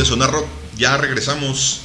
¿Qué 0.00 0.06
tal, 0.06 0.12
gente 0.12 0.18
de 0.18 0.24
Sonar 0.24 0.30
Rock? 0.30 0.46
Ya 0.78 0.96
regresamos. 0.96 1.82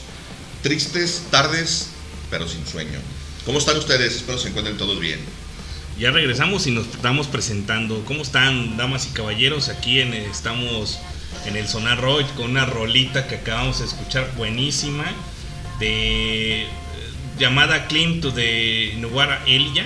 Tristes 0.63 1.23
tardes, 1.31 1.89
pero 2.29 2.47
sin 2.47 2.65
sueño. 2.65 2.97
¿Cómo 3.45 3.59
están 3.59 3.75
ustedes? 3.75 4.15
Espero 4.15 4.37
se 4.37 4.47
encuentren 4.47 4.77
todos 4.77 5.01
bien. 5.01 5.19
Ya 5.99 6.11
regresamos 6.11 6.65
y 6.65 6.71
nos 6.71 6.87
estamos 6.87 7.27
presentando. 7.27 8.05
¿Cómo 8.05 8.21
están, 8.21 8.77
damas 8.77 9.05
y 9.07 9.09
caballeros? 9.09 9.67
Aquí 9.67 9.99
en, 9.99 10.13
estamos 10.13 10.99
en 11.45 11.57
el 11.57 11.67
Sonar 11.67 11.99
Rock 11.99 12.33
con 12.35 12.51
una 12.51 12.65
rolita 12.65 13.27
que 13.27 13.35
acabamos 13.35 13.79
de 13.79 13.85
escuchar 13.85 14.31
buenísima 14.37 15.03
de 15.79 16.63
eh, 16.63 16.67
llamada 17.37 17.87
Clean 17.87 18.21
to 18.21 18.31
the 18.31 18.93
Nuara 18.97 19.43
Elia 19.45 19.85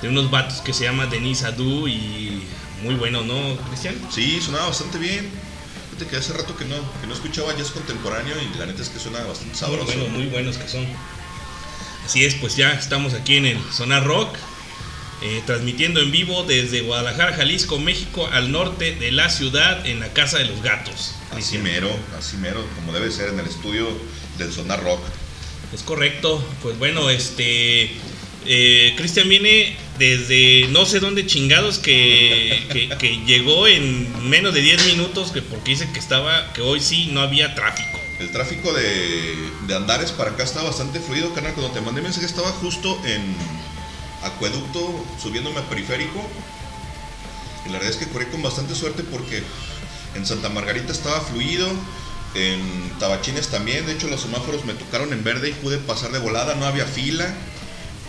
de 0.00 0.08
unos 0.08 0.30
vatos 0.30 0.62
que 0.62 0.72
se 0.72 0.84
llama 0.84 1.04
Denise 1.04 1.44
Adu 1.44 1.86
y 1.86 2.42
muy 2.82 2.94
bueno, 2.94 3.22
¿no, 3.22 3.56
Cristian? 3.68 3.94
Sí, 4.10 4.40
sonaba 4.40 4.68
bastante 4.68 4.96
bien. 4.96 5.43
Fíjate 5.94 6.10
que 6.10 6.16
hace 6.16 6.32
rato 6.32 6.56
que 6.56 6.64
no, 6.64 6.74
que 7.00 7.06
no 7.06 7.14
escuchaba 7.14 7.56
jazz 7.56 7.70
contemporáneo 7.70 8.34
y 8.42 8.58
la 8.58 8.66
neta 8.66 8.82
es 8.82 8.88
que 8.88 8.98
suena 8.98 9.20
bastante 9.20 9.54
sabroso. 9.54 9.84
Muy, 9.84 9.94
bueno, 9.94 10.08
muy 10.10 10.26
buenos 10.26 10.58
que 10.58 10.66
son. 10.66 10.84
Así 12.04 12.24
es, 12.24 12.34
pues 12.34 12.56
ya 12.56 12.72
estamos 12.72 13.14
aquí 13.14 13.36
en 13.36 13.46
el 13.46 13.58
Sonar 13.72 14.04
Rock, 14.04 14.34
eh, 15.22 15.40
transmitiendo 15.46 16.00
en 16.00 16.10
vivo 16.10 16.42
desde 16.42 16.80
Guadalajara, 16.80 17.34
Jalisco, 17.34 17.78
México, 17.78 18.28
al 18.32 18.50
norte 18.50 18.96
de 18.96 19.12
la 19.12 19.30
ciudad, 19.30 19.86
en 19.86 20.00
la 20.00 20.12
Casa 20.12 20.38
de 20.38 20.46
los 20.46 20.62
Gatos. 20.62 21.12
Así 21.30 21.58
mero, 21.58 21.96
así 22.18 22.38
mero, 22.38 22.64
como 22.74 22.92
debe 22.92 23.12
ser 23.12 23.28
en 23.28 23.38
el 23.38 23.46
estudio 23.46 23.86
del 24.36 24.52
Sonar 24.52 24.82
Rock. 24.82 25.00
Es 25.72 25.82
correcto, 25.82 26.44
pues 26.62 26.76
bueno, 26.76 27.08
este... 27.08 27.92
Eh, 28.46 28.94
Cristian 28.98 29.28
viene 29.28 29.76
desde 29.98 30.68
no 30.68 30.86
sé 30.86 31.00
dónde 31.00 31.26
chingados 31.26 31.78
que, 31.78 32.88
que, 32.98 33.18
llegó 33.24 33.66
en 33.66 34.28
menos 34.28 34.54
de 34.54 34.60
10 34.60 34.86
minutos 34.86 35.30
que 35.30 35.42
porque 35.42 35.72
dice 35.72 35.88
que 35.92 35.98
estaba 35.98 36.52
que 36.52 36.62
hoy 36.62 36.80
sí 36.80 37.10
no 37.12 37.20
había 37.20 37.54
tráfico. 37.54 38.00
El 38.18 38.30
tráfico 38.30 38.72
de, 38.72 39.34
de 39.66 39.74
Andares 39.74 40.12
para 40.12 40.30
acá 40.30 40.44
está 40.44 40.62
bastante 40.62 41.00
fluido, 41.00 41.32
canal. 41.34 41.52
Cuando 41.54 41.72
te 41.72 41.80
mandé 41.80 42.00
mensaje 42.00 42.26
estaba 42.26 42.48
justo 42.50 43.00
en 43.04 43.34
acueducto 44.22 45.04
subiéndome 45.22 45.60
a 45.60 45.68
periférico. 45.68 46.24
Y 47.66 47.68
la 47.68 47.78
verdad 47.78 47.90
es 47.90 47.96
que 47.96 48.06
corrí 48.06 48.26
con 48.26 48.42
bastante 48.42 48.74
suerte 48.74 49.02
porque 49.04 49.42
en 50.14 50.26
Santa 50.26 50.48
Margarita 50.48 50.92
estaba 50.92 51.20
fluido, 51.20 51.68
en 52.34 52.90
Tabachines 52.98 53.48
también. 53.48 53.86
De 53.86 53.92
hecho, 53.92 54.08
los 54.08 54.20
semáforos 54.20 54.64
me 54.64 54.74
tocaron 54.74 55.12
en 55.12 55.24
verde 55.24 55.50
y 55.50 55.52
pude 55.52 55.78
pasar 55.78 56.12
de 56.12 56.18
volada, 56.18 56.54
no 56.54 56.66
había 56.66 56.86
fila. 56.86 57.32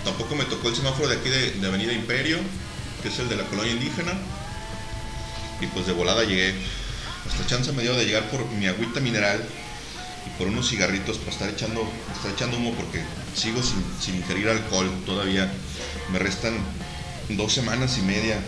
Tampoco 0.05 0.35
me 0.35 0.45
tocó 0.45 0.69
el 0.69 0.75
semáforo 0.75 1.09
de 1.09 1.17
aquí 1.17 1.29
de, 1.29 1.67
Avenida 1.67 1.91
Imperio, 1.91 2.37
que 3.01 3.09
es 3.09 3.17
el 3.17 3.27
de 3.27 3.35
la 3.35 3.43
colonia 3.45 3.73
indígena. 3.73 4.13
Y 5.59 5.65
pues 5.67 5.87
de 5.87 5.93
volada 5.93 6.23
llegué. 6.23 6.53
Hasta 7.27 7.47
chance 7.47 7.71
me 7.71 7.81
dio 7.81 7.95
de 7.95 8.05
llegar 8.05 8.29
por 8.29 8.45
mi 8.51 8.67
agüita 8.67 8.99
mineral 8.99 9.43
y 10.27 10.37
por 10.37 10.47
unos 10.47 10.69
cigarritos 10.69 11.17
para 11.17 11.31
estar 11.31 11.49
echando, 11.49 11.89
estar 12.15 12.31
echando 12.31 12.57
humo 12.57 12.73
porque 12.75 13.01
sigo 13.35 13.63
sin, 13.63 13.83
sin 13.99 14.15
ingerir 14.17 14.47
alcohol 14.47 14.91
todavía. 15.07 15.51
Me 16.11 16.19
restan 16.19 16.53
dos 17.29 17.51
semanas 17.51 17.97
y 17.97 18.03
media. 18.03 18.39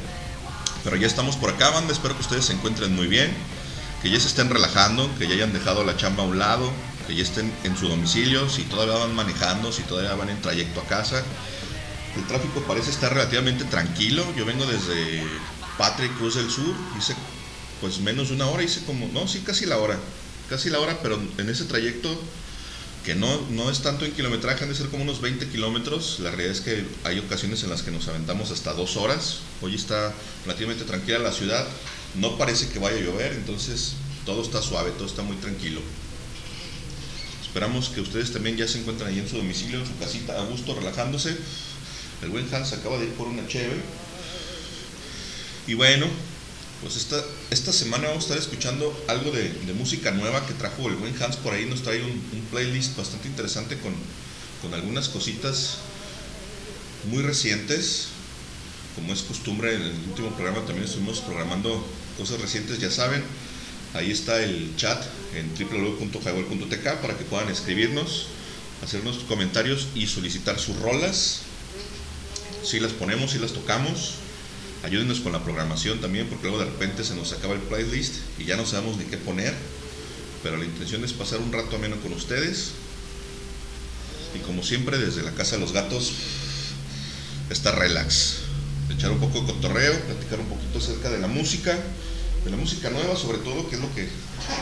Pero 0.83 0.95
ya 0.95 1.07
estamos 1.07 1.37
por 1.37 1.49
acá, 1.49 1.71
banda. 1.71 1.91
Espero 1.91 2.13
que 2.13 2.21
ustedes 2.21 2.45
se 2.45 2.53
encuentren 2.53 2.95
muy 2.95 3.07
bien. 3.07 3.31
Que 4.03 4.11
ya 4.11 4.19
se 4.19 4.27
estén 4.27 4.51
relajando, 4.51 5.09
que 5.17 5.27
ya 5.27 5.33
hayan 5.33 5.53
dejado 5.53 5.83
la 5.83 5.97
chamba 5.97 6.21
a 6.21 6.27
un 6.27 6.37
lado, 6.37 6.71
que 7.07 7.15
ya 7.15 7.23
estén 7.23 7.51
en 7.63 7.77
su 7.77 7.87
domicilio, 7.87 8.49
si 8.49 8.63
todavía 8.63 8.95
van 8.95 9.15
manejando, 9.15 9.71
si 9.71 9.83
todavía 9.83 10.13
van 10.15 10.29
en 10.29 10.41
trayecto 10.41 10.81
a 10.81 10.85
casa. 10.85 11.23
El 12.15 12.27
tráfico 12.27 12.61
parece 12.67 12.91
estar 12.91 13.13
relativamente 13.13 13.63
tranquilo. 13.65 14.25
Yo 14.35 14.45
vengo 14.45 14.65
desde 14.65 15.23
Patrick 15.77 16.15
Cruz 16.17 16.35
del 16.35 16.49
Sur, 16.49 16.75
hice 16.97 17.15
pues 17.79 17.99
menos 17.99 18.29
de 18.29 18.35
una 18.35 18.47
hora, 18.47 18.63
hice 18.63 18.83
como, 18.85 19.07
no, 19.13 19.27
sí, 19.27 19.41
casi 19.45 19.65
la 19.65 19.77
hora, 19.77 19.97
casi 20.49 20.69
la 20.69 20.79
hora, 20.79 20.99
pero 21.01 21.19
en 21.37 21.49
ese 21.49 21.65
trayecto 21.65 22.19
que 23.05 23.15
no, 23.15 23.39
no 23.51 23.69
es 23.69 23.79
tanto 23.79 24.03
en 24.03 24.11
kilometraje, 24.11 24.63
han 24.63 24.69
de 24.69 24.75
ser 24.75 24.87
como 24.87 25.03
unos 25.03 25.21
20 25.21 25.47
kilómetros. 25.47 26.19
La 26.19 26.29
realidad 26.31 26.51
es 26.51 26.59
que 26.59 26.85
hay 27.05 27.19
ocasiones 27.19 27.63
en 27.63 27.69
las 27.69 27.83
que 27.83 27.91
nos 27.91 28.07
aventamos 28.09 28.51
hasta 28.51 28.73
dos 28.73 28.97
horas. 28.97 29.39
Hoy 29.61 29.75
está 29.75 30.13
relativamente 30.43 30.83
tranquila 30.83 31.19
la 31.19 31.31
ciudad, 31.31 31.65
no 32.15 32.37
parece 32.37 32.67
que 32.67 32.79
vaya 32.79 32.97
a 32.97 32.99
llover, 32.99 33.31
entonces 33.31 33.93
todo 34.25 34.41
está 34.41 34.61
suave, 34.61 34.91
todo 34.91 35.05
está 35.05 35.21
muy 35.21 35.37
tranquilo. 35.37 35.79
Esperamos 37.47 37.89
que 37.89 38.01
ustedes 38.01 38.31
también 38.33 38.57
ya 38.57 38.67
se 38.67 38.79
encuentren 38.79 39.09
ahí 39.09 39.19
en 39.19 39.27
su 39.27 39.37
domicilio, 39.37 39.79
en 39.79 39.87
su 39.87 39.97
casita, 39.97 40.39
a 40.39 40.45
gusto, 40.45 40.75
relajándose. 40.75 41.35
El 42.21 42.29
buen 42.29 42.53
Hans 42.53 42.73
acaba 42.73 42.97
de 42.97 43.05
ir 43.05 43.11
por 43.11 43.27
una 43.27 43.47
cheve. 43.47 43.81
Y 45.65 45.73
bueno, 45.73 46.07
pues 46.81 46.95
esta, 46.95 47.23
esta 47.49 47.73
semana 47.73 48.09
vamos 48.09 48.25
a 48.25 48.27
estar 48.27 48.37
escuchando 48.37 48.93
algo 49.07 49.31
de, 49.31 49.51
música 49.73 50.11
nueva 50.11 50.45
que 50.45 50.53
trajo 50.53 50.87
el 50.87 50.95
buen 50.95 51.15
Hans 51.21 51.37
por 51.37 51.53
ahí. 51.53 51.65
Nos 51.65 51.83
trae 51.83 52.03
un, 52.03 52.21
playlist 52.51 52.95
bastante 52.95 53.27
interesante 53.27 53.77
con, 53.79 53.93
con, 54.61 54.73
algunas 54.73 55.09
cositas 55.09 55.77
muy 57.09 57.23
recientes. 57.23 58.09
Como 58.95 59.13
es 59.13 59.21
costumbre, 59.21 59.75
en 59.75 59.81
el 59.81 59.95
último 60.09 60.31
programa 60.31 60.65
también 60.65 60.85
estuvimos 60.85 61.21
programando 61.21 61.85
cosas 62.17 62.41
recientes, 62.41 62.79
ya 62.79 62.91
saben. 62.91 63.23
Ahí 63.97 64.11
está 64.11 64.43
el 64.43 64.75
chat 64.75 65.03
en 65.33 65.49
www.highball.tk 65.57 67.01
para 67.01 67.17
que 67.17 67.23
puedan 67.23 67.49
escribirnos, 67.49 68.27
hacernos 68.83 69.17
comentarios 69.27 69.87
y 69.95 70.05
solicitar 70.05 70.59
sus 70.59 70.77
rolas. 70.79 71.39
Si 72.63 72.79
las 72.79 72.91
ponemos, 72.91 73.31
si 73.31 73.39
las 73.39 73.53
tocamos. 73.53 74.13
Ayúdenos 74.83 75.21
con 75.21 75.31
la 75.31 75.43
programación 75.43 75.99
también, 75.99 76.27
porque 76.27 76.43
luego 76.43 76.59
de 76.59 76.65
repente 76.65 77.03
se 77.03 77.15
nos 77.15 77.33
acaba 77.33 77.55
el 77.55 77.61
playlist 77.61 78.17
y 78.37 78.45
ya 78.45 78.55
no 78.55 78.67
sabemos 78.67 78.97
ni 78.97 79.05
qué 79.05 79.17
poner. 79.17 79.55
Pero 80.43 80.57
la 80.57 80.65
intención 80.65 81.03
es 81.03 81.13
pasar 81.13 81.39
un 81.39 81.51
rato 81.51 81.75
ameno 81.75 81.95
con 81.95 82.13
ustedes. 82.13 82.73
Y 84.35 84.39
como 84.45 84.61
siempre, 84.61 84.99
desde 84.99 85.23
la 85.23 85.31
casa 85.31 85.55
de 85.55 85.61
los 85.61 85.73
gatos, 85.73 86.13
está 87.49 87.71
relax. 87.71 88.41
Echar 88.95 89.09
un 89.09 89.19
poco 89.19 89.41
de 89.41 89.53
cotorreo, 89.53 89.99
platicar 90.01 90.39
un 90.39 90.49
poquito 90.49 90.77
acerca 90.77 91.09
de 91.09 91.17
la 91.17 91.27
música 91.27 91.79
de 92.47 92.51
la 92.51 92.57
música 92.57 92.89
nueva, 92.89 93.17
sobre 93.17 93.39
todo, 93.39 93.69
que 93.69 93.75
es 93.75 93.81
lo 93.81 93.93
que 93.93 94.07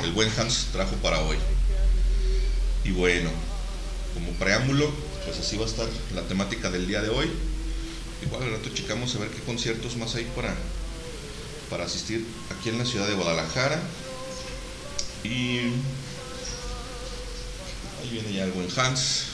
el 0.04 0.12
buen 0.14 0.32
Hans 0.40 0.70
trajo 0.72 0.96
para 1.04 1.22
hoy. 1.22 1.38
Y 2.84 2.90
bueno, 2.90 3.30
como 4.16 4.32
preámbulo, 4.34 4.92
pues 5.24 5.38
así 5.38 5.56
va 5.56 5.66
a 5.66 5.68
estar 5.68 5.88
la 6.16 6.24
temática 6.24 6.72
del 6.72 6.88
día 6.88 7.04
de 7.04 7.10
hoy. 7.10 7.30
Igual 8.26 8.42
al 8.42 8.52
rato 8.54 8.70
checamos 8.74 9.14
a 9.14 9.20
ver 9.20 9.30
qué 9.30 9.40
conciertos 9.42 9.98
más 9.98 10.16
hay 10.16 10.26
para, 10.36 10.56
para 11.70 11.86
asistir 11.86 12.26
aquí 12.50 12.70
en 12.70 12.80
la 12.80 12.86
ciudad 12.86 13.08
de 13.08 13.14
Guadalajara. 13.14 13.80
Y 15.24 15.60
ahí 18.00 18.10
viene 18.12 18.34
ya 18.34 18.46
el 18.46 18.52
buen 18.52 18.68
Hans. 18.80 19.26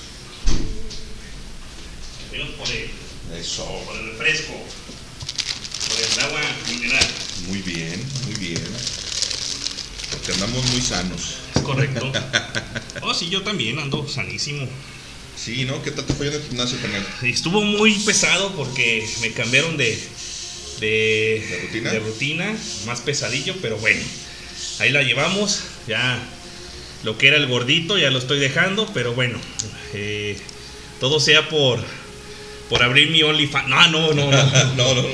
Eso. 3.33 3.65
Por 3.85 3.95
el 3.95 4.11
refresco. 4.11 4.53
El 6.01 6.19
agua 6.23 6.41
mineral. 6.67 7.07
Muy 7.47 7.61
bien, 7.61 8.03
muy 8.25 8.35
bien. 8.39 8.61
Porque 10.09 10.31
andamos 10.31 10.65
muy 10.71 10.81
sanos. 10.81 11.35
Es 11.55 11.61
correcto. 11.61 12.11
oh, 13.03 13.13
sí, 13.13 13.29
yo 13.29 13.43
también 13.43 13.77
ando 13.77 14.07
sanísimo. 14.07 14.67
Sí, 15.37 15.65
¿no? 15.65 15.81
¿Qué 15.83 15.91
tal 15.91 16.05
te 16.05 16.13
fue 16.13 16.27
en 16.29 16.33
el 16.33 16.41
gimnasio, 16.41 16.79
carnal? 16.81 17.05
Estuvo 17.21 17.61
muy 17.61 17.93
pesado 17.99 18.51
porque 18.55 19.07
me 19.21 19.31
cambiaron 19.31 19.77
de, 19.77 19.95
de, 20.79 21.59
rutina? 21.67 21.91
de 21.91 21.99
rutina, 21.99 22.57
más 22.87 23.01
pesadillo, 23.01 23.55
pero 23.61 23.77
bueno, 23.77 24.01
ahí 24.79 24.91
la 24.91 25.03
llevamos. 25.03 25.61
Ya 25.87 26.19
lo 27.03 27.19
que 27.19 27.27
era 27.27 27.37
el 27.37 27.45
gordito 27.45 27.99
ya 27.99 28.09
lo 28.09 28.17
estoy 28.17 28.39
dejando, 28.39 28.89
pero 28.91 29.13
bueno, 29.13 29.39
eh, 29.93 30.35
todo 30.99 31.19
sea 31.19 31.47
por 31.47 31.79
por 32.71 32.81
abrir 32.81 33.11
mi 33.11 33.21
OnlyFans. 33.21 33.67
No, 33.67 33.87
no, 33.89 34.13
no, 34.13 34.31
no. 34.31 34.31
no, 34.77 34.95
no. 34.95 35.01
No, 35.01 35.07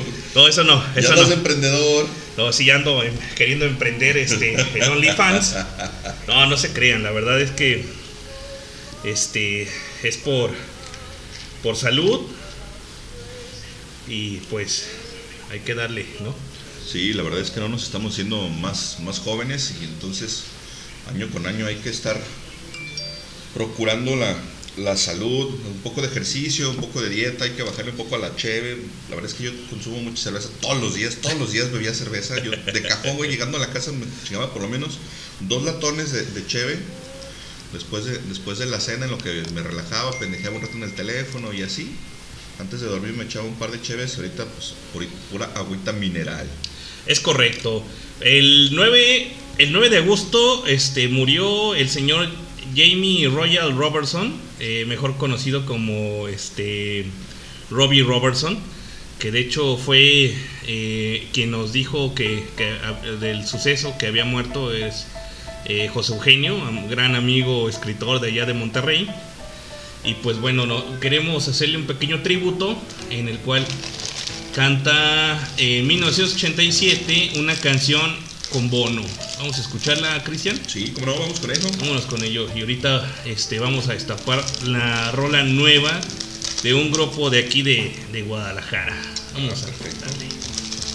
eso 0.46 0.65
no. 0.65 0.84
Eso 0.94 1.15
ya 1.15 1.24
no. 1.24 1.32
emprendedor. 1.32 2.06
No, 2.36 2.51
sí 2.51 2.70
ando 2.70 3.01
queriendo 3.36 3.65
emprender 3.65 4.17
este, 4.17 4.56
en 4.75 4.84
OnlyFans. 4.84 5.56
No, 6.27 6.46
no 6.48 6.58
se 6.58 6.74
crean. 6.74 7.01
La 7.01 7.12
verdad 7.12 7.39
es 7.39 7.51
que 7.51 7.86
este 9.06 9.70
es 10.03 10.17
por, 10.17 10.51
por 11.63 11.77
salud. 11.77 12.27
Y 14.10 14.38
pues 14.50 14.89
hay 15.50 15.62
que 15.62 15.74
darle, 15.74 16.06
¿no? 16.20 16.36
Sí, 16.86 17.13
la 17.13 17.24
verdad 17.24 17.39
es 17.39 17.51
que 17.51 17.60
no 17.60 17.70
nos 17.70 17.84
estamos 17.84 18.15
siendo 18.15 18.48
más, 18.50 19.00
más 19.01 19.20
jóvenes 19.20 19.75
y 19.82 19.86
entonces 19.86 20.44
año 21.10 21.29
con 21.29 21.46
año 21.48 21.65
hay 21.65 21.75
que 21.75 21.89
estar 21.89 22.17
procurando 23.53 24.15
la, 24.15 24.36
la 24.77 24.96
salud, 24.96 25.50
un 25.67 25.81
poco 25.84 26.01
de 26.01 26.07
ejercicio, 26.07 26.69
un 26.69 26.77
poco 26.77 27.01
de 27.01 27.10
dieta, 27.10 27.46
hay 27.46 27.51
que 27.51 27.63
bajarle 27.63 27.91
un 27.91 27.98
poco 27.98 28.15
a 28.15 28.19
la 28.19 28.36
cheve. 28.36 28.77
La 29.10 29.15
verdad 29.15 29.31
es 29.31 29.38
que 29.38 29.46
yo 29.46 29.51
consumo 29.69 30.00
mucha 30.01 30.24
cerveza 30.24 30.50
todos 30.62 30.79
los 30.79 30.96
días, 30.96 31.17
todos 31.22 31.38
los 31.39 31.51
días 31.51 31.72
bebía 31.72 31.93
cerveza. 31.93 32.41
Yo 32.43 32.51
de 32.51 32.81
cajón, 32.81 33.17
güey, 33.17 33.29
llegando 33.29 33.57
a 33.57 33.60
la 33.60 33.72
casa 33.72 33.91
me 33.91 34.05
chingaba 34.25 34.53
por 34.53 34.62
lo 34.62 34.69
menos 34.69 34.98
dos 35.41 35.63
latones 35.63 36.12
de, 36.12 36.25
de 36.25 36.48
cheve. 36.48 36.77
Después 37.74 38.05
de, 38.05 38.17
después 38.29 38.60
de 38.60 38.65
la 38.65 38.79
cena, 38.79 39.05
en 39.05 39.12
lo 39.12 39.17
que 39.17 39.43
me 39.53 39.62
relajaba, 39.62 40.17
pendejeaba 40.19 40.55
un 40.55 40.62
rato 40.62 40.77
en 40.77 40.84
el 40.84 40.93
teléfono 40.93 41.53
y 41.53 41.63
así. 41.63 41.91
Antes 42.60 42.81
de 42.81 42.88
dormir 42.88 43.13
me 43.13 43.25
echaba 43.25 43.46
un 43.46 43.55
par 43.55 43.72
de 43.72 43.81
cheves, 43.81 44.15
ahorita 44.15 44.46
pues 44.46 44.74
pura 45.31 45.51
agüita 45.55 45.91
mineral. 45.91 46.48
Es 47.05 47.19
correcto. 47.19 47.84
El 48.22 48.69
9, 48.74 49.31
el 49.60 49.72
9 49.72 49.89
de 49.89 49.98
agosto 49.98 50.65
este, 50.65 51.07
murió 51.07 51.75
el 51.75 51.89
señor 51.89 52.27
Jamie 52.75 53.27
Royal 53.27 53.75
Robertson, 53.75 54.34
eh, 54.60 54.86
mejor 54.88 55.18
conocido 55.18 55.66
como 55.66 56.28
este, 56.28 57.06
Robbie 57.70 58.04
Robertson, 58.04 58.58
que 59.20 59.32
de 59.32 59.40
hecho 59.40 59.78
fue 59.78 60.34
eh, 60.68 61.28
quien 61.34 61.52
nos 61.52 61.74
dijo 61.74 62.14
que, 62.16 62.44
que, 62.56 62.76
del 63.20 63.46
suceso 63.46 63.96
que 63.98 64.08
había 64.08 64.26
muerto 64.26 64.74
es 64.74 65.08
eh, 65.66 65.90
José 65.94 66.14
Eugenio, 66.14 66.58
gran 66.90 67.16
amigo 67.16 67.68
escritor 67.68 68.22
de 68.22 68.30
allá 68.30 68.46
de 68.46 68.54
Monterrey. 68.54 69.10
Y 70.04 70.14
pues 70.16 70.40
bueno, 70.40 70.66
no, 70.66 71.00
queremos 71.00 71.48
hacerle 71.48 71.78
un 71.78 71.86
pequeño 71.86 72.22
tributo 72.22 72.78
en 73.10 73.28
el 73.28 73.40
cual 73.40 73.66
canta 74.56 75.38
en 75.58 75.86
1987 75.86 77.34
una 77.40 77.56
canción 77.56 78.16
con 78.51 78.70
Bono. 78.70 79.04
Vamos 79.39 79.58
a 79.58 79.62
escucharla, 79.62 80.24
Cristian. 80.24 80.60
Sí, 80.68 80.92
como 80.92 81.08
no, 81.08 81.20
vamos 81.20 81.39
con 81.39 81.51
eso. 81.51 81.70
Vámonos 81.80 82.06
con 82.06 82.24
ello. 82.24 82.48
Y 82.56 82.62
ahorita 82.62 83.16
este, 83.25 83.60
vamos 83.60 83.88
a 83.89 83.94
destapar 83.94 84.44
la 84.66 85.12
rola 85.12 85.44
nueva 85.44 86.00
de 86.63 86.74
un 86.74 86.92
grupo 86.92 87.30
de 87.30 87.39
aquí 87.39 87.62
de, 87.62 87.94
de 88.12 88.22
Guadalajara. 88.24 88.96
Vamos 89.34 89.54
Ah, 89.62 89.63
a 89.63 89.66
perfecto. 89.68 90.06
darle. 90.06 90.27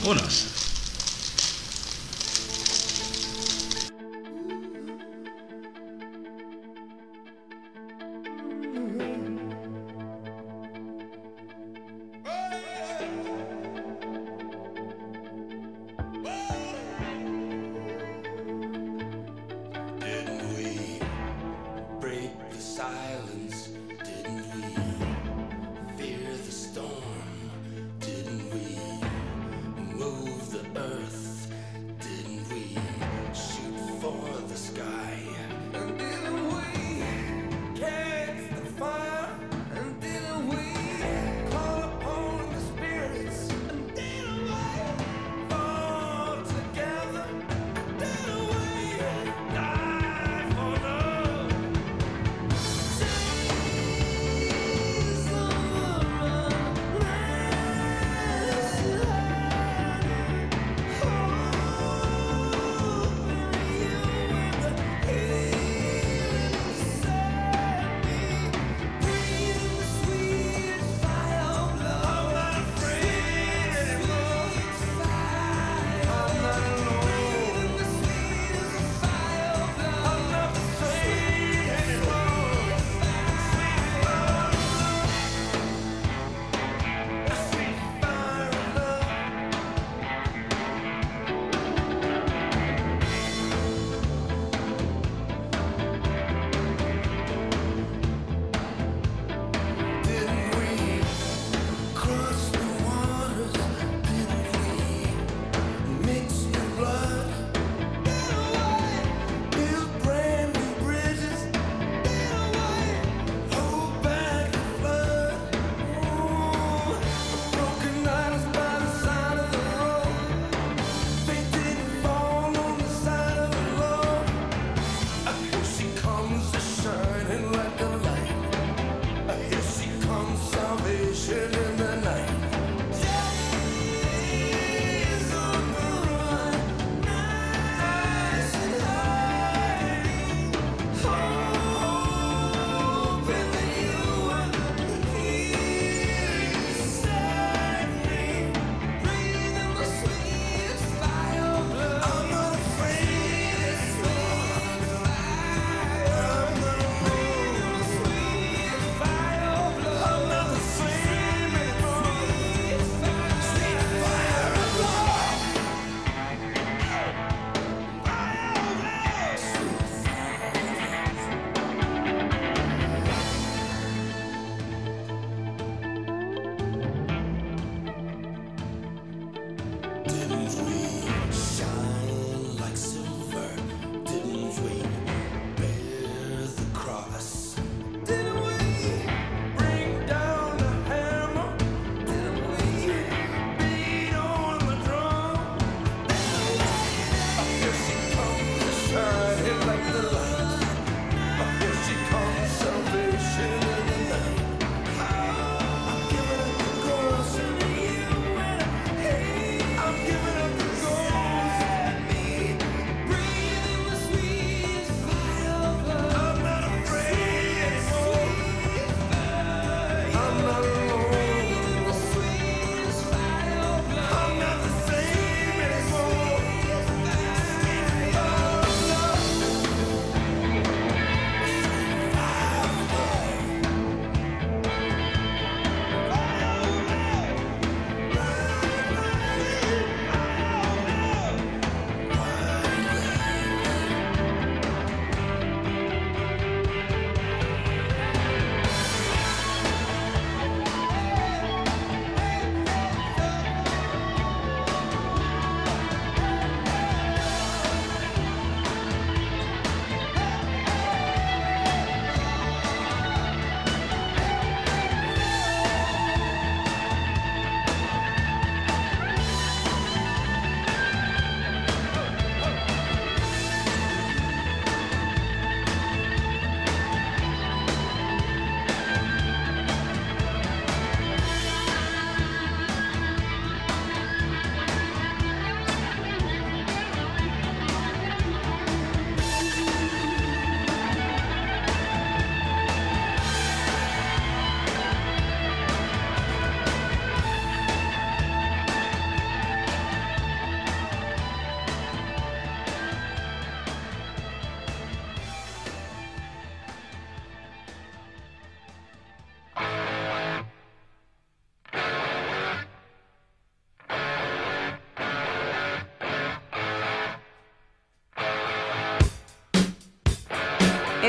Vámonos. 0.03 0.47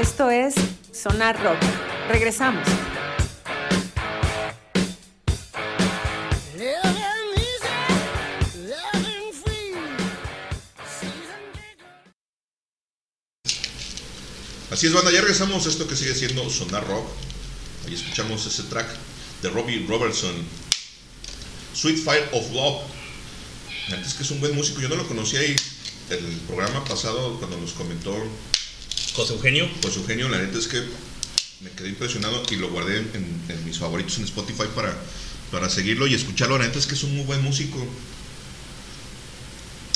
Esto 0.03 0.29
es 0.29 0.53
Sonar 0.91 1.41
Rock. 1.41 1.57
Regresamos. 2.09 2.67
Así 14.69 14.87
es, 14.87 14.93
banda, 14.93 15.09
ya 15.09 15.21
regresamos 15.21 15.65
a 15.65 15.69
esto 15.69 15.87
que 15.87 15.95
sigue 15.95 16.13
siendo 16.13 16.49
Sonar 16.49 16.85
Rock. 16.85 17.07
Ahí 17.87 17.93
escuchamos 17.93 18.45
ese 18.45 18.63
track 18.63 18.87
de 19.41 19.49
Robbie 19.51 19.85
Robertson, 19.87 20.35
Sweet 21.73 22.03
Fire 22.03 22.29
of 22.33 22.51
Love. 22.51 22.83
Antes 23.93 24.15
que 24.15 24.23
es 24.23 24.31
un 24.31 24.41
buen 24.41 24.53
músico, 24.53 24.81
yo 24.81 24.89
no 24.89 24.95
lo 24.95 25.07
conocía 25.07 25.39
ahí 25.39 25.55
el 26.09 26.25
programa 26.45 26.83
pasado 26.83 27.39
cuando 27.39 27.57
nos 27.57 27.71
comentó 27.71 28.21
José 29.13 29.33
Eugenio. 29.33 29.67
Pues 29.81 29.95
Eugenio, 29.97 30.29
la 30.29 30.39
neta 30.39 30.57
es 30.57 30.67
que 30.67 30.81
me 31.61 31.69
quedé 31.71 31.89
impresionado 31.89 32.43
y 32.51 32.55
lo 32.57 32.69
guardé 32.69 32.97
en, 32.97 33.41
en 33.49 33.65
mis 33.65 33.77
favoritos 33.77 34.17
en 34.17 34.25
Spotify 34.25 34.63
para, 34.75 34.93
para 35.51 35.69
seguirlo 35.69 36.07
y 36.07 36.13
escucharlo. 36.13 36.57
La 36.57 36.65
neta 36.65 36.79
es 36.79 36.87
que 36.87 36.95
es 36.95 37.03
un 37.03 37.15
muy 37.15 37.25
buen 37.25 37.41
músico. 37.41 37.85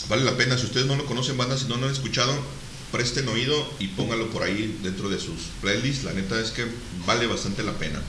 Vale 0.10 0.24
la 0.24 0.38
pena, 0.38 0.58
si 0.58 0.66
ustedes 0.66 0.86
no 0.88 0.96
lo 0.96 1.06
conocen, 1.06 1.38
banda, 1.38 1.58
si 1.58 1.66
no 1.66 1.76
lo 1.78 1.86
han 1.88 1.92
escuchado, 1.92 2.34
presten 2.92 3.28
oído 3.28 3.74
y 3.80 3.88
póngalo 3.88 4.30
por 4.30 4.44
ahí 4.44 4.78
dentro 4.82 5.10
de 5.10 5.20
sus 5.20 5.36
playlists. 5.62 6.06
La 6.06 6.14
neta 6.14 6.40
es 6.40 6.52
que 6.52 6.66
vale 7.06 7.28
bastante 7.28 7.64
la 7.64 7.74
pena. 7.74 8.02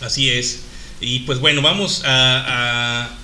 Así 0.00 0.28
es. 0.30 0.60
Y 1.00 1.20
pues 1.20 1.38
bueno, 1.38 1.62
vamos 1.62 2.02
a, 2.04 3.04
a- 3.04 3.18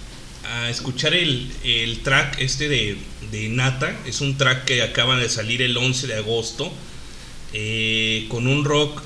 a 0.45 0.69
escuchar 0.71 1.15
el, 1.15 1.51
el 1.65 2.01
track 2.01 2.39
este 2.39 2.69
de, 2.69 2.99
de 3.31 3.49
Nata. 3.49 3.97
Es 4.07 4.21
un 4.21 4.37
track 4.37 4.65
que 4.67 4.83
acaba 4.83 5.17
de 5.17 5.29
salir 5.29 5.63
el 5.63 5.77
11 5.77 6.07
de 6.07 6.15
agosto. 6.15 6.73
Eh, 7.53 8.27
con 8.29 8.47
un 8.47 8.65
rock. 8.65 9.03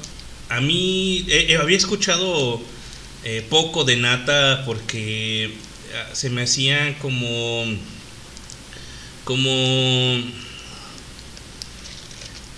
A 0.48 0.60
mí 0.60 1.24
eh, 1.28 1.46
eh, 1.50 1.56
había 1.56 1.76
escuchado 1.76 2.60
poco 3.50 3.82
de 3.84 3.96
Nata 3.96 4.62
porque 4.64 5.50
ah, 5.94 6.14
se 6.14 6.30
me 6.30 6.42
hacía 6.42 6.96
como... 7.00 7.64
Como... 9.24 10.22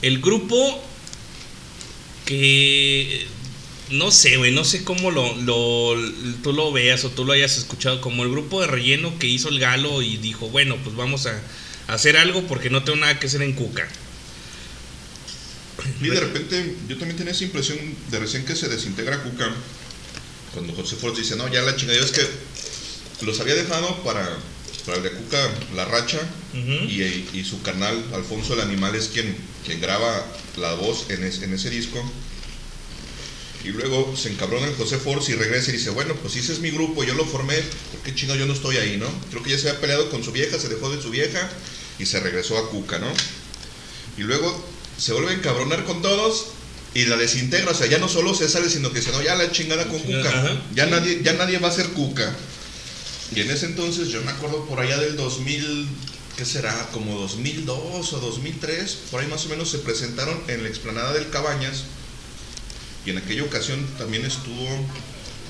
El 0.03 0.21
grupo 0.21 0.83
que 2.25 3.27
no 3.91 4.11
sé, 4.11 4.37
güey, 4.37 4.53
no 4.53 4.65
sé 4.65 4.85
cómo 4.85 5.11
lo, 5.11 5.35
lo- 5.37 5.97
tú 6.43 6.53
lo 6.53 6.71
veas 6.73 7.05
o 7.05 7.11
tú 7.11 7.25
lo 7.25 7.33
hayas 7.33 7.57
escuchado, 7.57 8.01
como 8.03 8.23
el 8.23 8.31
grupo 8.31 8.61
de 8.61 8.67
relleno 8.67 9.19
que 9.19 9.27
hizo 9.27 9.49
el 9.49 9.59
galo 9.59 10.03
y 10.03 10.19
dijo, 10.19 10.49
bueno, 10.51 10.77
pues 10.85 10.95
vamos 10.95 11.27
a 11.27 11.41
hacer 11.87 12.17
algo 12.19 12.43
porque 12.43 12.69
no 12.71 12.85
tengo 12.85 12.99
nada 12.99 13.19
que 13.19 13.27
hacer 13.27 13.41
en 13.43 13.55
Cuca. 13.55 13.89
Y 16.01 16.09
de 16.09 16.21
repente, 16.21 16.77
yo 16.89 16.97
también 16.99 17.17
tenía 17.17 17.33
esa 17.33 17.45
impresión 17.45 17.79
de 18.11 18.19
recién 18.19 18.45
que 18.45 18.57
se 18.57 18.69
desintegra 18.69 19.23
Cuca, 19.23 19.49
cuando 20.53 20.73
José 20.75 20.97
Ford 20.97 21.17
dice, 21.17 21.37
no, 21.37 21.47
ya 21.53 21.63
la 21.63 21.77
chingada, 21.77 21.99
es 22.05 22.11
que 22.13 22.27
los 23.25 23.39
había 23.41 23.55
dejado 23.55 24.03
para, 24.03 24.29
para 24.87 24.99
el 24.99 25.03
de 25.05 25.11
Cuca 25.13 25.51
La 25.75 25.85
Racha, 25.85 26.19
y, 26.89 27.03
y 27.35 27.45
su 27.45 27.63
canal, 27.63 28.05
Alfonso 28.15 28.55
el 28.55 28.61
Animal, 28.61 28.95
es 28.95 29.09
quien, 29.09 29.37
quien 29.65 29.81
graba 29.81 30.27
la 30.57 30.75
voz 30.75 31.07
en, 31.11 31.23
es- 31.25 31.43
en 31.43 31.53
ese 31.53 31.71
disco. 31.71 32.03
Y 33.65 33.69
luego 33.69 34.17
se 34.17 34.31
encabrona 34.31 34.67
el 34.69 34.75
José 34.77 34.99
Force 34.99 35.33
y 35.33 35.35
regresa 35.35 35.71
y 35.71 35.75
dice, 35.75 35.91
bueno, 35.91 36.15
pues 36.15 36.33
si 36.33 36.39
ese 36.41 36.53
es 36.53 36.61
mi 36.61 36.71
grupo, 36.71 37.03
yo 37.05 37.15
lo 37.15 37.25
formé, 37.27 37.57
¿por 37.93 38.01
qué 38.03 38.15
chino 38.15 38.35
yo 38.37 38.47
no 38.47 38.53
estoy 38.55 38.77
ahí, 38.77 38.97
no? 38.97 39.07
Creo 39.31 39.43
que 39.43 39.51
ya 39.51 39.59
se 39.59 39.69
había 39.69 39.81
peleado 39.81 40.11
con 40.11 40.23
su 40.25 40.33
vieja, 40.33 40.59
se 40.59 40.69
dejó 40.69 40.91
de 40.95 41.03
su 41.03 41.11
vieja 41.11 41.49
y 41.99 42.07
se 42.07 42.21
regresó 42.21 42.57
a 42.57 42.71
Cuca, 42.71 42.99
¿no? 42.99 43.13
Y 44.17 44.23
luego 44.23 44.65
se 44.99 45.13
vuelve 45.13 45.31
a 45.31 45.35
encabronar 45.35 45.85
con 45.85 46.03
todos 46.03 46.49
y 46.95 47.05
la 47.05 47.17
desintegra, 47.17 47.71
o 47.71 47.75
sea, 47.75 47.87
ya 47.87 47.99
no 47.99 48.09
solo 48.09 48.35
se 48.35 48.49
sale, 48.49 48.69
sino 48.69 48.93
que 48.93 48.99
dice, 48.99 49.13
no, 49.13 49.23
ya 49.23 49.35
la 49.37 49.51
chingada 49.53 49.87
con 49.89 50.01
Cuca, 50.01 50.29
Ajá. 50.29 50.63
ya 50.75 50.87
nadie, 50.87 51.23
ya 51.23 51.35
nadie 51.35 51.59
va 51.59 51.69
a 51.69 51.73
ser 51.73 51.89
Cuca. 51.91 52.35
Y 53.35 53.41
en 53.41 53.51
ese 53.51 53.67
entonces, 53.67 54.09
yo 54.09 54.23
me 54.23 54.31
acuerdo 54.33 54.65
por 54.67 54.81
allá 54.81 54.97
del 54.99 55.17
2000, 55.17 55.87
¿qué 56.37 56.45
será? 56.45 56.89
Como 56.93 57.19
2002 57.21 58.13
o 58.13 58.19
2003, 58.21 58.99
por 59.11 59.21
ahí 59.21 59.29
más 59.29 59.45
o 59.47 59.49
menos 59.51 59.71
se 59.71 59.79
presentaron 59.79 60.41
en 60.49 60.63
la 60.63 60.69
explanada 60.69 61.13
del 61.13 61.29
Cabañas. 61.29 61.85
Y 63.05 63.11
en 63.11 63.19
aquella 63.19 63.45
ocasión 63.45 63.87
también 63.99 64.25
estuvo 64.25 64.67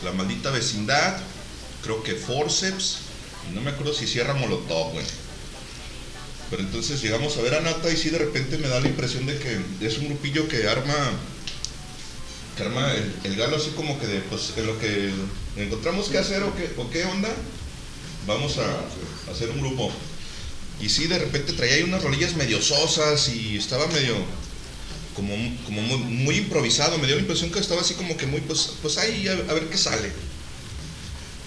la 0.05 0.13
maldita 0.13 0.51
vecindad, 0.51 1.19
creo 1.83 2.03
que 2.03 2.15
Forceps, 2.15 2.99
y 3.51 3.55
no 3.55 3.61
me 3.63 3.71
acuerdo 3.71 3.95
si 3.95 4.07
Sierra 4.07 4.35
Molotov, 4.35 4.93
güey. 4.93 5.07
Pero 6.51 6.63
entonces 6.63 7.03
llegamos 7.03 7.37
a 7.37 7.43
ver 7.43 7.55
a 7.55 7.61
Nata 7.61 7.91
y 7.91 7.97
sí 7.97 8.11
de 8.11 8.19
repente 8.19 8.59
me 8.59 8.69
da 8.69 8.81
la 8.81 8.89
impresión 8.89 9.27
de 9.27 9.39
que 9.39 9.87
es 9.87 9.99
un 9.99 10.07
grupillo 10.09 10.49
que 10.49 10.67
arma 10.67 10.95
que 12.57 12.63
arma 12.63 12.93
el, 12.95 13.13
el 13.25 13.37
galo 13.37 13.57
así 13.57 13.71
como 13.77 13.99
que 14.01 14.07
de, 14.07 14.21
pues 14.21 14.53
en 14.57 14.67
lo 14.67 14.79
que 14.79 15.11
encontramos 15.57 16.09
que 16.09 16.19
hacer 16.19 16.43
o 16.43 16.55
qué, 16.57 16.71
o 16.77 16.91
qué 16.91 17.05
onda, 17.05 17.31
vamos 18.27 18.59
a, 18.59 19.31
hacer 19.31 19.51
un 19.51 19.61
grupo. 19.61 19.93
Y 20.81 20.89
sí, 20.89 21.07
de 21.07 21.19
repente 21.19 21.53
traía 21.53 21.75
ahí 21.75 21.83
unas 21.83 22.03
rolillas 22.03 22.37
medio 22.37 22.63
sosas 22.63 23.29
y 23.29 23.57
estaba 23.57 23.87
medio 23.89 24.15
como, 25.15 25.35
como 25.65 25.83
muy, 25.83 26.37
improvisado. 26.37 26.99
Me 26.99 27.07
dio 27.07 27.17
la 27.17 27.23
impresión 27.23 27.51
que 27.51 27.59
estaba 27.59 27.81
así 27.81 27.95
como 27.95 28.17
que 28.17 28.27
muy, 28.27 28.41
pues, 28.43 28.75
pues 28.81 28.97
ahí 28.99 29.27
a, 29.27 29.33
a 29.33 29.55
ver 29.55 29.69
qué 29.69 29.77
sale. 29.77 30.13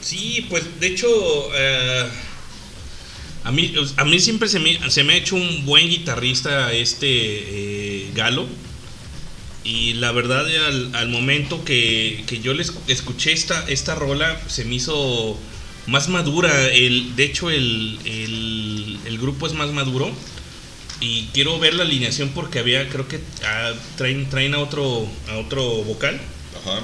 Sí, 0.01 0.47
pues 0.49 0.63
de 0.79 0.87
hecho, 0.87 1.07
eh, 1.55 2.09
a, 3.43 3.51
mí, 3.51 3.73
a 3.97 4.06
mí 4.06 4.19
siempre 4.19 4.47
se 4.49 4.60
me, 4.60 4.89
se 4.89 5.04
me 5.04 5.13
ha 5.13 5.17
hecho 5.17 5.36
un 5.36 5.65
buen 5.65 5.89
guitarrista 5.89 6.71
este 6.73 7.08
eh, 7.10 8.12
Galo. 8.13 8.47
Y 9.63 9.93
la 9.93 10.12
verdad, 10.12 10.45
al, 10.67 10.95
al 10.95 11.10
momento 11.10 11.63
que, 11.63 12.23
que 12.27 12.39
yo 12.39 12.54
les 12.54 12.73
escuché 12.88 13.32
esta, 13.32 13.63
esta 13.69 13.93
rola, 13.95 14.41
se 14.47 14.65
me 14.65 14.75
hizo 14.75 15.38
más 15.88 16.10
madura. 16.10 16.67
El, 16.69 17.15
de 17.15 17.23
hecho, 17.25 17.49
el, 17.51 17.99
el, 18.06 18.97
el 19.06 19.17
grupo 19.19 19.45
es 19.45 19.54
más 19.54 19.71
maduro. 19.71 20.12
Y 20.99 21.25
quiero 21.34 21.58
ver 21.60 21.73
la 21.75 21.84
alineación 21.84 22.30
porque 22.30 22.60
había, 22.60 22.88
creo 22.89 23.08
que 23.08 23.19
ah, 23.43 23.73
traen, 23.97 24.30
traen 24.30 24.54
a 24.56 24.60
otro, 24.60 25.08
a 25.30 25.38
otro 25.38 25.63
vocal. 25.84 26.19
Ajá. 26.63 26.80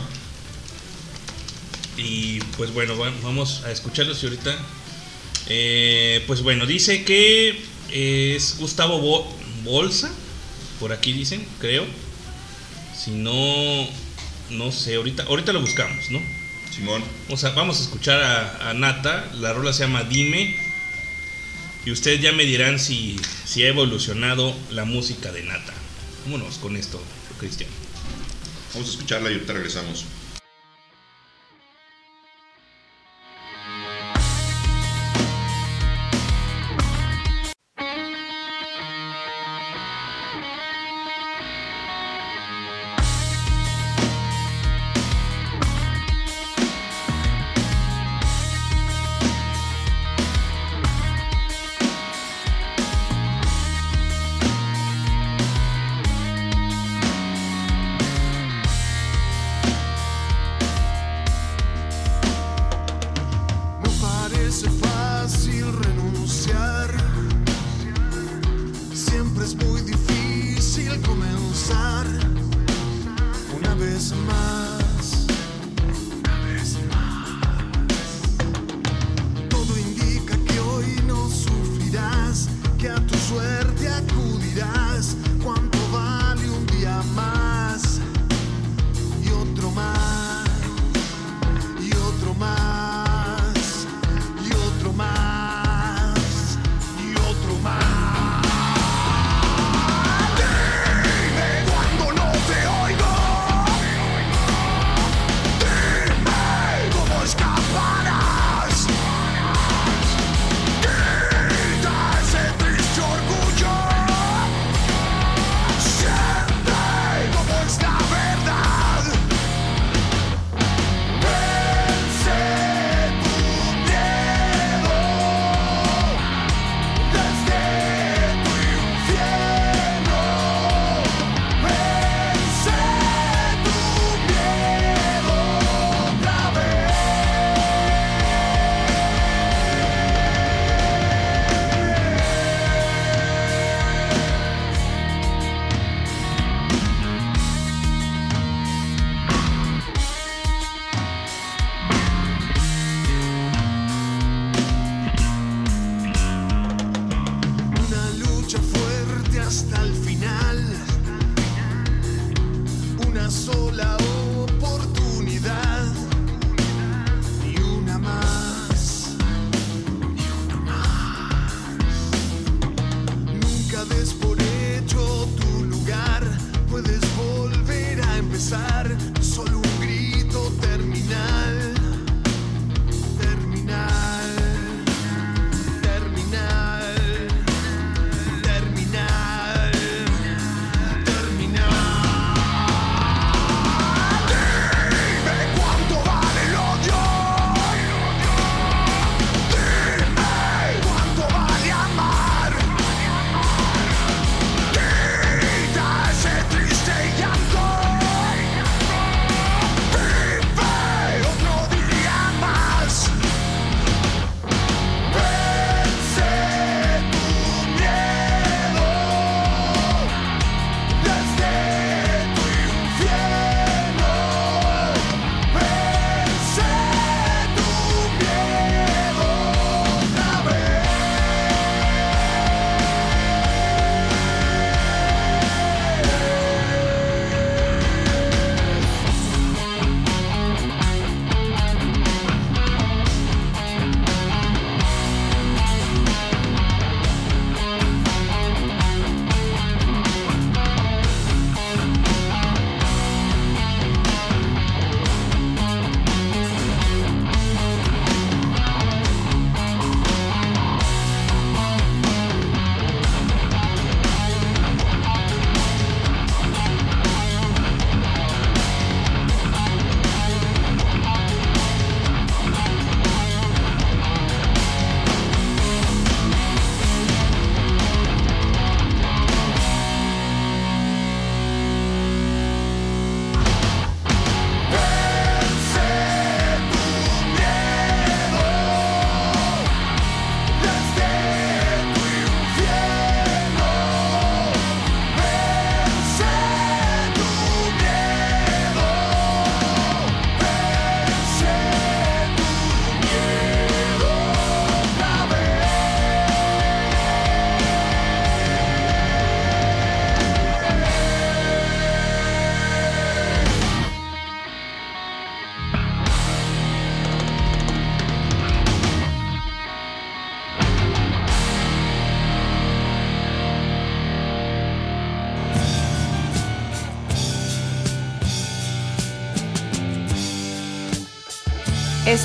Y 1.98 2.40
pues 2.58 2.72
bueno, 2.74 2.98
va- 2.98 3.14
vamos 3.24 3.64
a 3.66 3.72
escucharlos 3.72 4.22
y 4.24 4.28
ahorita. 4.28 4.56
Eh, 5.50 6.24
pues 6.28 6.42
bueno, 6.42 6.66
dice 6.66 7.04
que 7.04 7.60
es 7.92 8.58
Gustavo 8.60 9.00
Bo- 9.00 9.28
Bolsa. 9.64 10.12
Por 10.80 10.94
aquí 10.94 11.14
dicen, 11.14 11.46
creo. 11.60 11.86
Si 12.98 13.12
no, 13.12 13.88
no 14.52 14.72
sé, 14.72 14.96
ahorita, 14.96 15.24
ahorita 15.24 15.54
lo 15.54 15.62
buscamos, 15.62 16.12
¿no? 16.12 16.22
Simón. 16.76 17.04
O 17.30 17.38
sea, 17.38 17.52
vamos 17.52 17.80
a 17.80 17.84
escuchar 17.84 18.22
a, 18.22 18.70
a 18.70 18.74
Nata. 18.74 19.32
La 19.40 19.54
rola 19.54 19.74
se 19.74 19.84
llama 19.84 20.04
Dime. 20.04 20.56
Y 21.86 21.92
ustedes 21.92 22.22
ya 22.22 22.34
me 22.34 22.44
dirán 22.44 22.80
si, 22.80 23.16
si 23.46 23.64
ha 23.64 23.70
evolucionado 23.70 24.54
la 24.72 24.84
música 24.86 25.32
de 25.32 25.44
Nata. 25.44 25.74
Vámonos 26.26 26.58
con 26.58 26.76
esto, 26.76 27.02
Cristian. 27.40 27.70
Vamos 28.74 28.90
a 28.90 28.92
escucharla 28.92 29.30
y 29.32 29.34
ahorita 29.36 29.54
regresamos. 29.54 30.04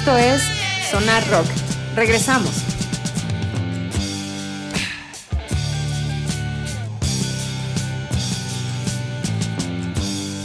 Esto 0.05 0.17
es 0.17 0.43
Sonar 0.91 1.23
Rock. 1.31 1.47
Regresamos. 1.95 2.51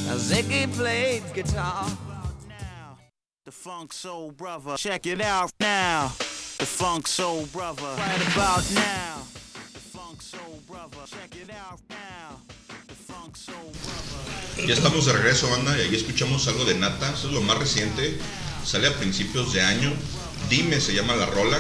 Now 0.06 0.18
Ziggy 0.20 0.68
played 0.76 1.24
guitar. 1.34 1.88
Now, 2.48 3.00
the 3.46 3.52
funk 3.52 3.94
soul 3.94 4.32
brother. 4.32 4.78
Check 4.78 5.08
it 5.08 5.22
out 5.22 5.52
now. 5.60 6.12
The 6.60 6.66
funk 6.68 7.08
soul 7.08 7.48
brother. 7.52 7.96
Right 7.98 8.36
about 8.36 8.64
now. 8.76 9.24
The 9.74 9.80
funk 9.80 10.22
soul 10.22 10.60
brother. 10.68 11.04
Check 11.08 11.36
it 11.36 11.50
out 11.50 11.80
now. 11.90 12.38
The 12.88 12.94
funk 12.94 13.36
soul 13.36 13.74
brother. 13.74 14.68
Ya 14.68 14.76
estamos 14.76 15.08
de 15.08 15.14
regreso, 15.14 15.50
banda, 15.50 15.76
y 15.80 15.82
ahí 15.82 15.96
escuchamos 15.96 16.48
algo 16.48 16.64
de 16.64 16.76
Nata. 16.76 17.12
Eso 17.12 17.30
es 17.30 17.34
lo 17.34 17.42
más 17.42 17.58
reciente. 17.58 18.20
Sale 18.70 18.88
a 18.88 18.94
principios 18.94 19.54
de 19.54 19.62
año. 19.62 19.92
Dime 20.50 20.80
se 20.82 20.94
llama 20.94 21.16
la 21.16 21.26
rola. 21.26 21.58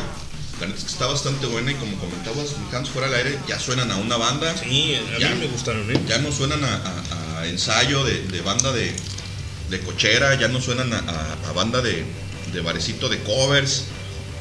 La 0.59 0.65
neta 0.67 0.79
es 0.79 0.85
que 0.85 0.91
está 0.91 1.05
bastante 1.05 1.45
buena 1.45 1.71
y 1.71 1.75
como 1.75 1.95
comentabas, 1.97 2.47
Hans 2.73 2.89
fuera 2.89 3.07
del 3.09 3.25
aire, 3.27 3.39
ya 3.47 3.59
suenan 3.59 3.91
a 3.91 3.97
una 3.97 4.17
banda. 4.17 4.55
Sí, 4.57 4.95
a 5.15 5.19
Ya. 5.19 5.29
mí 5.29 5.41
me 5.41 5.47
gustaron, 5.47 5.89
¿eh? 5.91 5.99
Ya 6.07 6.17
no 6.17 6.31
suenan 6.31 6.63
a, 6.63 6.75
a- 6.75 7.39
a 7.41 7.47
ensayo 7.47 8.03
de, 8.03 8.23
de 8.23 8.41
banda 8.41 8.71
de, 8.71 8.91
de 9.69 9.79
cochera, 9.81 10.33
ya 10.35 10.47
no 10.47 10.59
suenan 10.59 10.91
a, 10.93 11.51
banda 11.53 11.81
de, 11.81 12.03
de 12.53 12.61
barecito 12.61 13.07
de 13.07 13.19
covers. 13.21 13.83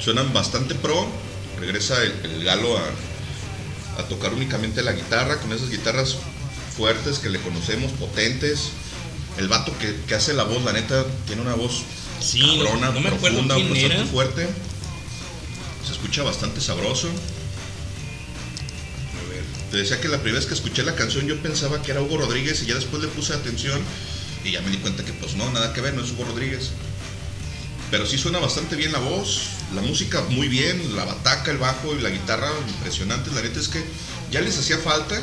Suenan 0.01 0.33
bastante 0.33 0.75
pro. 0.75 1.07
Regresa 1.61 2.03
el, 2.03 2.13
el 2.25 2.45
galo 2.45 2.79
a, 2.79 4.01
a 4.01 4.03
tocar 4.09 4.33
únicamente 4.33 4.83
la 4.83 4.93
guitarra 4.93 5.37
con 5.39 5.53
esas 5.53 5.71
guitarras 5.71 6.17
fuertes 6.77 7.19
que 7.19 7.29
le 7.29 7.41
conocemos, 7.41 7.93
potentes. 7.93 8.71
El 9.37 9.49
vato 9.49 9.77
que, 9.79 9.95
que 10.09 10.15
hace 10.15 10.33
la 10.33 10.45
voz, 10.45 10.65
la 10.65 10.73
neta, 10.73 11.05
tiene 11.27 11.43
una 11.43 11.55
voz 11.55 11.83
Sí, 12.27 12.41
no- 12.41 12.65
cabrona, 12.65 12.91
no 12.91 13.01
me 13.01 13.09
acuerdo 13.09 13.39
profunda, 13.39 13.55
quién 13.55 13.71
bastante 13.71 13.95
era. 13.97 14.07
fuerte. 14.07 14.49
Se 15.87 15.93
escucha 15.93 16.23
bastante 16.23 16.61
sabroso. 16.61 17.09
Te 19.71 19.79
decía 19.79 20.01
que 20.01 20.09
la 20.09 20.19
primera 20.19 20.39
vez 20.39 20.47
que 20.47 20.55
escuché 20.55 20.85
la 20.85 20.95
canción 20.95 21.27
yo 21.27 21.41
pensaba 21.43 21.83
que 21.83 21.91
era 21.91 22.01
Hugo 22.01 22.19
Rodríguez 22.19 22.63
y 22.63 22.67
ya 22.67 22.75
después 22.77 23.03
le 23.03 23.09
puse 23.09 23.35
atención 23.35 23.81
y 24.45 24.53
ya 24.53 24.61
me 24.63 24.71
di 24.71 24.77
cuenta 24.79 25.05
que 25.05 25.13
pues 25.13 25.35
no, 25.35 25.51
nada 25.51 25.73
que 25.73 25.81
ver, 25.81 25.95
no 25.95 26.05
es 26.05 26.11
Hugo 26.13 26.25
Rodríguez. 26.25 26.71
Pero 27.91 28.07
sí 28.07 28.17
suena 28.17 28.39
bastante 28.39 28.77
bien 28.77 28.93
la 28.93 28.99
voz, 29.01 29.49
la 29.75 29.83
música 29.83 30.23
muy 30.31 30.49
bien, 30.49 30.95
la 30.97 31.05
bataca, 31.05 31.51
el 31.51 31.59
bajo 31.59 31.95
y 31.97 32.01
la 32.01 32.11
guitarra 32.11 32.49
impresionantes. 32.69 33.33
La 33.33 33.43
neta 33.43 33.59
es 33.61 33.69
que 33.69 33.85
ya 34.31 34.41
les 34.41 34.57
hacía 34.59 34.79
falta, 34.79 35.21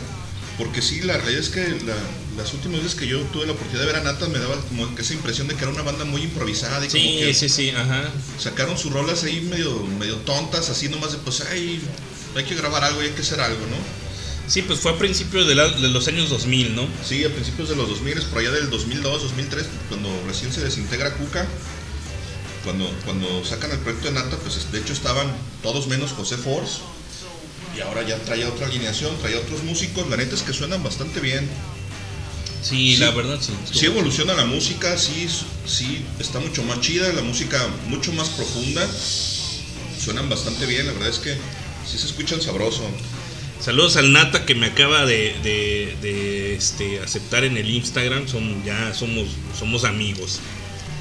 porque 0.57 0.81
sí, 0.81 1.01
la 1.01 1.17
realidad 1.17 1.41
es 1.41 1.49
que 1.49 1.61
la- 1.85 1.95
las 2.37 2.53
últimas 2.53 2.81
veces 2.83 2.97
que 2.99 3.07
yo 3.07 3.19
tuve 3.31 3.45
la 3.45 3.51
oportunidad 3.53 3.81
de 3.81 3.93
ver 3.93 3.95
a 3.97 4.03
Nata 4.03 4.27
me 4.27 4.39
daba 4.39 4.55
como 4.61 4.93
que 4.95 5.01
esa 5.01 5.13
impresión 5.13 5.47
de 5.47 5.55
que 5.55 5.63
era 5.63 5.71
una 5.71 5.83
banda 5.83 6.05
muy 6.05 6.21
improvisada 6.21 6.83
y 6.85 6.89
como 6.89 7.01
Sí, 7.03 7.17
que 7.19 7.33
sí, 7.33 7.49
sí, 7.49 7.69
ajá. 7.69 8.11
sacaron 8.39 8.77
sus 8.77 8.91
rolas 8.91 9.23
ahí 9.23 9.41
medio, 9.41 9.83
medio 9.99 10.15
tontas, 10.17 10.69
así 10.69 10.89
nomás 10.89 11.11
de 11.11 11.17
pues, 11.19 11.41
ay, 11.41 11.81
hay 12.35 12.43
que 12.45 12.55
grabar 12.55 12.83
algo 12.83 13.01
y 13.03 13.07
hay 13.07 13.11
que 13.11 13.21
hacer 13.21 13.39
algo, 13.39 13.61
¿no? 13.67 13.77
Sí, 14.47 14.61
pues 14.61 14.79
fue 14.79 14.91
a 14.91 14.97
principios 14.97 15.47
de, 15.47 15.55
la- 15.55 15.69
de 15.69 15.87
los 15.89 16.07
años 16.07 16.29
2000, 16.29 16.75
¿no? 16.75 16.85
Sí, 17.07 17.23
a 17.23 17.29
principios 17.33 17.69
de 17.69 17.75
los 17.75 17.87
2000, 17.87 18.21
por 18.23 18.39
allá 18.39 18.51
del 18.51 18.69
2002, 18.69 19.21
2003, 19.23 19.65
cuando 19.87 20.09
recién 20.27 20.51
se 20.51 20.61
desintegra 20.61 21.13
Cuca, 21.13 21.47
cuando, 22.63 22.89
cuando 23.05 23.43
sacan 23.45 23.71
el 23.71 23.77
proyecto 23.79 24.07
de 24.09 24.13
Nata, 24.15 24.37
pues 24.37 24.71
de 24.71 24.79
hecho 24.79 24.93
estaban 24.93 25.27
todos 25.61 25.87
menos 25.87 26.11
José 26.11 26.37
Force, 26.37 26.79
y 27.77 27.81
ahora 27.81 28.03
ya 28.07 28.17
traía 28.19 28.47
otra 28.49 28.67
alineación, 28.67 29.17
traía 29.19 29.37
otros 29.39 29.63
músicos, 29.63 30.09
la 30.09 30.17
neta 30.17 30.35
es 30.35 30.41
que 30.43 30.53
suenan 30.53 30.83
bastante 30.83 31.19
bien. 31.19 31.49
Sí, 32.63 32.93
Sí. 32.95 32.97
la 32.97 33.11
verdad, 33.11 33.37
sí. 33.41 33.51
Sí 33.77 33.85
evoluciona 33.87 34.33
la 34.33 34.45
música, 34.45 34.97
sí, 34.97 35.27
sí 35.67 36.01
está 36.19 36.39
mucho 36.39 36.63
más 36.63 36.79
chida, 36.81 37.11
la 37.13 37.21
música 37.21 37.59
mucho 37.89 38.13
más 38.13 38.29
profunda, 38.29 38.87
suenan 40.03 40.29
bastante 40.29 40.65
bien, 40.65 40.85
la 40.87 40.93
verdad 40.93 41.09
es 41.09 41.19
que 41.19 41.33
sí 41.89 41.97
se 41.97 42.05
escuchan 42.07 42.41
sabroso. 42.41 42.81
Saludos 43.59 43.95
al 43.95 44.11
Nata 44.11 44.45
que 44.45 44.55
me 44.55 44.67
acaba 44.67 45.05
de, 45.05 45.35
de- 45.43 45.95
de, 46.01 46.55
este, 46.55 46.99
aceptar 46.99 47.45
en 47.45 47.55
el 47.55 47.69
Instagram. 47.69 48.27
Son, 48.27 48.61
ya 48.65 48.93
somos, 48.93 49.25
somos 49.57 49.85
amigos. 49.85 50.39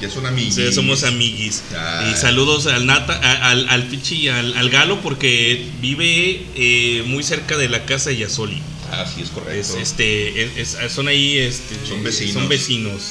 Ya 0.01 0.09
son 0.09 0.27
amigos. 0.27 0.55
Sí, 0.55 0.72
somos 0.72 1.03
amiguis. 1.03 1.62
Ay. 1.77 2.12
Y 2.12 2.16
saludos 2.16 2.66
al 2.68 2.87
Nata, 2.87 3.14
al, 3.51 3.68
al 3.68 3.83
Pichi, 3.88 4.29
al, 4.29 4.55
al 4.57 4.70
Galo, 4.70 5.01
porque 5.01 5.64
vive 5.81 6.44
eh, 6.55 7.03
muy 7.07 7.25
cerca 7.25 7.57
de 7.57 7.68
la 7.68 7.85
casa 7.85 8.11
de 8.11 8.18
Yasoli. 8.18 8.61
Ah, 8.92 9.07
sí, 9.12 9.22
es 9.22 9.31
correcto. 9.31 9.59
Es, 9.59 9.74
este, 9.74 10.44
es- 10.61 10.74
es- 10.74 10.92
son 10.92 11.09
ahí, 11.09 11.38
este, 11.38 11.74
Son 11.88 12.02
vecinos. 12.05 12.35
Son 12.35 12.48
vecinos. 12.48 13.02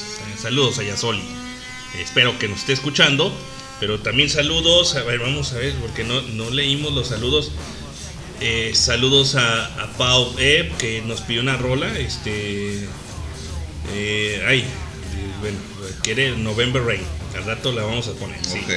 Saludos 0.42 0.78
a 0.80 0.84
Yasoli. 0.84 1.22
Espero 2.00 2.38
que 2.40 2.48
nos 2.48 2.60
esté 2.60 2.74
escuchando. 2.74 3.34
Pero 3.80 4.00
también 4.00 4.30
saludos, 4.30 4.96
a 4.96 5.02
ver, 5.04 5.18
vamos 5.20 5.54
a 5.54 5.58
ver, 5.58 5.74
porque 5.82 6.04
no, 6.04 6.22
no 6.22 6.52
leímos 6.52 6.94
los 6.94 7.08
saludos. 7.08 7.52
Eh, 8.40 8.72
saludos 8.76 9.34
a, 9.36 9.66
a 9.84 9.88
Pau 9.98 10.36
Eb, 10.40 10.78
que 10.78 11.02
nos 11.02 11.22
pidió 11.22 11.42
una 11.42 11.58
rola. 11.58 11.98
Este. 11.98 12.88
eh, 13.94 14.44
ay, 14.48 14.64
bueno, 15.40 15.58
quiere 16.04 16.38
November 16.38 16.84
Rain. 16.84 17.02
Al 17.36 17.46
rato 17.46 17.72
la 17.72 17.84
vamos 17.84 18.08
a 18.08 18.14
poner. 18.14 18.38
sí. 18.46 18.60
Ok, 18.60 18.68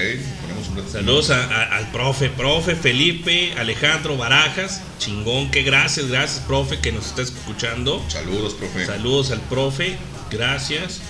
ponemos 0.41 0.69
un. 0.87 0.91
Saludos 0.93 1.31
a- 1.31 1.45
a- 1.45 1.77
al 1.77 1.91
profe, 1.93 2.31
profe 2.31 2.75
Felipe 2.75 3.53
Alejandro 3.59 4.17
Barajas. 4.17 4.81
Chingón, 4.99 5.51
que 5.51 5.63
gracias, 5.63 6.07
gracias, 6.09 6.45
profe, 6.47 6.79
que 6.81 6.93
nos 6.93 7.07
está 7.07 7.23
escuchando. 7.23 8.03
Saludos, 8.09 8.55
profe. 8.55 8.87
Saludos 8.87 9.31
al 9.31 9.41
profe, 9.43 9.97
gracias. 10.31 11.01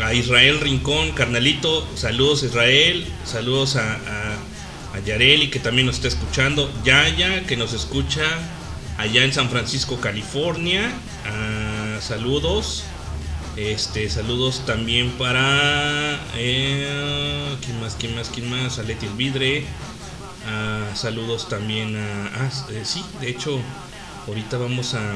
A 0.00 0.12
Israel 0.12 0.60
Rincón, 0.60 1.12
carnalito, 1.12 1.86
saludos 1.96 2.42
Israel. 2.42 3.06
Saludos 3.24 3.76
a, 3.76 3.94
a, 3.94 4.96
a 4.96 5.00
Yareli, 5.06 5.50
que 5.50 5.60
también 5.60 5.86
nos 5.86 5.96
está 5.96 6.08
escuchando. 6.08 6.70
Yaya, 6.84 7.44
que 7.46 7.56
nos 7.56 7.72
escucha 7.72 8.22
allá 8.98 9.24
en 9.24 9.32
San 9.32 9.48
Francisco, 9.50 10.00
California. 10.00 10.92
Ah, 11.24 11.98
saludos. 12.00 12.84
Este, 13.56 14.10
saludos 14.10 14.66
también 14.66 15.12
para. 15.12 16.20
eh, 16.36 17.54
¿Quién 17.64 17.80
más? 17.80 17.94
¿Quién 17.98 18.16
más? 18.16 18.28
¿Quién 18.28 18.50
más? 18.50 18.78
A 18.80 18.82
Leti 18.82 19.06
Elvidre. 19.06 19.64
Ah, 20.46 20.90
saludos 20.94 21.48
también 21.48 21.96
a. 21.96 22.26
Ah, 22.34 22.50
eh, 22.70 22.82
sí, 22.84 23.02
de 23.20 23.30
hecho, 23.30 23.60
ahorita 24.26 24.58
vamos 24.58 24.94
a. 24.94 25.12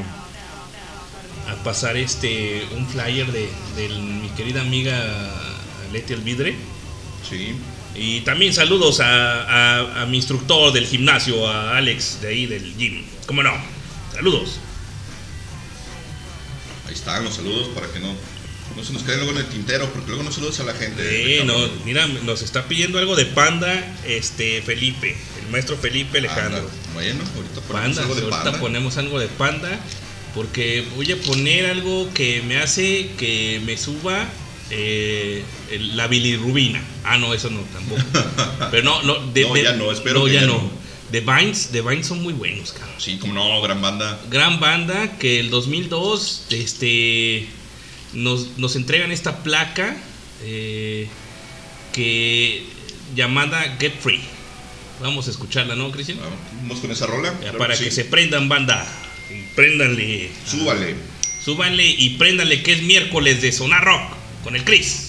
A 1.51 1.55
pasar 1.65 1.97
este. 1.97 2.67
Un 2.77 2.87
flyer 2.87 3.31
de, 3.33 3.49
de 3.77 3.89
mi 3.89 4.29
querida 4.31 4.61
amiga 4.61 5.03
Leti 5.93 6.13
Elvidre. 6.13 6.57
Sí. 7.29 7.55
Y 7.95 8.21
también 8.21 8.53
saludos 8.55 9.01
a, 9.01 9.43
a- 9.43 10.03
a 10.03 10.07
mi 10.07 10.19
instructor 10.19 10.73
del 10.73 10.87
gimnasio, 10.87 11.49
a 11.49 11.77
Alex, 11.77 12.21
de 12.21 12.29
ahí 12.29 12.47
del 12.47 12.77
gym. 12.77 13.05
¿Cómo 13.27 13.43
no? 13.43 13.53
Saludos. 14.15 14.61
Ahí 16.87 16.95
están 16.95 17.25
los 17.25 17.35
saludos 17.35 17.69
para 17.75 17.91
que 17.93 17.99
no, 18.01 18.15
no 18.77 18.85
se 18.85 18.93
nos 18.93 19.03
queden 19.03 19.19
luego 19.21 19.33
en 19.33 19.39
el 19.45 19.47
tintero, 19.51 19.91
porque 19.93 20.09
luego 20.09 20.23
no 20.23 20.33
saludos 20.33 20.61
a 20.61 20.65
la 20.65 20.75
gente. 20.75 21.41
Eh, 21.41 21.45
no, 21.45 21.55
mira, 21.85 22.07
nos 22.07 22.43
está 22.43 22.69
pidiendo 22.69 22.99
algo 22.99 23.17
de 23.17 23.27
Panda, 23.27 23.97
este 24.07 24.63
Felipe, 24.63 25.17
el 25.45 25.51
maestro 25.51 25.77
Felipe 25.77 26.19
Alejandro. 26.19 26.59
Anda, 26.61 26.71
Bueno, 26.95 27.25
ahorita 27.37 27.61
ponemos 27.63 27.97
Panda, 27.97 28.03
algo 28.03 28.15
de 28.15 28.23
ahorita 28.23 28.43
panda. 28.45 28.61
ponemos 28.61 28.97
algo 28.97 29.19
de 29.21 29.27
Panda, 29.29 29.81
porque 30.35 30.85
voy 30.97 31.11
a 31.11 31.17
poner 31.17 31.67
algo 31.67 32.09
que 32.15 32.43
me 32.43 32.59
hace 32.59 33.11
que 33.19 33.61
me 33.65 33.77
suba 33.77 34.27
eh, 34.71 35.43
la 35.95 36.07
bilirrubina. 36.07 36.81
Ah, 37.05 37.19
no, 37.19 37.35
eso 37.35 37.51
no, 37.51 37.61
tampoco. 37.73 38.03
Pero 38.71 38.83
no, 38.85 39.03
no, 39.03 39.27
de, 39.33 39.43
No, 39.43 39.57
ya 39.57 39.73
no, 39.73 39.91
espero 39.91 40.21
no, 40.21 40.25
que 40.27 40.33
ya 40.35 40.41
ya 40.43 40.47
no. 40.47 40.55
no. 40.55 40.71
The 41.11 41.21
Vines, 41.23 41.71
The 41.73 41.81
Vines 41.81 42.07
son 42.07 42.23
muy 42.23 42.35
buenos, 42.35 42.73
cabrón. 42.73 42.95
Sí, 42.99 43.17
como 43.17 43.33
no, 43.33 43.63
gran 43.63 43.81
banda. 43.81 44.21
gran 44.31 44.61
banda 44.61 45.17
que 45.19 45.41
el 45.41 45.49
2002 45.49 46.45
este, 46.51 47.49
nos, 48.13 48.59
nos 48.59 48.77
entregan 48.77 49.11
esta 49.11 49.43
placa 49.43 49.97
eh, 50.43 51.09
que 51.93 52.65
llamada 53.15 53.77
Get 53.79 53.99
Free. 54.01 54.21
Vamos 55.01 55.29
a 55.29 55.31
escucharla, 55.31 55.77
¿no, 55.77 55.91
Cristian? 55.91 56.19
Vamos 56.63 56.81
con 56.81 56.91
esa 56.91 57.07
rola. 57.07 57.33
Ya 57.35 57.39
Claro 57.41 57.59
Para 57.59 57.77
sí. 57.77 57.85
que 57.85 57.91
se 57.91 58.05
prendan, 58.05 58.49
banda. 58.49 58.87
Préndanle. 59.55 60.31
Súbale. 60.47 60.95
Súbanle 61.45 61.87
y 61.87 62.11
préndanle 62.11 62.63
que 62.63 62.73
es 62.73 62.83
miércoles 62.83 63.41
de 63.41 63.53
Sonar 63.53 63.85
Rock 63.85 64.13
con 64.43 64.57
el 64.57 64.65
Chris. 64.65 65.08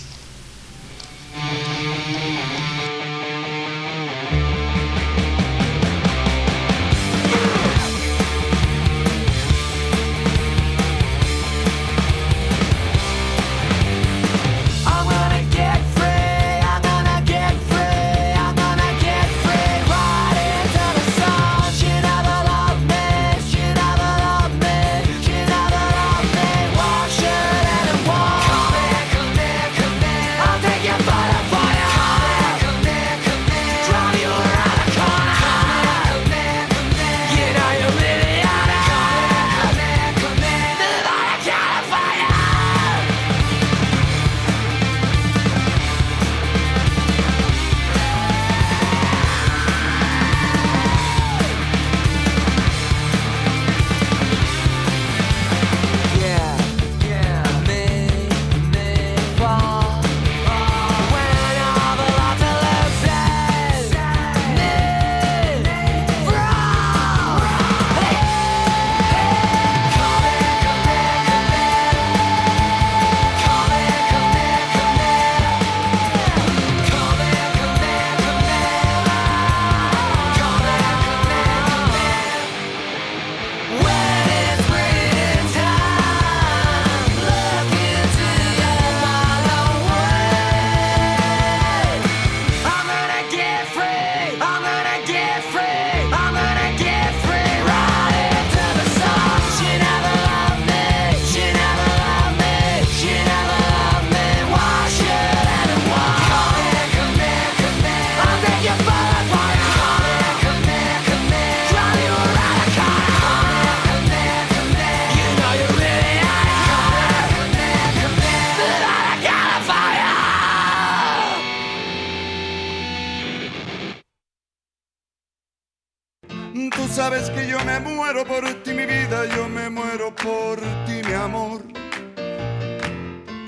Sabes 127.00 127.30
que 127.30 127.47
yo 127.47 127.58
me 127.64 127.80
muero 127.80 128.26
por 128.26 128.43
ti, 128.64 128.72
mi 128.74 128.86
vida, 128.86 129.26
yo 129.36 129.47
me 129.47 129.70
muero 129.70 130.14
por 130.16 130.60
ti, 130.86 131.02
mi 131.08 131.14
amor. 131.14 131.62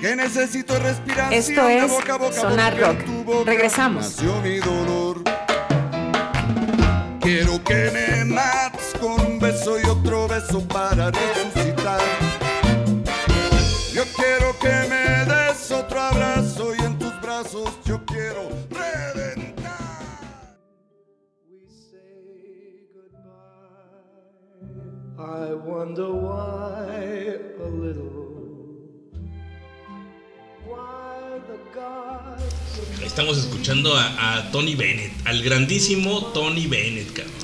Que 0.00 0.16
necesito 0.16 0.78
respiración 0.78 1.32
Esto 1.32 1.66
de 1.66 1.78
es 1.78 1.90
boca 1.90 2.14
a 2.14 2.18
boca 2.18 2.32
Sonar 2.32 2.76
Rock. 2.78 3.04
tu 3.04 3.24
boca 3.24 3.50
Regresamos. 3.50 4.04
Nació 4.04 4.40
mi 4.40 4.58
dolor. 4.58 5.22
Quiero 7.20 7.62
que 7.62 7.90
me 7.92 8.24
mates 8.24 8.94
con 9.00 9.20
un 9.20 9.38
beso 9.38 9.78
y 9.78 9.84
otro 9.84 10.26
beso 10.26 10.66
para 10.66 11.10
resucitar. 11.10 12.00
Yo 13.92 14.02
quiero 14.16 14.58
que 14.58 14.88
me 14.88 15.24
des 15.32 15.70
otro 15.70 16.00
abrazo 16.00 16.74
y 16.74 16.80
en 16.80 16.98
tus 16.98 17.20
brazos 17.20 17.70
yo 17.84 18.04
quiero 18.06 18.48
reventar. 18.70 19.21
I 25.22 25.54
wonder 25.54 26.10
why 26.12 27.38
a 27.60 27.68
little. 27.68 28.10
Why 30.66 31.38
the 31.46 31.58
gods 31.72 32.42
Estamos 33.04 33.38
escuchando 33.38 33.94
a, 33.96 34.38
a 34.38 34.50
Tony 34.50 34.74
Bennett, 34.74 35.12
al 35.24 35.42
grandísimo 35.42 36.32
Tony 36.32 36.66
Bennett, 36.66 37.12
cabrón. 37.12 37.34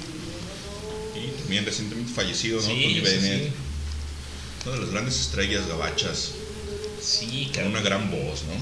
Y 1.14 1.40
también 1.40 1.64
recientemente 1.64 2.12
fallecido, 2.12 2.60
¿no? 2.60 2.66
Sí, 2.66 2.82
Tony 2.82 3.00
Bennett. 3.00 3.44
sí. 3.44 3.52
Una 4.66 4.74
de 4.74 4.80
las 4.80 4.90
grandes 4.90 5.20
estrellas 5.20 5.68
gabachas. 5.68 6.32
Sí, 7.00 7.50
Con 7.54 7.68
una 7.68 7.80
gran 7.80 8.10
voz, 8.10 8.42
¿no? 8.42 8.54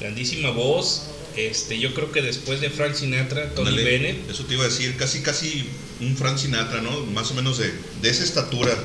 Grandísima 0.00 0.50
voz. 0.50 1.02
Este, 1.36 1.78
yo 1.78 1.94
creo 1.94 2.10
que 2.12 2.22
después 2.22 2.60
de 2.60 2.70
Frank 2.70 2.94
Sinatra, 2.94 3.54
Tony 3.54 3.68
Ándale, 3.68 3.90
Bennett. 3.90 4.30
Eso 4.30 4.44
te 4.44 4.54
iba 4.54 4.64
a 4.64 4.68
decir, 4.68 4.96
casi 4.96 5.20
casi 5.20 5.64
un 6.00 6.16
Frank 6.16 6.38
Sinatra, 6.38 6.80
¿no? 6.80 7.06
Más 7.06 7.30
o 7.30 7.34
menos 7.34 7.58
de, 7.58 7.72
de 8.02 8.10
esa 8.10 8.24
estatura 8.24 8.76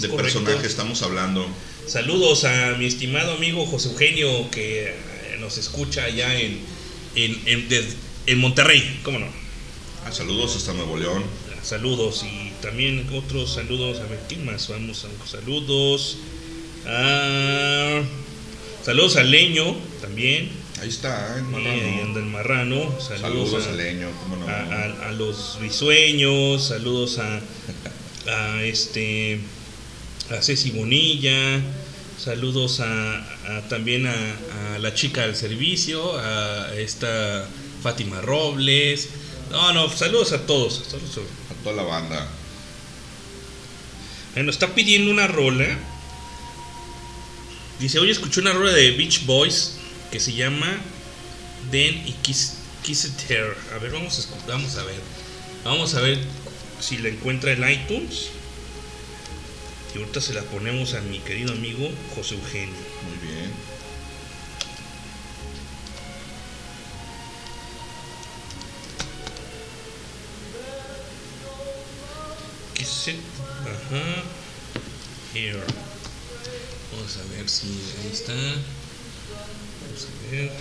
de 0.00 0.08
correcto. 0.08 0.40
personaje 0.40 0.66
estamos 0.66 1.02
hablando. 1.02 1.46
Saludos 1.86 2.44
a 2.44 2.74
mi 2.78 2.86
estimado 2.86 3.32
amigo 3.32 3.64
José 3.66 3.88
Eugenio 3.88 4.50
que 4.50 4.88
eh, 4.88 4.94
nos 5.40 5.56
escucha 5.56 6.04
allá 6.04 6.38
en, 6.38 6.60
en, 7.14 7.40
en, 8.26 8.38
Monterrey, 8.38 9.00
¿cómo 9.02 9.18
no? 9.18 9.26
Ah, 10.04 10.12
saludos 10.12 10.54
hasta 10.54 10.74
Nuevo 10.74 10.96
León. 10.96 11.24
Saludos 11.62 12.24
y 12.24 12.52
también 12.62 13.06
otros 13.12 13.54
saludos. 13.54 14.00
A 14.00 14.04
ver, 14.04 14.20
¿quién 14.28 14.44
más? 14.44 14.68
Vamos 14.68 15.04
a 15.04 15.26
saludos. 15.26 16.18
a 16.86 18.02
saludos 18.84 19.16
a 19.16 19.22
Leño 19.22 19.76
también. 20.00 20.50
Ahí 20.80 20.88
está, 20.88 21.34
ahí 21.34 21.40
anda 21.40 21.58
Marrano. 21.58 22.18
el 22.18 22.24
marrano. 22.26 23.00
Saludos, 23.00 23.20
Saludos 23.20 23.66
a, 23.66 23.70
a 23.70 23.72
Leño, 23.72 24.08
cómo 24.22 24.36
no. 24.36 24.46
a, 24.48 24.52
a- 24.60 25.08
a 25.08 25.12
los 25.12 25.58
risueños. 25.60 26.68
Saludos 26.68 27.18
a, 27.18 27.40
a 28.30 28.62
este 28.62 29.40
a 30.30 30.40
Ceci 30.42 30.70
Bonilla. 30.70 31.60
Saludos 32.22 32.80
a, 32.80 33.64
también 33.68 34.06
a, 34.06 34.78
la 34.80 34.94
chica 34.94 35.22
del 35.22 35.34
servicio, 35.36 36.16
a 36.18 36.72
esta 36.76 37.48
Fátima 37.82 38.20
Robles. 38.20 39.08
No, 39.50 39.72
no, 39.72 39.88
saludos 39.90 40.32
a 40.32 40.46
todos. 40.46 40.84
saludos 40.88 41.18
a- 41.50 41.64
toda 41.64 41.76
la 41.76 41.82
banda. 41.82 42.28
Eh, 44.36 44.42
Nos 44.44 44.54
está 44.56 44.74
pidiendo 44.74 45.10
una 45.10 45.26
rola. 45.26 45.66
Dice, 47.80 47.98
hoy 47.98 48.10
escuché 48.10 48.40
una 48.40 48.52
rola 48.52 48.72
de 48.72 48.90
Beach 48.92 49.24
Boys 49.26 49.77
que 50.10 50.20
se 50.20 50.32
llama 50.32 50.80
Den 51.70 52.06
y 52.06 52.12
Kiss, 52.22 52.54
Kiss 52.82 53.04
It 53.04 53.30
Her. 53.30 53.56
A 53.74 53.78
ver, 53.78 53.92
vamos 53.92 54.18
a 54.18 54.46
vamos 54.46 54.76
a 54.76 54.84
ver. 54.84 55.00
Vamos 55.64 55.94
a 55.94 56.00
ver 56.00 56.18
si 56.80 56.98
la 56.98 57.08
encuentra 57.08 57.52
en 57.52 57.68
iTunes. 57.68 58.30
Y 59.94 59.98
ahorita 59.98 60.20
se 60.20 60.34
la 60.34 60.42
ponemos 60.42 60.94
a 60.94 61.00
mi 61.02 61.18
querido 61.18 61.52
amigo 61.52 61.90
José 62.14 62.34
Eugenio. 62.34 62.74
Muy 63.04 63.28
bien. 63.28 63.50
Kiss 72.74 73.08
It. 73.08 73.16
Ajá. 73.62 74.22
Here. 75.34 75.62
Vamos 76.92 77.16
a 77.16 77.36
ver 77.36 77.48
si 77.48 77.66
ahí 77.66 78.10
está. 78.12 78.32
Vamos 79.88 80.06
a 80.06 80.30
ver. 80.30 80.52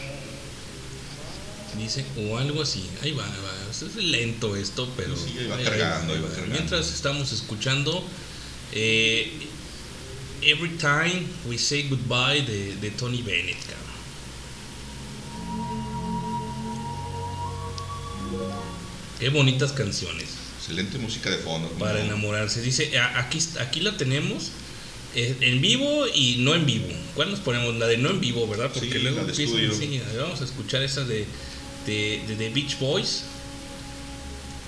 Dice, 1.78 2.06
o 2.18 2.38
algo 2.38 2.62
así. 2.64 2.90
Ahí 3.04 3.12
va, 3.12 3.24
va. 3.26 3.54
Es 3.72 3.96
lento 3.96 4.56
esto, 4.56 4.92
pero. 4.98 5.16
Sí, 5.16 5.36
ahí 5.38 5.48
va 5.48 5.58
ahí- 5.58 5.64
cargando, 5.66 6.14
ahí 6.14 6.20
va 6.22 6.30
cargando. 6.30 6.54
Mientras 6.56 6.92
estamos 6.94 7.32
escuchando. 7.32 8.04
eh, 8.74 9.32
Every 10.42 10.70
Time 10.78 11.24
We 11.46 11.58
Say 11.58 11.88
Goodbye 11.90 12.44
de, 12.44 12.76
de 12.78 12.92
Tony 12.92 13.22
Bennett, 13.24 13.58
cabrón. 13.60 13.88
Qué 19.20 19.30
bonitas 19.30 19.72
canciones 19.72 20.26
Excelente 20.60 20.98
música 20.98 21.30
de 21.30 21.38
fondo. 21.38 21.70
para 21.72 22.00
no. 22.00 22.06
enamorarse. 22.06 22.62
Dice, 22.62 22.98
"A- 23.00 23.20
aquí, 23.20 23.40
aquí 23.60 23.80
la 23.80 23.96
tenemos 23.98 24.52
en 25.16 25.62
vivo 25.62 26.06
y 26.14 26.38
no 26.40 26.56
en 26.56 26.66
vivo. 26.66 26.88
¿Cuál 27.16 27.32
nos 27.32 27.40
ponemos? 27.40 27.76
La 27.76 27.88
de 27.88 27.98
no 27.98 28.10
en 28.10 28.20
vivo, 28.20 28.48
¿verdad? 28.48 28.72
Porque 28.72 28.92
Sí, 28.92 29.00
luego 29.00 29.22
empiezan, 29.22 29.80
sí, 29.80 30.02
vamos 30.20 30.42
a 30.42 30.44
escuchar 30.44 30.84
esa 30.84 31.04
de, 31.04 31.26
de, 31.86 32.52
Beach 32.54 32.78
Boys. 32.80 33.24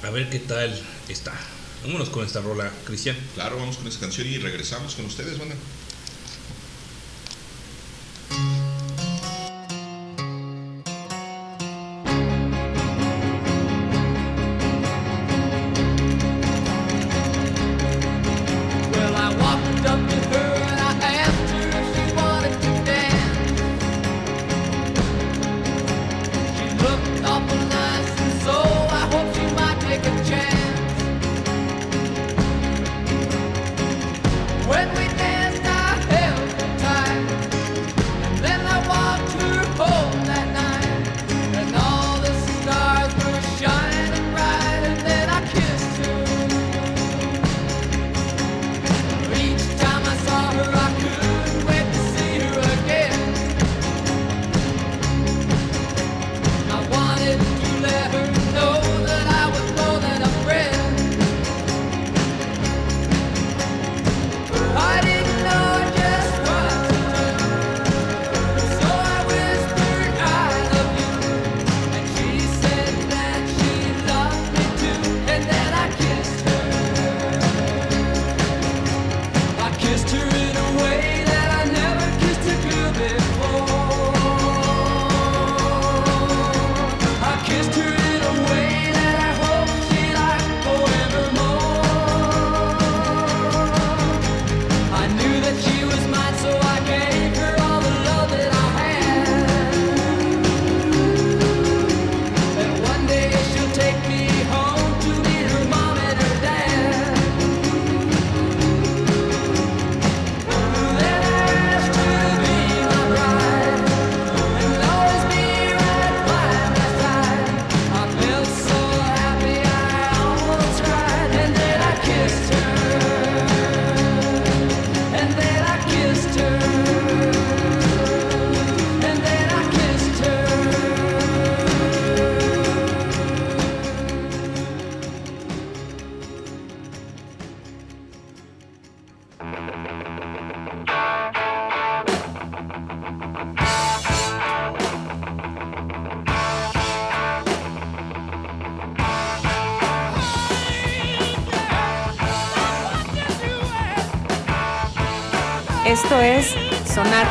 A 0.04 0.10
ver 0.10 0.30
qué 0.30 0.40
tal 0.40 0.80
está. 1.08 1.34
Vámonos 1.84 2.10
con 2.10 2.26
esta 2.26 2.42
rola, 2.42 2.72
Cristian. 2.86 3.16
Claro, 3.36 3.58
vamos 3.58 3.78
con 3.78 3.88
esa 3.88 4.00
canción 4.00 4.28
y 4.28 4.38
regresamos 4.38 4.96
con 4.96 5.06
ustedes, 5.06 5.38
banda. 5.38 5.56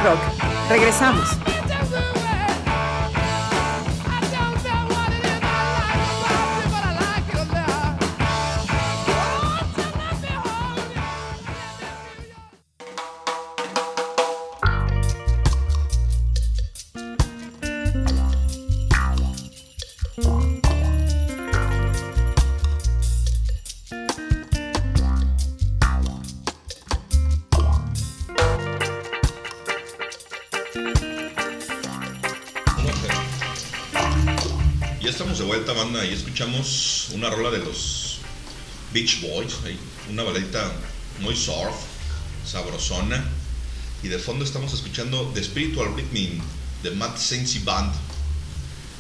Rock. 0.05 0.19
Regresamos. 0.69 1.28
Escuchamos 36.39 37.09
una 37.15 37.31
rola 37.31 37.51
de 37.51 37.59
los 37.59 38.19
Beach 38.95 39.23
Boys, 39.23 39.55
ahí, 39.65 39.77
una 40.09 40.23
baladita 40.23 40.73
muy 41.19 41.35
surf, 41.35 41.75
sabrosona. 42.47 43.29
Y 44.05 44.09
de 44.09 44.21
fondo 44.21 44.45
estamos 44.45 44.73
escuchando 44.73 45.33
The 45.35 45.43
Spiritual 45.43 45.97
Rhythm 45.97 46.41
de 46.85 46.93
Matt 46.93 47.19
Sensi 47.19 47.59
Band. 47.59 47.93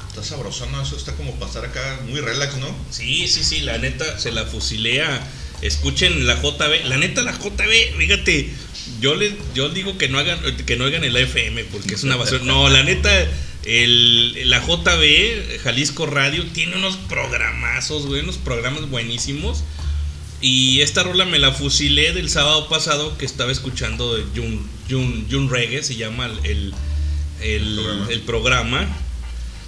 Está 0.09 0.24
sabrosona, 0.24 0.82
eso 0.82 0.97
está 0.97 1.14
como 1.14 1.32
pasar 1.36 1.64
acá 1.64 2.01
muy 2.09 2.20
relax, 2.20 2.57
¿no? 2.57 2.74
Sí, 2.91 3.28
sí, 3.28 3.45
sí, 3.45 3.61
la 3.61 3.78
neta 3.78 4.18
se 4.18 4.32
la 4.32 4.45
fusilea. 4.45 5.24
Escuchen 5.62 6.26
la 6.26 6.43
JB, 6.43 6.86
la 6.86 6.97
neta 6.97 7.22
la 7.22 7.39
JB, 7.39 7.99
fíjate, 7.99 8.53
yo 9.01 9.14
les 9.14 9.34
yo 9.55 9.68
digo 9.68 9.97
que 9.97 10.09
no 10.09 10.18
hagan 10.18 10.41
que 10.66 10.76
no 10.76 10.86
hagan 10.86 11.05
el 11.05 11.16
FM 11.16 11.64
porque 11.66 11.95
es 11.95 12.03
una 12.03 12.16
basura. 12.16 12.43
No, 12.43 12.68
la 12.68 12.82
neta 12.82 13.11
el, 13.68 14.48
la 14.48 14.60
JB 14.66 15.60
Jalisco 15.62 16.06
Radio 16.06 16.46
tiene 16.52 16.76
unos 16.76 16.96
programazos, 16.96 18.06
güey, 18.06 18.22
unos 18.22 18.38
programas 18.38 18.88
buenísimos. 18.88 19.62
Y 20.40 20.80
esta 20.80 21.02
rola 21.02 21.26
me 21.26 21.38
la 21.38 21.52
fusilé 21.52 22.12
del 22.12 22.30
sábado 22.30 22.68
pasado 22.68 23.18
que 23.18 23.26
estaba 23.26 23.52
escuchando 23.52 24.16
de 24.16 24.22
Jun, 24.34 24.66
Jun, 24.88 25.26
Jun 25.30 25.50
Reggae, 25.50 25.82
se 25.82 25.96
llama 25.96 26.30
el, 26.44 26.72
el, 27.42 27.74
Programa. 27.74 28.06
el 28.10 28.20
programa. 28.22 28.86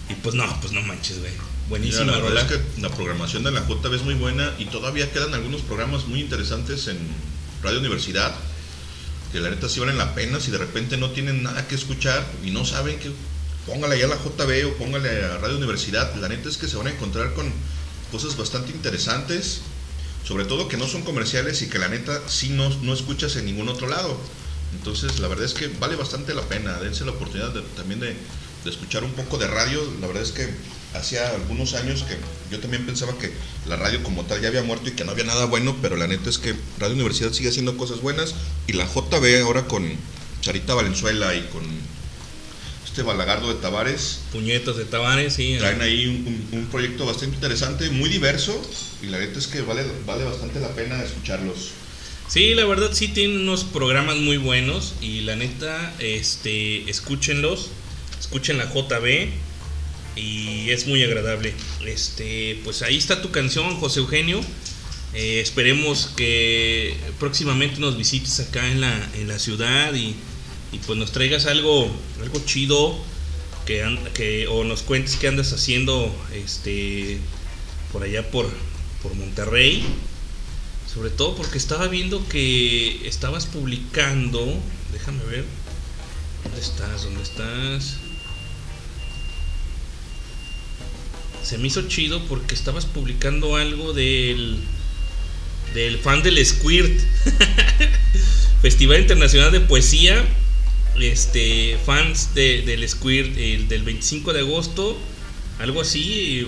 Y 0.08 0.14
pues 0.14 0.34
no, 0.34 0.60
pues 0.60 0.72
no 0.72 0.80
manches, 0.82 1.18
güey. 1.18 1.32
Buenísima 1.68 2.04
Mira, 2.04 2.16
la 2.16 2.22
rola. 2.22 2.34
verdad 2.42 2.52
es 2.52 2.58
que 2.58 2.80
la 2.80 2.88
programación 2.88 3.42
de 3.44 3.50
la 3.50 3.66
JB 3.68 3.94
es 3.94 4.02
muy 4.02 4.14
buena 4.14 4.54
y 4.58 4.64
todavía 4.64 5.12
quedan 5.12 5.34
algunos 5.34 5.60
programas 5.60 6.06
muy 6.06 6.20
interesantes 6.20 6.88
en 6.88 6.98
Radio 7.62 7.80
Universidad 7.80 8.34
que 9.32 9.38
la 9.40 9.50
neta 9.50 9.68
sí 9.68 9.78
valen 9.78 9.98
la 9.98 10.14
pena 10.14 10.40
si 10.40 10.50
de 10.50 10.58
repente 10.58 10.96
no 10.96 11.10
tienen 11.10 11.42
nada 11.42 11.68
que 11.68 11.74
escuchar 11.76 12.26
y 12.44 12.50
no 12.50 12.64
saben 12.64 12.98
que 12.98 13.10
póngale 13.66 13.98
ya 13.98 14.06
a 14.06 14.08
la 14.08 14.16
JB 14.16 14.66
o 14.66 14.74
póngale 14.74 15.24
a 15.24 15.38
Radio 15.38 15.56
Universidad. 15.56 16.14
La 16.16 16.28
neta 16.28 16.48
es 16.48 16.56
que 16.56 16.68
se 16.68 16.76
van 16.76 16.86
a 16.86 16.90
encontrar 16.90 17.34
con 17.34 17.52
cosas 18.10 18.36
bastante 18.36 18.72
interesantes, 18.72 19.60
sobre 20.24 20.44
todo 20.44 20.68
que 20.68 20.76
no 20.76 20.86
son 20.86 21.02
comerciales 21.02 21.62
y 21.62 21.68
que 21.68 21.78
la 21.78 21.88
neta 21.88 22.20
sí 22.28 22.50
no, 22.50 22.68
no 22.82 22.92
escuchas 22.92 23.36
en 23.36 23.46
ningún 23.46 23.68
otro 23.68 23.88
lado. 23.88 24.16
Entonces 24.72 25.18
la 25.18 25.28
verdad 25.28 25.46
es 25.46 25.54
que 25.54 25.68
vale 25.68 25.96
bastante 25.96 26.34
la 26.34 26.42
pena, 26.42 26.78
dense 26.80 27.04
la 27.04 27.12
oportunidad 27.12 27.52
también 27.76 28.00
de, 28.00 28.14
de 28.64 28.70
escuchar 28.70 29.04
un 29.04 29.12
poco 29.12 29.38
de 29.38 29.46
radio. 29.46 29.80
La 30.00 30.06
verdad 30.06 30.22
es 30.22 30.32
que 30.32 30.48
hacía 30.94 31.28
algunos 31.30 31.74
años 31.74 32.04
que 32.04 32.16
yo 32.50 32.60
también 32.60 32.84
pensaba 32.84 33.16
que 33.18 33.32
la 33.66 33.76
radio 33.76 34.02
como 34.02 34.24
tal 34.24 34.40
ya 34.40 34.48
había 34.48 34.62
muerto 34.62 34.88
y 34.88 34.92
que 34.92 35.04
no 35.04 35.12
había 35.12 35.24
nada 35.24 35.44
bueno, 35.44 35.76
pero 35.80 35.96
la 35.96 36.06
neta 36.06 36.30
es 36.30 36.38
que 36.38 36.54
Radio 36.78 36.94
Universidad 36.94 37.32
sigue 37.32 37.48
haciendo 37.48 37.76
cosas 37.76 38.00
buenas 38.00 38.34
y 38.66 38.72
la 38.72 38.86
JB 38.86 39.42
ahora 39.42 39.66
con 39.66 39.88
Charita 40.40 40.74
Valenzuela 40.74 41.34
y 41.34 41.42
con 41.48 41.62
este 43.00 43.08
Balagardo 43.10 43.48
de 43.48 43.60
Tavares 43.62 44.20
Puñetas 44.30 44.76
de 44.76 44.84
Tavares, 44.84 45.32
sí. 45.32 45.56
traen 45.58 45.80
ahí 45.80 46.06
un, 46.06 46.26
un- 46.52 46.58
un 46.60 46.66
proyecto 46.66 47.06
bastante 47.06 47.34
interesante, 47.36 47.88
muy 47.88 48.10
diverso 48.10 48.60
y 49.02 49.06
la 49.06 49.18
neta 49.18 49.38
es 49.38 49.46
que 49.46 49.62
vale, 49.62 49.82
vale 50.06 50.24
bastante 50.24 50.60
la 50.60 50.68
pena 50.74 51.02
escucharlos. 51.02 51.70
Sí, 52.28 52.54
la 52.54 52.66
verdad 52.66 52.90
sí 52.92 53.08
tienen 53.08 53.38
unos 53.40 53.64
programas 53.64 54.18
muy 54.18 54.36
buenos 54.36 54.94
y 55.00 55.22
la 55.22 55.34
neta, 55.34 55.94
este, 55.98 56.88
escúchenlos, 56.90 57.70
escuchen 58.20 58.58
la 58.58 58.66
JB 58.66 59.30
y 60.16 60.68
es 60.70 60.86
muy 60.86 61.02
agradable. 61.02 61.54
Este, 61.86 62.60
pues 62.64 62.82
ahí 62.82 62.98
está 62.98 63.22
tu 63.22 63.30
canción, 63.30 63.76
José 63.80 64.00
Eugenio. 64.00 64.40
Eh, 65.14 65.40
esperemos 65.40 66.10
que 66.16 66.96
próximamente 67.18 67.80
nos 67.80 67.96
visites 67.96 68.38
acá 68.40 68.70
en 68.70 68.80
la, 68.82 69.10
en 69.14 69.26
la 69.26 69.38
ciudad 69.40 69.92
y, 69.94 70.14
y 70.72 70.78
pues 70.78 70.98
nos 70.98 71.12
traigas 71.12 71.46
algo, 71.46 71.90
algo 72.20 72.40
chido 72.44 72.96
que, 73.66 73.98
que 74.14 74.46
o 74.48 74.64
nos 74.64 74.82
cuentes 74.82 75.16
qué 75.16 75.28
andas 75.28 75.52
haciendo, 75.52 76.14
este, 76.32 77.18
por 77.92 78.02
allá 78.02 78.30
por, 78.30 78.50
por 79.02 79.14
Monterrey. 79.14 79.84
Sobre 80.92 81.10
todo 81.10 81.36
porque 81.36 81.56
estaba 81.56 81.86
viendo 81.86 82.26
que 82.28 83.06
estabas 83.06 83.46
publicando. 83.46 84.44
Déjame 84.92 85.24
ver. 85.24 85.44
¿Dónde 86.42 86.60
estás? 86.60 87.04
¿Dónde 87.04 87.22
estás? 87.22 87.96
Se 91.44 91.58
me 91.58 91.68
hizo 91.68 91.86
chido 91.88 92.24
porque 92.26 92.54
estabas 92.54 92.86
publicando 92.86 93.56
algo 93.56 93.92
del. 93.92 94.58
del 95.74 95.98
fan 95.98 96.24
del 96.24 96.44
Squirt. 96.44 97.00
Festival 98.62 99.00
Internacional 99.00 99.52
de 99.52 99.60
Poesía. 99.60 100.24
Este. 100.98 101.78
Fans 101.84 102.34
de- 102.34 102.62
del 102.62 102.86
Squirt 102.88 103.36
el 103.36 103.68
del 103.68 103.82
25 103.82 104.32
de 104.32 104.40
agosto. 104.40 104.98
Algo 105.58 105.80
así. 105.82 106.46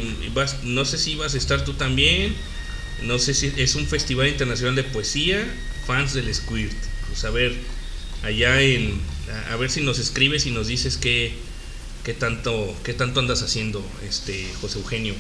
no 0.65 0.85
sé 0.85 0.99
si 0.99 1.15
vas 1.17 1.35
a 1.35 1.39
estar 1.39 1.65
tú 1.65 1.75
también. 1.75 2.35
No 3.03 3.19
sé 3.19 3.35
si 3.35 3.53
es 3.57 3.75
un 3.75 3.87
festival 3.87 4.29
internacional 4.29 4.77
de 4.77 4.85
poesía, 4.85 5.43
fans 5.87 6.15
del 6.15 6.33
Squirt. 6.35 6.73
Pues 7.09 7.25
a 7.25 7.31
ver, 7.31 7.55
allá 8.23 8.61
en. 8.63 9.01
A, 9.49 9.55
a 9.55 9.57
ver 9.57 9.71
si 9.71 9.81
nos 9.81 9.99
escribes 9.99 10.47
y 10.47 10.51
nos 10.51 10.67
dices 10.69 10.97
qué, 10.99 11.33
qué, 12.05 12.15
tanto, 12.15 12.75
qué 12.85 12.95
tanto 12.95 13.21
andas 13.21 13.43
haciendo, 13.43 13.85
este 14.09 14.49
José 14.61 14.79
Eugenio. 14.79 15.15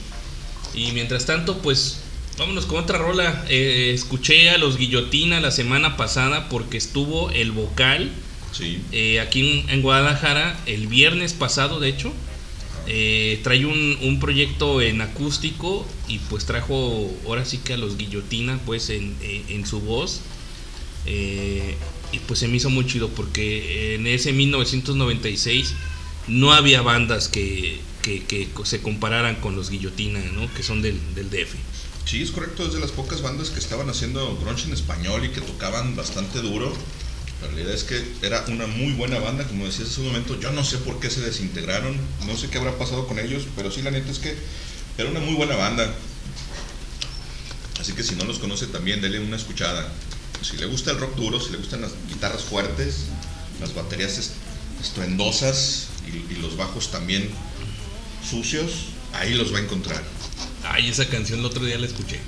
Y 0.74 0.92
mientras 0.92 1.26
tanto, 1.26 1.58
pues 1.58 1.98
vámonos 2.38 2.66
con 2.66 2.78
otra 2.82 2.98
rola. 2.98 3.44
Eh, 3.48 3.92
escuché 3.94 4.50
a 4.50 4.58
los 4.58 4.76
Guillotina 4.78 5.40
la 5.40 5.50
semana 5.50 5.96
pasada 5.96 6.48
porque 6.48 6.78
estuvo 6.78 7.30
el 7.30 7.52
vocal 7.52 8.10
Sí. 8.52 8.80
eh, 8.92 9.20
aquí 9.20 9.64
en, 9.68 9.82
Guadalajara 9.82 10.58
el 10.66 10.86
viernes 10.86 11.32
pasado, 11.32 11.80
de 11.80 11.88
hecho. 11.88 12.12
Eh, 12.88 13.38
trae 13.44 13.64
un, 13.64 13.96
un 14.02 14.18
proyecto 14.18 14.80
en 14.82 15.00
acústico 15.02 15.86
y 16.08 16.18
pues 16.18 16.46
trajo 16.46 17.14
ahora 17.26 17.44
sí 17.44 17.58
que 17.58 17.74
a 17.74 17.76
los 17.76 17.96
guillotina 17.96 18.58
pues 18.66 18.90
en, 18.90 19.14
en- 19.22 19.44
en 19.48 19.66
su 19.66 19.80
voz 19.80 20.20
Eh, 21.06 21.76
y 22.12 22.18
pues 22.20 22.40
se 22.40 22.48
me 22.48 22.56
hizo 22.56 22.70
muy 22.70 22.84
chido 22.86 23.08
porque 23.08 23.94
en 23.94 24.06
ese 24.06 24.32
1996 24.32 25.74
no 26.28 26.52
había 26.52 26.82
bandas 26.82 27.28
que, 27.28 27.78
que- 28.02 28.22
que 28.24 28.48
se 28.64 28.80
compararan 28.82 29.36
con 29.36 29.56
los 29.56 29.70
guillotina 29.70 30.20
¿no? 30.34 30.52
que 30.54 30.62
son 30.62 30.82
del, 30.82 30.98
del 31.14 31.30
DF 31.30 31.54
Sí, 32.04 32.20
es 32.20 32.32
correcto, 32.32 32.66
es 32.66 32.72
de 32.74 32.80
las 32.80 32.90
pocas 32.90 33.22
bandas 33.22 33.50
que 33.50 33.60
estaban 33.60 33.88
haciendo 33.90 34.36
grunge 34.38 34.66
en 34.66 34.72
español 34.72 35.24
y 35.24 35.28
que 35.28 35.40
tocaban 35.40 35.94
bastante 35.94 36.40
duro. 36.40 36.72
La 37.42 37.48
realidad 37.48 37.74
es 37.74 37.84
que 37.84 38.00
era 38.22 38.44
una 38.48 38.66
muy 38.66 38.92
buena 38.92 39.18
banda, 39.18 39.44
como 39.46 39.66
decías 39.66 39.88
hace 39.90 40.00
un 40.00 40.06
momento. 40.08 40.38
Yo 40.40 40.50
no 40.52 40.64
sé 40.64 40.78
por 40.78 41.00
qué 41.00 41.10
se 41.10 41.20
desintegraron, 41.20 41.96
no 42.26 42.36
sé 42.36 42.48
qué 42.48 42.58
habrá 42.58 42.78
pasado 42.78 43.06
con 43.06 43.18
ellos, 43.18 43.44
pero 43.56 43.70
sí, 43.70 43.82
la 43.82 43.90
neta 43.90 44.10
es 44.10 44.18
que 44.18 44.34
era 44.98 45.10
una 45.10 45.20
muy 45.20 45.34
buena 45.34 45.56
banda. 45.56 45.92
Así 47.80 47.92
que 47.94 48.02
si 48.04 48.14
no 48.14 48.24
los 48.24 48.38
conoce 48.38 48.66
también, 48.68 49.00
denle 49.00 49.18
una 49.20 49.36
escuchada. 49.36 49.90
Si 50.40 50.56
le 50.56 50.66
gusta 50.66 50.92
el 50.92 50.98
rock 50.98 51.16
duro, 51.16 51.40
si 51.40 51.50
le 51.50 51.58
gustan 51.58 51.80
las 51.82 51.92
guitarras 52.08 52.42
fuertes, 52.42 53.06
las 53.60 53.74
baterías 53.74 54.18
est- 54.18 54.32
estruendosas 54.80 55.88
y, 56.06 56.32
y 56.32 56.36
los 56.36 56.56
bajos 56.56 56.90
también 56.90 57.28
sucios, 58.28 58.70
ahí 59.14 59.34
los 59.34 59.52
va 59.52 59.58
a 59.58 59.62
encontrar. 59.62 60.02
ay 60.64 60.88
esa 60.88 61.08
canción 61.08 61.40
el 61.40 61.44
otro 61.44 61.64
día 61.64 61.76
la 61.78 61.86
escuché 61.86 62.20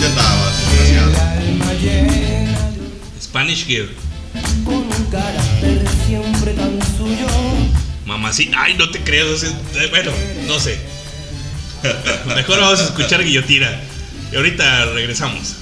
dónde 0.00 0.06
desgraciado? 0.06 1.12
Spanish 3.20 3.66
Gear 3.66 3.86
con 4.64 4.74
un 4.76 5.04
carácter 5.10 5.84
siempre 6.06 6.52
tan 6.52 6.78
suyo. 6.96 7.26
Mamacita, 8.06 8.62
ay, 8.62 8.74
no 8.74 8.88
te 8.90 9.00
es- 9.42 9.50
eh, 9.76 9.86
bueno, 9.90 10.10
no 10.46 10.58
sé. 10.58 10.78
Mejor 12.34 12.60
vamos 12.60 12.80
a 12.80 12.84
escuchar 12.84 13.22
Guillotina. 13.24 13.70
Y 14.32 14.36
ahorita 14.36 14.86
regresamos. 14.86 15.56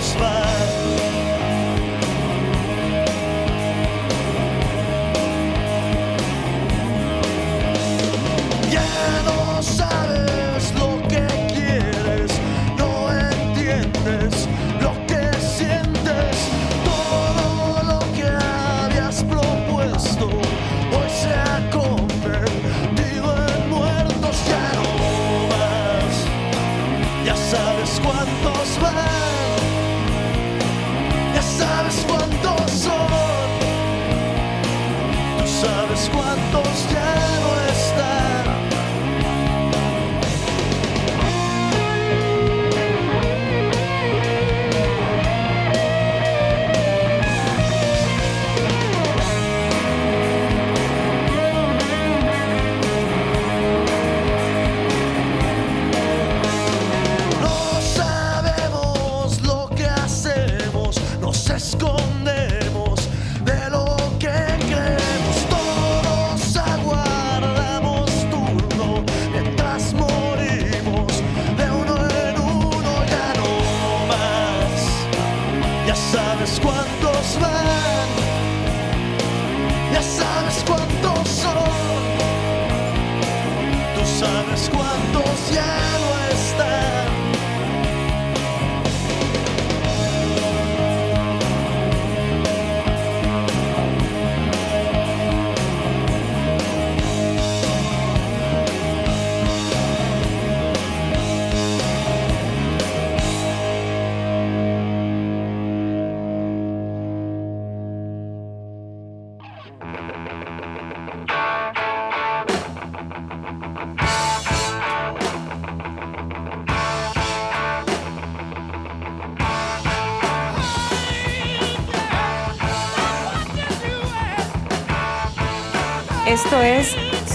slide. 0.00 0.87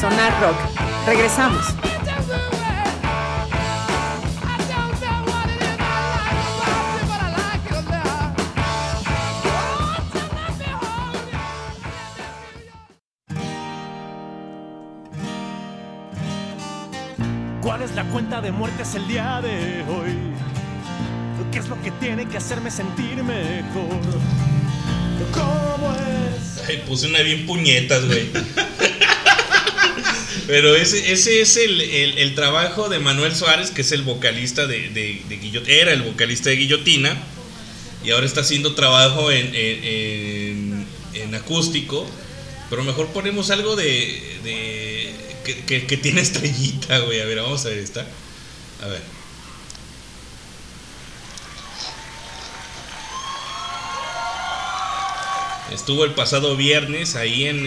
Sonar 0.04 0.34
Rock. 0.42 0.58
Regresamos. 1.08 1.66
¿Cuál 17.62 17.84
es 17.84 17.96
la 17.96 18.04
cuenta 18.12 18.42
de 18.42 18.52
muertes 18.52 18.96
el 18.96 19.08
día 19.08 19.40
de 19.42 19.86
hoy? 19.88 20.18
¿Qué 21.50 21.60
es 21.60 21.70
lo 21.70 21.82
que 21.82 21.92
tiene 21.92 22.26
que 22.26 22.36
hacerme 22.36 22.70
sentir 22.72 23.24
mejor? 23.24 24.02
¿Cómo 25.32 25.96
es? 25.96 26.62
Ay, 26.68 26.84
puse 26.86 27.08
una 27.08 27.22
bien 27.22 27.46
puñetas, 27.46 28.06
güey. 28.06 28.30
Pero 30.54 30.76
ese, 30.76 31.12
ese 31.12 31.42
es 31.42 31.58
el, 31.58 31.82
el- 31.82 32.36
trabajo 32.36 32.88
de 32.88 33.00
Manuel 33.00 33.36
Suárez, 33.36 33.72
que 33.72 33.82
es 33.82 33.92
el 33.92 34.04
vocalista 34.04 34.68
de, 34.68 34.90
de, 34.90 35.20
de 35.28 35.42
Guillot- 35.42 35.68
era 35.68 35.92
el 35.92 36.04
vocalista 36.04 36.52
de 36.52 36.58
Guillotina, 36.58 37.18
y 38.06 38.12
ahora 38.12 38.28
está 38.28 38.42
haciendo 38.42 38.76
trabajo 38.76 39.32
en- 39.32 40.86
en 41.16 41.34
acústico. 41.34 42.06
Pero 42.70 42.84
mejor 42.84 43.08
ponemos 43.08 43.50
algo 43.50 43.76
de. 43.76 44.38
de 44.44 45.10
que, 45.44 45.56
que- 45.66 45.88
que 45.88 45.98
tiene 45.98 46.22
estrellita, 46.22 47.00
güey. 47.00 47.20
A 47.22 47.26
ver, 47.26 47.38
vamos 47.42 47.66
a 47.66 47.70
ver 47.70 47.80
esta. 47.80 48.06
A 48.84 48.88
ver. 48.90 49.02
Estuvo 55.74 56.04
el 56.06 56.12
pasado 56.12 56.56
viernes 56.56 57.16
ahí 57.16 57.46
en, 57.46 57.66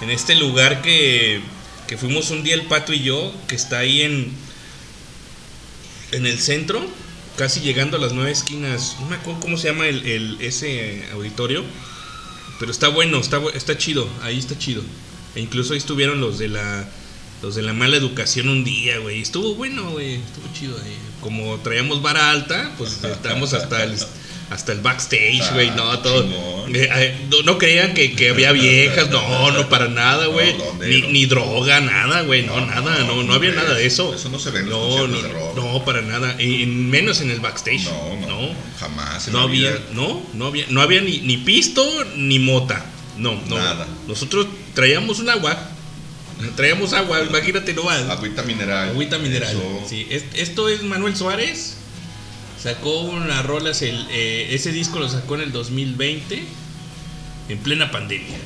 en, 0.00 0.10
este 0.10 0.34
lugar 0.34 0.82
que, 0.82 1.40
que 1.86 1.96
fuimos 1.96 2.30
un 2.30 2.42
día 2.42 2.54
el 2.54 2.62
Pato 2.62 2.92
y 2.92 3.02
yo, 3.02 3.32
que 3.48 3.54
está 3.56 3.78
ahí 3.78 4.02
en, 4.02 4.32
en 6.12 6.26
el 6.26 6.38
centro, 6.38 6.84
casi 7.36 7.60
llegando 7.60 7.96
a 7.96 8.00
las 8.00 8.12
nueve 8.12 8.30
esquinas. 8.30 8.96
No 9.00 9.06
me 9.08 9.16
acuerdo 9.16 9.40
cómo 9.40 9.56
se 9.56 9.68
llama 9.68 9.86
el, 9.86 10.06
el- 10.06 10.36
ese 10.40 11.04
auditorio, 11.12 11.64
pero 12.58 12.70
está 12.72 12.88
bueno, 12.88 13.18
está, 13.18 13.40
está 13.54 13.76
chido, 13.76 14.08
ahí 14.22 14.38
está 14.38 14.58
chido. 14.58 14.82
E 15.34 15.40
incluso 15.40 15.72
ahí 15.72 15.78
estuvieron 15.78 16.20
los 16.20 16.38
de 16.38 16.48
la 16.48 16.88
los 17.42 17.54
de 17.54 17.60
la 17.60 17.74
mala 17.74 17.96
educación 17.98 18.48
un 18.48 18.64
día, 18.64 18.96
güey. 18.98 19.20
Estuvo 19.20 19.54
bueno, 19.56 19.90
güey, 19.90 20.14
estuvo 20.14 20.50
chido 20.54 20.74
ahí. 20.82 20.96
Como 21.20 21.58
traíamos 21.58 22.00
vara 22.00 22.30
alta, 22.30 22.72
pues 22.78 22.92
estábamos 23.04 23.52
hasta 23.52 23.84
el 23.84 23.94
hasta 24.50 24.72
el 24.72 24.80
backstage, 24.80 25.52
güey, 25.54 25.70
no, 25.72 25.90
Ah, 25.90 26.02
todo. 26.02 26.22
chingón. 26.22 26.74
Eh, 26.76 26.88
eh, 26.94 27.14
no, 27.30 27.42
no 27.42 27.58
creían 27.58 27.94
que, 27.94 28.14
que 28.14 28.30
había 28.30 28.52
viejas, 28.52 29.08
no, 29.10 29.50
no, 29.52 29.68
para 29.68 29.88
nada, 29.88 30.26
güey. 30.26 30.54
No, 30.56 30.84
ni, 30.84 31.00
No. 31.02 31.08
ni 31.08 31.26
droga, 31.26 31.80
nada, 31.80 32.22
güey, 32.22 32.42
no, 32.44 32.64
nada, 32.64 33.04
no, 33.04 33.22
no 33.22 33.32
había 33.34 33.52
nada 33.52 33.74
de 33.74 33.86
eso. 33.86 34.14
Eso 34.14 34.28
no 34.28 34.38
se 34.38 34.50
ve 34.50 34.60
en 34.60 34.70
los 34.70 34.96
no, 34.96 35.06
no, 35.08 35.22
de 35.22 35.28
rock. 35.28 35.56
no, 35.56 35.84
para 35.84 36.02
nada. 36.02 36.40
Y, 36.40 36.66
menos 36.66 37.20
en 37.20 37.30
el 37.30 37.40
backstage. 37.40 37.84
No, 37.84 38.26
no, 38.28 38.50
jamás 38.78 39.28
No 39.28 39.40
había, 39.40 39.70
vida. 39.70 39.80
no, 39.94 40.22
no 40.34 40.46
había, 40.46 40.66
no 40.70 40.80
había 40.80 41.00
ni, 41.00 41.18
ni 41.20 41.36
pisto 41.38 41.84
ni 42.16 42.38
mota. 42.38 42.84
No, 43.18 43.40
no. 43.48 43.56
Nada. 43.58 43.86
Nosotros 44.06 44.46
traíamos 44.74 45.18
un 45.20 45.30
agua. 45.30 45.70
Traíamos 46.54 46.92
agua, 46.92 47.22
imagínate 47.22 47.72
nomás. 47.72 48.02
Agüita 48.10 48.42
mineral. 48.42 48.90
Agüita 48.90 49.18
mineral. 49.18 49.56
Sí, 49.88 50.06
es- 50.10 50.24
esto 50.34 50.68
es 50.68 50.82
Manuel 50.82 51.16
Suárez. 51.16 51.75
Sacó 52.62 53.00
unas 53.00 53.44
rolas, 53.44 53.82
el, 53.82 54.06
eh, 54.10 54.48
ese 54.50 54.72
disco 54.72 54.98
lo 54.98 55.08
sacó 55.08 55.34
en 55.36 55.42
el 55.42 55.52
2020, 55.52 56.42
en 57.48 57.58
plena 57.58 57.90
pandemia. 57.90 58.38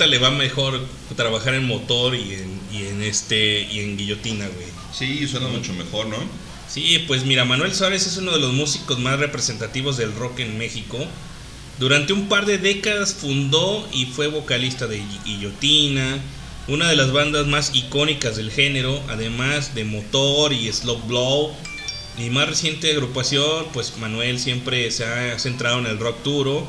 Neta 0.00 0.10
le 0.10 0.18
va 0.18 0.30
mejor 0.30 0.80
trabajar 1.16 1.54
en 1.54 1.66
motor 1.66 2.14
y 2.14 2.34
en, 2.34 2.60
y 2.72 2.86
en 2.86 3.02
este 3.02 3.62
y 3.70 3.80
en 3.80 3.96
guillotina, 3.98 4.46
güey. 4.48 4.66
Sí, 4.96 5.26
suena 5.28 5.48
mucho 5.48 5.72
mejor, 5.74 6.06
¿no? 6.06 6.16
Sí, 6.68 7.04
pues 7.06 7.24
mira, 7.24 7.44
Manuel 7.44 7.74
Suárez 7.74 8.06
es 8.06 8.16
uno 8.16 8.32
de 8.32 8.38
los 8.38 8.52
músicos 8.54 8.98
más 8.98 9.18
representativos 9.18 9.96
del 9.96 10.14
rock 10.14 10.40
en 10.40 10.56
México. 10.56 10.98
Durante 11.78 12.12
un 12.12 12.28
par 12.28 12.46
de 12.46 12.58
décadas 12.58 13.14
fundó 13.14 13.86
y 13.92 14.06
fue 14.06 14.28
vocalista 14.28 14.86
de 14.86 15.00
Gui- 15.00 15.24
Guillotina, 15.24 16.18
una 16.68 16.88
de 16.88 16.96
las 16.96 17.12
bandas 17.12 17.46
más 17.46 17.74
icónicas 17.74 18.36
del 18.36 18.50
género, 18.50 19.02
además 19.08 19.74
de 19.74 19.84
Motor 19.84 20.52
y 20.52 20.72
Slow 20.72 20.98
Blow. 21.06 21.52
Mi 22.18 22.30
más 22.30 22.48
reciente 22.48 22.90
agrupación, 22.92 23.66
pues 23.72 23.96
Manuel 23.98 24.38
siempre 24.38 24.90
se 24.90 25.04
ha 25.04 25.38
centrado 25.38 25.78
en 25.78 25.86
el 25.86 25.98
rock 25.98 26.22
duro, 26.22 26.66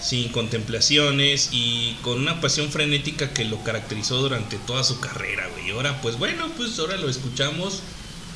sin 0.00 0.30
contemplaciones 0.30 1.50
y 1.52 1.96
con 2.02 2.18
una 2.18 2.40
pasión 2.40 2.70
frenética 2.70 3.32
que 3.32 3.44
lo 3.44 3.62
caracterizó 3.62 4.20
durante 4.20 4.56
toda 4.58 4.82
su 4.84 5.00
carrera, 5.00 5.48
güey. 5.48 5.70
Ahora, 5.70 6.00
pues 6.00 6.18
bueno, 6.18 6.50
pues 6.56 6.78
ahora 6.78 6.96
lo 6.96 7.08
escuchamos 7.08 7.80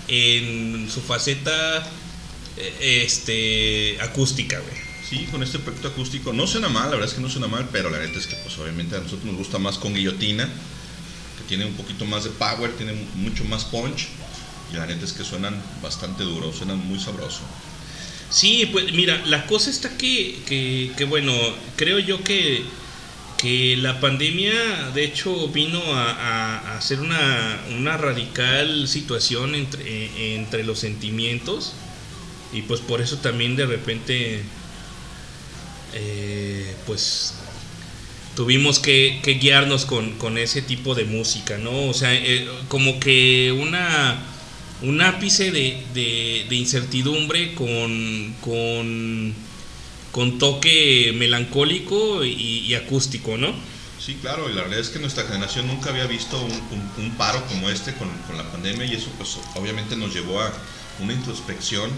en 0.09 0.89
su 0.91 1.01
faceta 1.01 1.83
eh, 2.57 3.03
este 3.05 3.99
acústica, 4.01 4.59
güey. 4.59 4.85
Sí, 5.09 5.27
con 5.31 5.43
este 5.43 5.59
efecto 5.59 5.89
acústico. 5.89 6.33
No 6.33 6.47
suena 6.47 6.69
mal, 6.69 6.85
la 6.85 6.97
verdad 6.97 7.09
es 7.09 7.15
que 7.15 7.21
no 7.21 7.29
suena 7.29 7.47
mal, 7.47 7.69
pero 7.71 7.91
la 7.91 7.99
neta 7.99 8.19
es 8.19 8.27
que 8.27 8.37
pues 8.37 8.59
obviamente 8.59 8.97
a 8.97 9.01
nosotros 9.01 9.25
nos 9.25 9.37
gusta 9.37 9.59
más 9.59 9.79
con 9.79 9.95
guillotina, 9.95 10.45
que 10.45 11.45
tiene 11.49 11.67
un 11.67 11.75
poquito 11.75 12.05
más 12.05 12.25
de 12.25 12.31
power, 12.31 12.73
tiene 12.77 12.93
mucho 13.17 13.45
más 13.45 13.65
punch. 13.65 14.09
Y 14.73 14.77
la 14.77 14.87
neta 14.87 15.05
es 15.05 15.13
que 15.13 15.25
suenan 15.25 15.63
bastante 15.83 16.25
duros, 16.25 16.57
suenan 16.57 16.79
muy 16.79 16.99
sabroso. 16.99 17.41
Sí, 18.35 18.67
pues 18.73 18.93
mira, 18.93 19.23
la 19.27 19.47
cosa 19.47 19.71
está 19.71 19.97
que, 19.97 20.43
que, 20.97 21.05
bueno, 21.05 21.33
creo 21.77 22.01
yo 22.01 22.25
que, 22.25 22.65
que 23.37 23.77
la 23.77 24.01
pandemia 24.01 24.91
de 24.93 25.05
hecho 25.05 25.49
vino 25.49 25.81
a, 25.95 26.11
a- 26.13 26.77
hacer 26.79 27.01
una, 27.01 27.65
una 27.79 27.97
radical 27.97 28.89
situación 28.89 29.55
entre, 29.55 29.83
eh, 29.85 30.35
entre 30.37 30.65
los 30.65 30.81
sentimientos 30.81 31.75
y 32.53 32.63
pues 32.63 32.81
por 32.81 33.01
eso 33.03 33.19
también 33.21 33.57
de 33.57 33.67
repente 33.67 34.43
eh, 35.93 36.77
pues 36.87 37.35
tuvimos 38.35 38.79
que, 38.81 39.21
que 39.23 39.35
guiarnos 39.35 39.87
con, 39.87 40.19
con 40.19 40.39
ese 40.39 40.63
tipo 40.63 40.95
de 40.95 41.05
música, 41.05 41.59
¿no? 41.59 41.89
O 41.89 41.95
sea, 41.95 42.15
eh, 42.15 42.49
como 42.69 43.01
que 43.01 43.53
una 43.53 44.34
un 44.81 45.01
ápice 45.03 45.51
de, 45.51 45.87
de- 45.95 46.47
incertidumbre 46.57 47.55
con, 47.55 48.37
con, 48.41 49.35
con 50.13 50.39
toque 50.39 51.13
melancólico 51.17 52.25
y, 52.25 52.75
acústico, 52.75 53.37
¿no? 53.37 53.55
Sí, 53.97 54.19
claro, 54.21 54.51
y 54.51 54.55
la 54.55 54.63
verdad 54.63 54.81
es 54.81 54.89
que 54.91 54.99
nuestra 54.99 55.25
generación 55.25 55.67
nunca 55.67 55.91
había 55.91 56.07
visto 56.07 56.43
un, 56.43 56.69
un- 56.71 56.93
un 56.97 57.17
paro 57.17 57.47
como 57.47 57.71
este 57.71 57.95
con, 57.97 58.23
con 58.23 58.37
la 58.37 58.51
pandemia 58.51 58.87
y 58.87 58.95
eso 58.95 59.15
pues 59.17 59.39
obviamente 59.55 59.97
nos 59.97 60.13
llevó 60.13 60.41
a 60.41 60.53
una 60.99 61.13
introspección. 61.13 61.91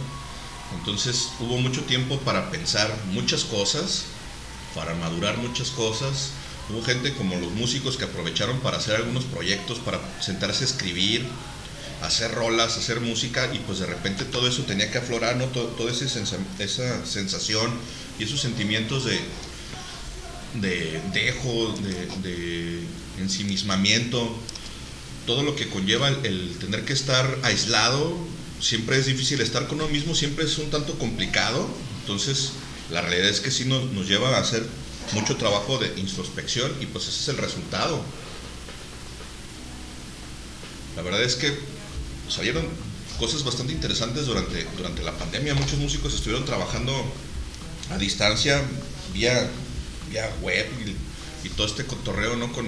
Entonces 0.71 1.37
hubo 1.39 1.59
mucho 1.59 1.85
tiempo 1.85 2.25
para 2.25 2.51
pensar 2.51 3.05
muchas 3.07 3.45
cosas, 3.45 4.19
para 4.75 4.95
madurar 4.95 5.39
muchas 5.39 5.71
cosas. 5.71 6.39
Hubo 6.69 6.83
gente 6.83 7.15
como 7.15 7.37
los 7.37 7.53
músicos 7.53 7.97
que 7.97 8.05
aprovecharon 8.05 8.61
para 8.61 8.79
hacer 8.79 8.97
algunos 8.97 9.25
proyectos, 9.25 9.79
para 9.81 10.01
sentarse 10.21 10.65
a 10.65 10.67
escribir, 10.67 11.39
hacer 12.03 12.33
rolas, 12.33 12.77
hacer 12.77 13.01
música 13.01 13.51
y 13.55 13.59
pues 13.61 13.79
de 13.79 13.87
repente 13.87 14.25
todo 14.25 14.49
eso 14.49 14.63
tenía 14.63 14.91
que 14.91 14.99
aflorar, 14.99 15.37
¿no? 15.37 15.47
Todo, 15.47 15.67
toda 15.69 15.91
esa 15.91 17.07
sensación 17.07 17.71
y 18.19 18.25
esos 18.25 18.41
sentimientos 18.41 19.05
de, 19.05 19.19
de 20.61 21.01
dejo, 21.13 21.75
de, 22.23 22.83
ensimismamiento, 23.19 24.37
todo 25.27 25.43
lo 25.43 25.57
que 25.57 25.69
conlleva 25.69 26.09
el, 26.09 26.27
el 26.27 26.59
tener 26.59 26.85
que 26.85 26.93
estar 26.93 27.39
aislado, 27.43 28.15
siempre 28.61 28.99
es 28.99 29.07
difícil 29.07 29.41
estar 29.41 29.67
con 29.69 29.81
uno 29.81 29.89
mismo, 29.89 30.15
siempre 30.15 30.45
es 30.45 30.59
un 30.59 30.69
tanto 30.71 30.99
complicado, 30.99 31.67
entonces 32.03 32.53
la 32.91 33.01
realidad 33.01 33.29
es 33.29 33.41
que 33.41 33.51
sí 33.51 33.65
nos, 33.65 33.91
nos 33.93 34.07
lleva 34.07 34.37
a 34.37 34.41
hacer 34.41 34.65
mucho 35.13 35.37
trabajo 35.37 35.79
de 35.79 35.99
introspección 35.99 36.73
y 36.81 36.87
pues 36.87 37.09
ese 37.09 37.21
es 37.21 37.29
el 37.29 37.39
resultado. 37.39 38.03
La 40.97 41.03
verdad 41.03 41.23
es 41.23 41.35
que 41.37 41.57
salieron 42.29 42.67
cosas 43.19 43.45
bastante 43.45 43.73
interesantes 43.73 44.27
durante, 44.27 44.67
durante 44.77 45.03
la 45.03 45.13
pandemia, 45.13 45.55
muchos 45.55 45.79
músicos 45.79 46.15
estuvieron 46.15 46.45
trabajando 46.45 46.93
a 47.91 47.99
distancia, 47.99 48.63
vía, 49.15 49.49
vía 50.11 50.31
web 50.43 50.67
y, 50.87 50.97
todo 51.51 51.69
este 51.69 51.87
cotorreo, 51.87 52.35
¿no? 52.35 52.53
Con, 52.53 52.67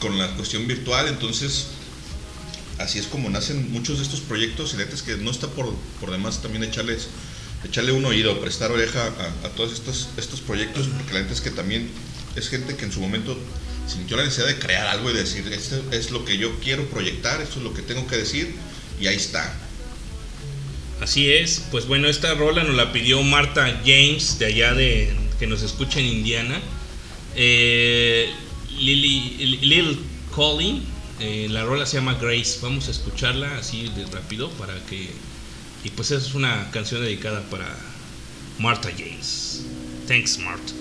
con 0.00 0.16
la 0.16 0.32
cuestión 0.36 0.68
virtual, 0.68 1.08
entonces 1.08 1.66
así 2.78 3.00
es 3.00 3.08
como 3.08 3.28
nacen 3.30 3.72
muchos 3.72 3.98
de 3.98 4.04
estos 4.04 4.20
proyectos 4.20 4.72
y 4.72 4.76
la 4.76 4.84
neta 4.84 4.94
es 4.94 5.02
que 5.02 5.16
no 5.16 5.32
está 5.32 5.48
por, 5.48 5.74
por 6.00 6.12
demás 6.12 6.40
también 6.40 6.62
echarles 6.62 7.08
echarle 7.64 7.90
un 7.90 8.04
oído, 8.04 8.40
prestar 8.40 8.70
oreja 8.70 9.02
a, 9.06 9.46
a 9.46 9.50
todos 9.50 9.72
estos, 9.72 10.08
estos 10.16 10.40
proyectos, 10.40 10.86
porque 10.86 11.14
la 11.14 11.20
neta 11.22 11.32
es 11.32 11.40
que 11.40 11.50
también 11.50 11.90
es 12.36 12.48
gente 12.48 12.76
que 12.76 12.84
en 12.84 12.92
su 12.92 13.00
momento 13.00 13.36
sintió 13.86 14.16
la 14.16 14.24
necesidad 14.24 14.48
de 14.48 14.58
crear 14.58 14.86
algo 14.86 15.10
y 15.10 15.14
decir, 15.14 15.46
esto 15.52 15.82
es 15.90 16.10
lo 16.10 16.24
que 16.24 16.38
yo 16.38 16.58
quiero 16.60 16.86
proyectar, 16.86 17.40
esto 17.40 17.58
es 17.58 17.64
lo 17.64 17.74
que 17.74 17.82
tengo 17.82 18.06
que 18.06 18.16
decir, 18.16 18.54
y 19.00 19.06
ahí 19.06 19.16
está. 19.16 19.58
Así 21.00 21.32
es, 21.32 21.64
pues 21.70 21.86
bueno, 21.86 22.08
esta 22.08 22.34
rola 22.34 22.62
nos 22.62 22.76
la 22.76 22.92
pidió 22.92 23.22
Marta 23.22 23.80
James 23.84 24.38
de 24.38 24.46
allá 24.46 24.72
de 24.72 25.12
que 25.38 25.48
nos 25.48 25.62
escucha 25.62 25.98
en 25.98 26.06
Indiana. 26.06 26.60
Eh, 27.34 28.30
Lily, 28.78 29.58
Lil 29.62 29.98
Colin, 30.30 30.84
eh, 31.18 31.48
la 31.50 31.64
rola 31.64 31.86
se 31.86 31.96
llama 31.96 32.14
Grace. 32.14 32.60
Vamos 32.62 32.86
a 32.86 32.92
escucharla 32.92 33.58
así 33.58 33.88
de 33.96 34.06
rápido 34.06 34.50
para 34.50 34.74
que. 34.86 35.10
Y 35.82 35.90
pues 35.90 36.12
es 36.12 36.34
una 36.34 36.70
canción 36.70 37.02
dedicada 37.02 37.42
para 37.50 37.66
Marta 38.60 38.88
James. 38.96 39.64
Thanks, 40.06 40.38
Marta. 40.38 40.72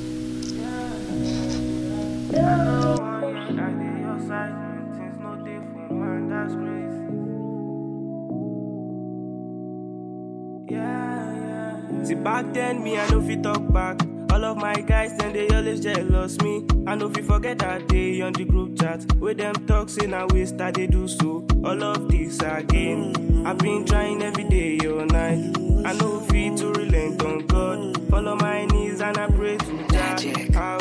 Back 12.23 12.53
then 12.53 12.83
me 12.83 12.97
I 12.97 13.09
know 13.09 13.21
fi 13.21 13.35
talk 13.35 13.71
back. 13.71 14.01
All 14.31 14.45
of 14.45 14.57
my 14.57 14.75
guys 14.75 15.15
then 15.17 15.33
they 15.33 15.47
always 15.49 15.81
jealous 15.81 16.39
me. 16.41 16.65
I 16.87 16.95
know 16.95 17.09
fi 17.09 17.21
forget 17.21 17.59
that 17.59 17.87
day 17.87 18.21
on 18.21 18.33
the 18.33 18.45
group 18.45 18.79
chat. 18.79 19.03
With 19.15 19.37
them 19.37 19.55
talk 19.67 19.89
say 19.89 20.07
now 20.07 20.27
we 20.27 20.45
start 20.45 20.75
they 20.75 20.87
do 20.87 21.07
so. 21.07 21.45
All 21.63 21.83
of 21.83 22.09
this 22.09 22.39
again. 22.41 23.43
I've 23.45 23.57
been 23.57 23.85
trying 23.85 24.21
every 24.21 24.43
day 24.45 24.77
all 24.87 25.05
night. 25.05 25.57
I 25.85 25.93
know 25.93 26.19
fi 26.21 26.55
to 26.55 26.71
relent 26.73 27.23
on 27.23 27.47
God. 27.47 28.09
Follow 28.09 28.35
my 28.35 28.65
knees 28.65 29.01
and 29.01 29.17
I 29.17 29.27
pray 29.27 29.57
to 29.57 29.87
Jah. 29.87 30.15
Ah. 30.55 30.77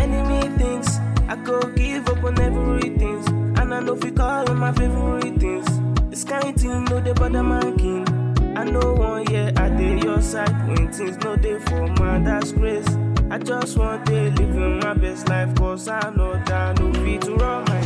Enemy 0.00 0.58
thinks 0.58 0.98
I 1.28 1.36
go 1.44 1.60
give 1.74 2.08
up 2.08 2.24
on 2.24 2.40
everything. 2.40 3.24
And 3.58 3.74
I 3.74 3.80
know 3.80 3.96
fi 3.96 4.10
call 4.10 4.50
on 4.50 4.58
my 4.58 4.72
favorite 4.72 5.40
things. 5.40 5.66
This 6.10 6.24
kind 6.24 6.44
of 6.44 6.54
thing 6.56 6.84
no 6.84 7.00
they 7.00 7.12
bother 7.12 7.42
my 7.42 7.60
king. 7.76 8.17
I 8.58 8.64
know 8.64 8.92
one 8.94 9.24
year 9.30 9.52
I 9.56 9.68
did 9.68 10.02
your 10.02 10.20
side 10.20 10.66
when 10.66 10.90
things 10.92 11.16
no 11.18 11.36
day 11.36 11.60
for 11.60 11.86
man, 12.00 12.24
that's 12.24 12.50
grace. 12.50 12.88
I 13.30 13.38
just 13.38 13.78
want 13.78 14.04
to 14.06 14.32
live 14.32 14.82
my 14.82 14.94
best 14.94 15.28
life, 15.28 15.54
cause 15.54 15.86
I 15.86 16.10
know 16.10 16.32
that 16.44 16.80
no 16.80 16.92
fit 16.92 17.20
to 17.22 17.36
run 17.36 17.64
my 17.66 17.80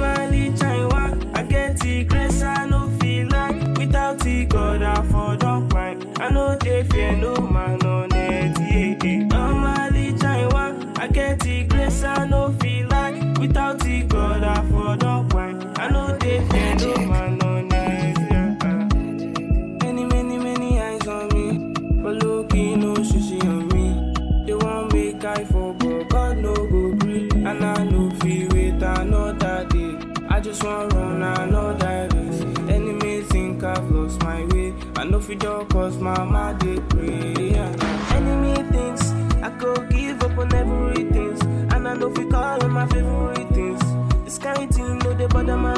my 0.00 1.18
I 1.34 1.42
get 1.42 1.78
the 1.80 2.04
grace, 2.04 2.42
I 2.42 2.66
no 2.70 2.88
feel 3.00 3.28
like 3.28 3.76
without 3.76 4.18
the 4.20 4.46
God, 4.46 4.82
I 4.82 5.02
fall 5.02 5.36
don't 5.36 5.68
cry. 5.68 5.94
I 6.16 6.30
know 6.30 6.56
they 6.56 6.82
fear 6.84 7.14
no 7.14 7.36
Don't 35.38 35.68
cause 35.70 35.98
mama 35.98 36.56
they 36.60 36.78
pray. 36.80 37.54
Enemy 38.16 38.54
thinks 38.70 39.10
I 39.42 39.50
go 39.58 39.74
give 39.88 40.22
up 40.22 40.36
on 40.38 40.54
everything. 40.54 41.68
And 41.72 41.88
I 41.88 41.94
know 41.94 42.10
fi 42.14 42.24
call 42.24 42.62
on 42.64 42.70
my 42.70 42.86
favorite 42.86 43.48
things. 43.54 43.80
This 44.24 44.38
kind 44.38 44.72
thing 44.74 44.98
no 44.98 45.14
they 45.14 45.26
bother 45.26 45.56
my. 45.56 45.74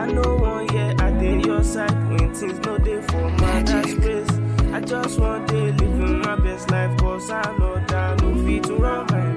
I 0.00 0.06
know 0.06 0.34
one 0.36 0.70
I 0.76 1.10
did 1.18 1.44
your 1.44 1.62
side 1.62 1.92
when 2.08 2.34
things 2.34 2.58
no 2.60 2.78
day 2.78 3.02
for 3.02 3.28
my 3.30 3.62
grace. 3.62 4.30
I 4.72 4.80
just 4.80 5.18
want 5.18 5.48
to 5.48 5.54
live 5.54 6.24
my 6.24 6.36
best 6.36 6.70
life 6.70 6.98
cause 6.98 7.30
I 7.30 7.42
know 7.58 7.74
that 7.88 8.22
no 8.22 8.34
fit 8.44 8.64
to 8.64 8.76
run 8.76 9.06
my 9.10 9.29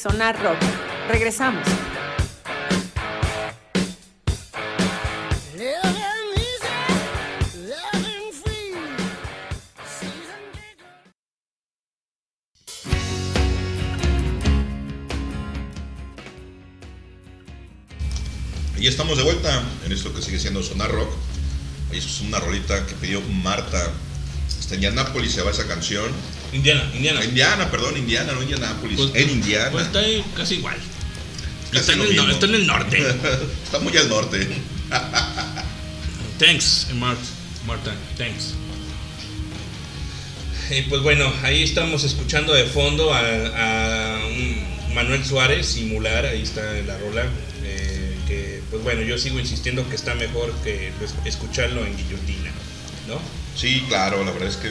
Sonar 0.00 0.42
Rock. 0.42 0.56
Regresamos. 1.08 1.62
Y 18.78 18.86
estamos 18.86 19.18
de 19.18 19.24
vuelta 19.24 19.62
en 19.84 19.92
esto 19.92 20.14
que 20.14 20.22
sigue 20.22 20.38
siendo 20.38 20.62
Sonar 20.62 20.90
Rock. 20.90 21.10
Ahí 21.92 21.98
es 21.98 22.22
una 22.22 22.40
rolita 22.40 22.86
que 22.86 22.94
pidió 22.94 23.20
Marta. 23.20 23.92
Está 24.48 24.76
en 24.76 24.76
Indianápolis, 24.76 25.32
se 25.32 25.42
va 25.42 25.50
esa 25.50 25.66
canción. 25.66 26.10
Indiana, 26.52 26.90
Indiana. 26.94 27.24
Indiana, 27.24 27.70
perdón, 27.70 27.96
Indiana, 27.96 28.32
no 28.32 28.42
Indianápolis. 28.42 28.96
Pues- 28.98 29.14
en 29.14 29.30
Indiana. 29.30 29.70
Pues 29.70 29.86
está 29.86 30.00
ahí 30.00 30.24
casi 30.36 30.54
igual. 30.56 30.76
Casi 31.70 31.78
está, 31.80 31.92
en 31.92 32.00
el, 32.00 32.16
no- 32.16 32.22
mismo. 32.24 32.34
está 32.34 32.46
en 32.46 32.54
el 32.54 32.66
norte. 32.66 32.98
está 33.64 33.78
muy 33.78 33.96
al 33.96 34.08
norte. 34.08 34.48
Thanks, 36.38 36.88
Marta. 36.94 37.22
Marta, 37.66 37.94
thanks. 38.16 38.54
Y 40.70 40.82
pues 40.82 41.02
bueno, 41.02 41.32
ahí 41.42 41.62
estamos 41.62 42.04
escuchando 42.04 42.52
de 42.54 42.64
fondo 42.64 43.12
a, 43.12 44.18
Manuel 44.94 45.24
Suárez, 45.24 45.66
simular, 45.66 46.26
ahí 46.26 46.42
está 46.42 46.62
la 46.86 46.98
rola. 46.98 47.24
eh, 47.62 48.16
que 48.26 48.62
pues 48.70 48.82
bueno, 48.82 49.02
yo 49.02 49.18
sigo 49.18 49.38
insistiendo 49.38 49.88
que 49.88 49.94
está 49.96 50.14
mejor 50.14 50.52
que 50.64 50.92
escucharlo 51.24 51.84
en 51.84 51.96
guillotina, 51.96 52.50
¿no? 53.08 53.20
Sí, 53.56 53.84
claro, 53.88 54.24
la 54.24 54.30
verdad 54.32 54.48
es 54.48 54.56
que 54.56 54.70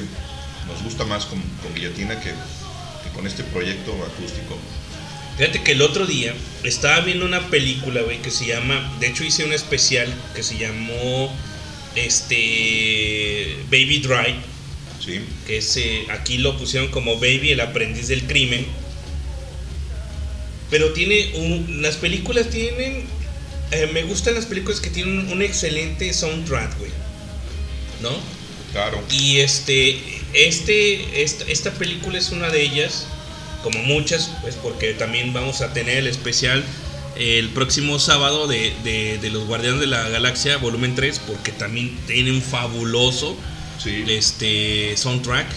nos 0.74 0.84
gusta 0.84 1.06
más 1.06 1.26
con, 1.26 1.42
con 1.62 1.74
guillotina 1.74 2.20
que, 2.20 2.30
que 2.30 3.10
con 3.14 3.26
este 3.28 3.44
proyecto 3.44 3.92
acústico. 3.94 4.58
Fíjate 5.38 5.64
que 5.64 5.72
el 5.72 5.82
otro 5.82 6.06
día 6.06 6.34
estaba 6.64 7.00
viendo 7.02 7.26
una 7.26 7.48
película, 7.50 8.02
güey, 8.02 8.22
que 8.22 8.30
se 8.32 8.46
llama. 8.46 8.94
De 9.00 9.08
hecho, 9.08 9.24
hice 9.24 9.46
un 9.46 9.54
especial 9.54 10.14
que 10.36 10.44
se 10.44 10.58
llamó. 10.58 11.34
Este. 11.96 13.56
Baby 13.72 14.00
Drive. 14.00 14.36
Sí. 15.04 15.22
Que 15.48 15.58
es, 15.58 15.78
eh, 15.78 16.06
aquí 16.12 16.38
lo 16.38 16.58
pusieron 16.58 16.90
como 16.92 17.16
Baby, 17.16 17.52
el 17.52 17.62
aprendiz 17.62 18.08
del 18.10 18.24
crimen. 18.28 18.66
Pero 20.70 20.94
tiene. 20.94 21.32
un- 21.36 21.82
las 21.82 21.96
películas 21.96 22.50
tienen. 22.50 23.06
eh, 23.72 23.90
me 23.94 24.04
gustan 24.04 24.36
las 24.36 24.46
películas 24.46 24.80
que 24.82 24.90
tienen 24.90 25.20
un, 25.20 25.32
un 25.32 25.42
excelente 25.42 26.12
soundtrack, 26.14 26.78
güey. 26.80 26.92
¿No? 28.02 28.12
Claro. 28.72 29.02
Y 29.12 29.40
este, 29.40 30.00
este, 30.34 31.24
esta, 31.24 31.46
esta 31.46 31.72
película 31.74 32.18
es 32.18 32.32
una 32.32 32.50
de 32.50 32.62
ellas, 32.62 33.08
como 33.64 33.80
muchas, 33.84 34.32
pues 34.42 34.56
porque 34.56 34.94
también 34.94 35.34
vamos 35.34 35.62
a 35.62 35.74
tener 35.74 35.98
el 35.98 36.08
especial 36.08 36.64
el 37.18 37.50
próximo 37.50 38.00
sábado 38.00 38.48
de, 38.48 38.74
de- 38.84 39.18
de 39.18 39.30
los 39.30 39.46
Guardianes 39.46 39.82
de 39.82 39.88
la 39.88 40.08
Galaxia, 40.08 40.56
volumen 40.58 40.96
3, 40.96 41.20
porque 41.28 41.52
también 41.52 41.98
tiene 42.08 42.32
un 42.32 42.42
fabuloso 42.42 43.36
Sí. 43.84 44.06
este, 44.08 44.96
soundtrack. 44.96 45.48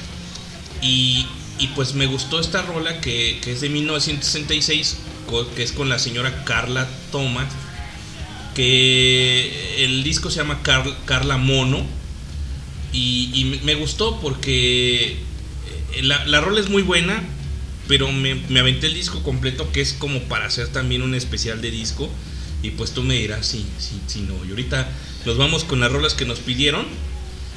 Y, 0.80 1.26
y 1.60 1.68
pues 1.68 1.94
me 1.94 2.06
gustó 2.06 2.40
esta 2.40 2.62
rola 2.62 3.00
que, 3.00 3.38
que 3.44 3.52
es 3.52 3.60
de 3.60 3.68
1966, 3.68 4.96
co- 5.28 5.48
que 5.54 5.62
es 5.62 5.70
con 5.72 5.88
la 5.88 5.98
señora 6.00 6.42
Carla 6.44 6.88
Thomas, 7.12 7.46
que 8.54 9.84
el 9.84 10.02
disco 10.02 10.30
se 10.30 10.38
llama 10.38 10.62
Car- 10.62 10.96
Carla 11.04 11.36
Mono. 11.36 11.84
Y, 12.92 13.30
y 13.34 13.60
me- 13.64 13.74
gustó 13.74 14.20
porque 14.20 15.12
eh, 15.94 16.02
la, 16.02 16.24
la 16.26 16.40
rola 16.40 16.60
es 16.60 16.68
muy 16.68 16.82
buena, 16.82 17.22
pero 17.88 18.10
me, 18.12 18.34
me 18.34 18.60
aventé 18.60 18.86
el 18.88 18.94
disco 18.94 19.22
completo 19.22 19.70
que 19.72 19.80
es 19.80 19.92
como 19.94 20.20
para 20.24 20.46
hacer 20.46 20.68
también 20.68 21.02
un 21.02 21.14
especial 21.14 21.60
de 21.62 21.70
disco. 21.70 22.10
Y 22.62 22.70
pues 22.70 22.92
tú 22.92 23.02
me 23.02 23.14
dirás, 23.16 23.46
sí, 23.46 23.66
sí, 23.78 23.98
sí, 24.06 24.24
no. 24.28 24.34
Y 24.46 24.50
ahorita 24.50 24.88
nos 25.26 25.36
vamos 25.36 25.64
con 25.64 25.80
las 25.80 25.90
rolas 25.90 26.14
que 26.14 26.24
nos 26.24 26.38
pidieron. 26.38 26.86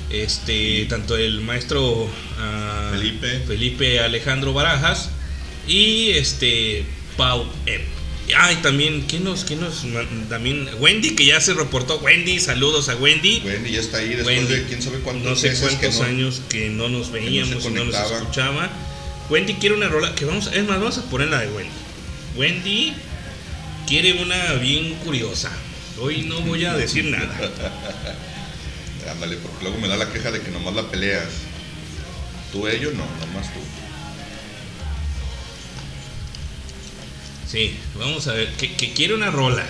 Este, 0.10 0.86
tanto 0.86 1.18
el 1.18 1.42
maestro 1.42 2.08
ah, 2.40 2.90
Felipe. 2.92 3.40
Felipe 3.48 4.00
Alejandro 4.00 4.54
Barajas 4.54 5.10
y 5.68 6.10
este 6.12 6.86
Pau 7.18 7.46
Ep. 7.66 7.82
Ay, 8.38 8.56
también, 8.58 9.06
¿quién 9.08 9.24
nos, 9.24 9.44
quién 9.46 9.60
nos, 9.60 9.84
también, 10.30 10.68
Wendy, 10.80 11.16
que 11.16 11.26
ya 11.26 11.40
se 11.40 11.54
reportó, 11.54 12.00
Wendy, 12.00 12.40
saludos 12.40 12.90
a 12.90 12.96
Wendy. 12.96 13.42
Wendy 13.46 13.72
ya 13.72 13.80
está 13.80 13.98
ahí 13.98 14.10
después 14.16 14.38
Wendy. 14.40 14.54
de 14.56 14.64
quién 14.66 14.82
sabe 14.82 14.98
cuántos 15.00 15.30
No 15.30 15.36
sé 15.36 15.50
meses 15.50 15.62
cuántos 15.62 15.80
que 15.96 16.00
no- 16.00 16.06
años 16.06 16.42
que 16.50 16.70
no 16.70 16.90
nos 16.90 17.12
veíamos 17.12 17.64
y 17.66 17.70
no 17.70 17.86
nos 17.86 17.96
escuchaba. 18.12 18.70
Wendy 19.30 19.54
quiere 19.56 19.76
una 19.76 19.90
rola 19.90 20.16
que 20.16 20.26
vamos, 20.26 20.48
es 20.54 20.64
más, 20.66 20.80
vamos 20.80 20.98
a 20.98 21.04
poner 21.04 21.28
la 21.30 21.42
de 21.42 21.50
Wendy. 21.50 21.72
Wendy 22.36 22.94
quiere 23.88 24.14
una 24.22 24.54
bien 24.54 24.96
curiosa. 24.96 25.52
Hoy 26.00 26.24
no 26.24 26.42
voy 26.42 26.66
a 26.66 26.74
decir 26.74 27.06
nada. 27.06 27.32
Ándale, 29.12 29.36
porque 29.38 29.64
luego 29.64 29.78
me 29.80 29.88
da 29.88 29.98
la 29.98 30.12
queja 30.12 30.32
de 30.32 30.42
que 30.42 30.50
nomás 30.50 30.74
la 30.74 30.90
peleas. 30.90 31.26
Tú, 32.52 32.68
ellos, 32.68 32.94
no, 32.96 33.06
nomás 33.26 33.54
tú. 33.54 33.60
Sí, 37.56 37.74
vamos 37.98 38.28
a 38.28 38.34
ver, 38.34 38.50
que, 38.58 38.74
que 38.74 38.92
quiere 38.92 39.14
una 39.14 39.32
rola. 39.32 39.66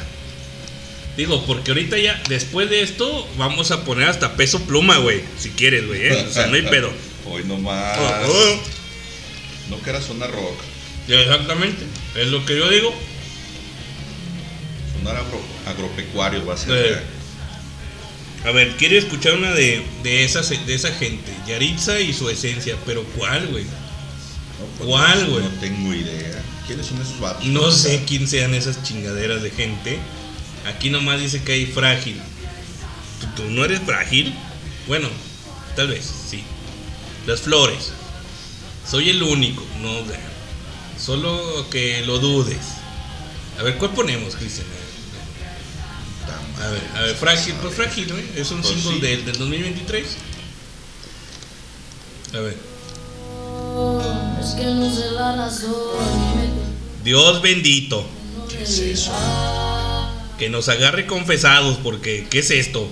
Digo, 1.17 1.45
porque 1.45 1.69
ahorita 1.71 1.99
ya, 1.99 2.19
después 2.27 2.67
de 2.69 2.81
esto, 2.81 3.29
vamos 3.38 3.69
a 3.69 3.83
poner 3.86 4.09
hasta 4.09 4.36
peso 4.36 4.59
pluma, 4.63 4.97
güey. 4.97 5.21
Si 5.39 5.51
quieres, 5.51 5.86
güey, 5.86 6.07
¿eh? 6.07 6.25
O 6.27 6.33
sea, 6.33 6.47
no 6.47 6.55
hay 6.55 6.61
pedo. 6.69 6.91
Hoy 7.29 7.43
nomás. 7.43 7.97
Oh, 7.99 8.27
oh. 8.27 8.59
No 9.69 9.81
que 9.83 9.89
era 9.91 10.01
zona 10.01 10.25
rock. 10.27 10.59
Exactamente, 11.07 11.86
es 12.15 12.27
lo 12.29 12.43
que 12.45 12.57
yo 12.57 12.67
digo. 12.69 12.91
Sonar 14.97 15.17
agro- 15.17 15.45
agropecuario 15.67 16.43
va 16.43 16.55
a 16.55 16.57
ser. 16.57 16.73
Eh, 16.73 16.99
A 18.47 18.51
ver, 18.51 18.75
quiero 18.77 18.97
escuchar 18.97 19.33
una 19.36 19.51
de, 19.53 19.83
de, 20.03 20.23
esas, 20.23 20.49
de 20.49 20.73
esa 20.73 20.91
gente, 20.91 21.31
Yaritza 21.47 21.99
y 21.99 22.13
su 22.13 22.29
esencia, 22.29 22.75
pero 22.86 23.03
¿cuál, 23.15 23.45
güey? 23.47 23.63
No, 23.63 24.65
pues, 24.77 24.89
¿Cuál, 24.89 25.23
no- 25.25 25.29
güey? 25.33 25.43
No 25.43 25.49
tengo 25.59 25.93
idea. 25.93 26.41
¿Quiénes 26.68 26.88
son 26.88 27.01
esos 27.01 27.20
vatos? 27.20 27.45
No 27.45 27.72
sé 27.72 28.03
quién 28.05 28.28
sean 28.28 28.53
esas 28.53 28.82
chingaderas 28.84 29.41
de 29.43 29.51
gente. 29.51 29.99
Aquí 30.68 30.89
nomás 30.89 31.20
dice 31.20 31.43
que 31.43 31.53
hay 31.53 31.66
frágil. 31.68 32.20
¿Tú, 33.22 33.43
tú 33.43 33.49
no 33.49 33.63
eres 33.66 33.82
frágil? 33.82 34.34
Bueno, 34.88 35.07
tal 35.76 35.89
vez, 35.89 36.09
sí. 36.30 36.43
Las 37.28 37.41
flores. 37.41 37.91
Soy 38.89 39.09
el 39.09 39.22
único, 39.24 39.63
no. 39.82 39.89
Solo 40.99 41.68
que 41.70 42.03
lo 42.05 42.20
dudes. 42.20 42.57
A 43.59 43.63
ver, 43.63 43.78
¿cuál 43.78 43.91
ponemos, 43.91 44.36
Cristian? 44.36 44.68
A 46.61 46.68
ver, 46.70 46.82
a 46.95 47.01
ver, 47.01 47.16
frágil, 47.16 47.53
pues 47.61 47.76
frágil, 47.76 48.07
¿no? 48.07 48.16
Es 48.39 48.49
un 48.51 48.61
Pues 48.61 48.74
símbolo 48.74 48.95
sí. 48.95 49.01
del, 49.01 49.26
del 49.26 49.38
2023. 49.38 50.05
A 52.34 52.39
ver. 52.39 52.57
Es 54.41 54.51
que 54.55 54.66
no 54.66 54.93
sé 54.93 55.11
la 55.11 55.36
razón. 55.36 56.24
Dios 57.06 57.41
bendito. 57.41 58.06
¿Qué 58.49 58.64
es 58.64 58.80
eso? 58.80 59.12
Que 60.38 60.49
nos 60.49 60.68
agarre 60.70 61.06
confesados, 61.06 61.78
porque 61.78 62.28
¿qué 62.30 62.39
es 62.39 62.51
esto? 62.51 62.89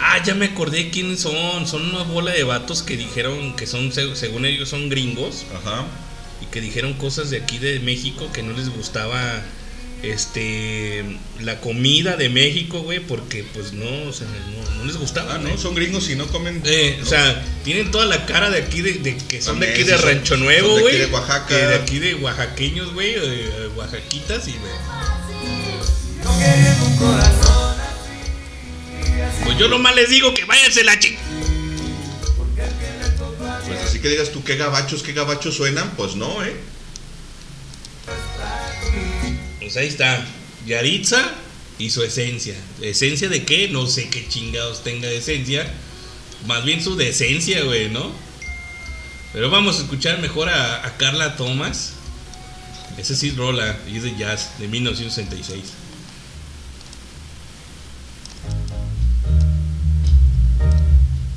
Ah, 0.00 0.22
ya 0.24 0.34
me 0.34 0.46
acordé 0.46 0.90
quiénes 0.90 1.20
son. 1.20 1.66
Son 1.66 1.84
una 1.94 2.02
bola 2.04 2.32
de 2.32 2.42
vatos 2.42 2.82
que 2.82 2.96
dijeron 2.96 3.54
que 3.54 3.66
son, 3.66 3.92
se- 3.92 4.16
según 4.16 4.46
ellos, 4.46 4.68
son 4.70 4.88
gringos. 4.88 5.44
Ajá. 5.54 5.84
Y 6.42 6.46
que 6.46 6.60
dijeron 6.60 6.94
cosas 6.94 7.30
de 7.30 7.36
aquí 7.36 7.58
de 7.58 7.78
México 7.80 8.28
que 8.32 8.42
no 8.42 8.52
les 8.56 8.70
gustaba 8.74 9.42
este 10.02 11.04
la 11.40 11.60
comida 11.60 12.16
de 12.16 12.28
México, 12.28 12.80
güey, 12.82 13.00
porque 13.00 13.44
pues 13.54 13.72
no, 13.72 14.08
o 14.08 14.12
sea, 14.12 14.26
no, 14.28 14.74
no 14.78 14.84
les 14.84 14.96
gustaba, 14.96 15.34
Ah, 15.34 15.38
¿no? 15.38 15.56
son 15.58 15.74
gringos 15.74 16.08
y 16.10 16.14
no 16.16 16.26
comen. 16.28 16.62
Eh, 16.64 16.96
no. 16.98 17.04
O 17.04 17.08
sea, 17.08 17.44
tienen 17.64 17.90
toda 17.90 18.06
la 18.06 18.24
cara 18.26 18.48
de 18.50 18.58
aquí, 18.62 18.80
de, 18.80 18.92
de 18.94 19.16
que 19.16 19.42
son 19.42 19.58
de 19.60 19.66
Son 19.66 19.74
aquí 19.74 19.82
de 19.84 19.96
Rancho 19.96 20.34
son 20.34 20.44
Nuevo, 20.44 20.74
de 20.76 20.80
güey. 20.82 20.94
aquí 20.96 21.04
de 21.06 21.12
Oaxaca. 21.12 21.54
de 21.56 21.74
aquí 21.74 21.98
de 21.98 22.14
oaxaqueños, 22.14 22.92
güey, 22.94 23.16
o 23.16 23.26
de 23.26 23.68
oaxaquitas 23.76 24.46
y, 24.48 24.52
güey. 24.52 24.72
Pues 29.44 29.58
yo 29.58 29.68
nomás 29.68 29.94
les 29.94 30.10
digo 30.10 30.34
que 30.34 30.44
váyanse 30.44 30.84
la 30.84 30.98
chica. 30.98 31.20
Pues 33.66 33.80
así 33.82 33.98
que 34.00 34.08
digas 34.08 34.30
tú 34.30 34.42
qué 34.44 34.56
gabachos, 34.56 35.02
qué 35.02 35.12
gabachos 35.12 35.54
suenan, 35.56 35.90
pues 35.96 36.14
no, 36.16 36.42
¿eh? 36.44 36.54
Pues 39.68 39.76
ahí 39.76 39.88
está. 39.88 40.24
Yaritza 40.66 41.30
y 41.78 41.90
su 41.90 42.02
esencia. 42.02 42.54
¿Esencia 42.80 43.28
de 43.28 43.44
qué? 43.44 43.68
No 43.68 43.86
sé 43.86 44.08
qué 44.08 44.26
chingados 44.26 44.82
tenga 44.82 45.08
de 45.08 45.18
esencia. 45.18 45.70
Más 46.46 46.64
bien 46.64 46.82
su 46.82 46.96
decencia, 46.96 47.62
güey, 47.64 47.90
¿no? 47.90 48.10
Pero 49.34 49.50
vamos 49.50 49.78
a 49.78 49.82
escuchar 49.82 50.22
mejor 50.22 50.48
a, 50.48 50.86
a 50.86 50.96
Carla 50.96 51.36
Thomas. 51.36 51.92
Ese 52.96 53.14
sí 53.14 53.32
rola, 53.32 53.78
y 53.92 53.98
es 53.98 54.04
de 54.04 54.16
jazz, 54.16 54.58
de 54.58 54.68
1966. 54.68 55.62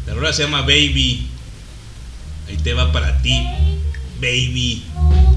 La 0.07 0.13
rola 0.13 0.31
se 0.31 0.43
llama 0.43 0.61
Baby. 0.61 1.27
Ahí 2.47 2.55
te 2.55 2.73
va 2.73 2.93
para 2.93 3.21
ti, 3.21 3.45
baby. 4.21 4.85
Baby, 4.95 5.30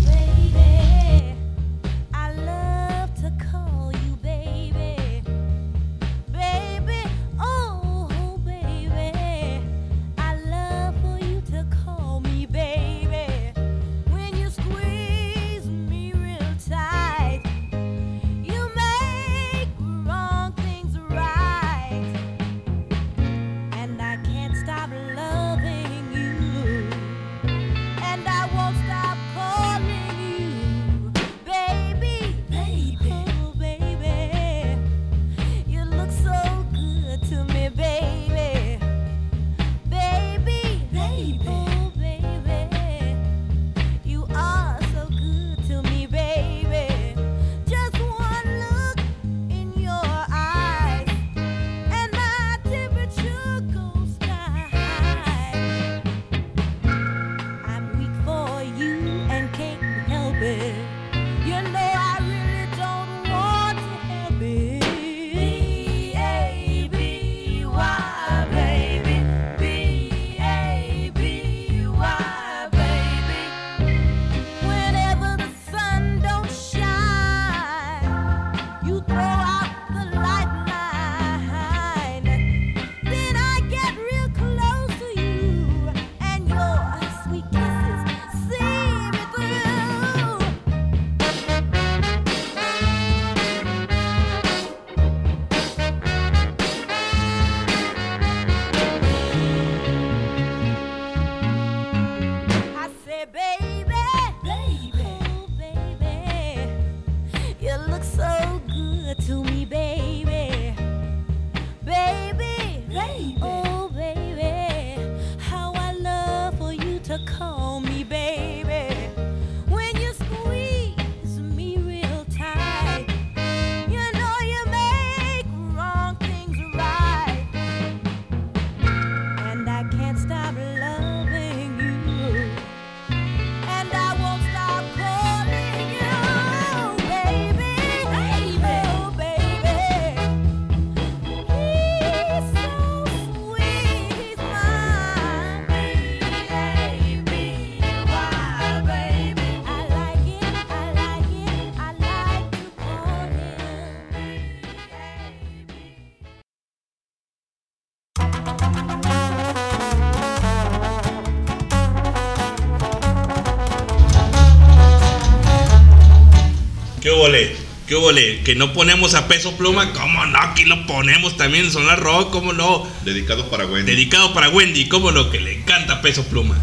¿Qué 167.05 167.11
ole? 167.11 167.55
¿Qué 167.87 167.97
ole? 167.97 168.41
Que 168.45 168.55
no 168.55 168.73
ponemos 168.73 169.15
a 169.15 169.29
peso 169.29 169.59
pluma. 169.59 169.93
¿Cómo 169.93 170.25
no? 170.25 170.39
Aquí 170.39 170.65
lo 170.65 170.87
ponemos 170.87 171.37
también 171.37 171.67
en 171.67 171.71
Sonar 171.71 172.01
Rock. 172.01 172.31
¿Cómo 172.31 172.55
no? 172.55 172.87
Dedicado 173.05 173.51
para 173.51 173.67
Wendy. 173.67 173.93
Dedicado 173.93 174.33
para 174.33 174.49
Wendy. 174.49 174.89
¿Cómo 174.89 175.13
no? 175.13 175.29
Que 175.29 175.39
le 175.39 175.59
encanta 175.59 176.01
peso 176.01 176.25
pluma. 176.25 176.57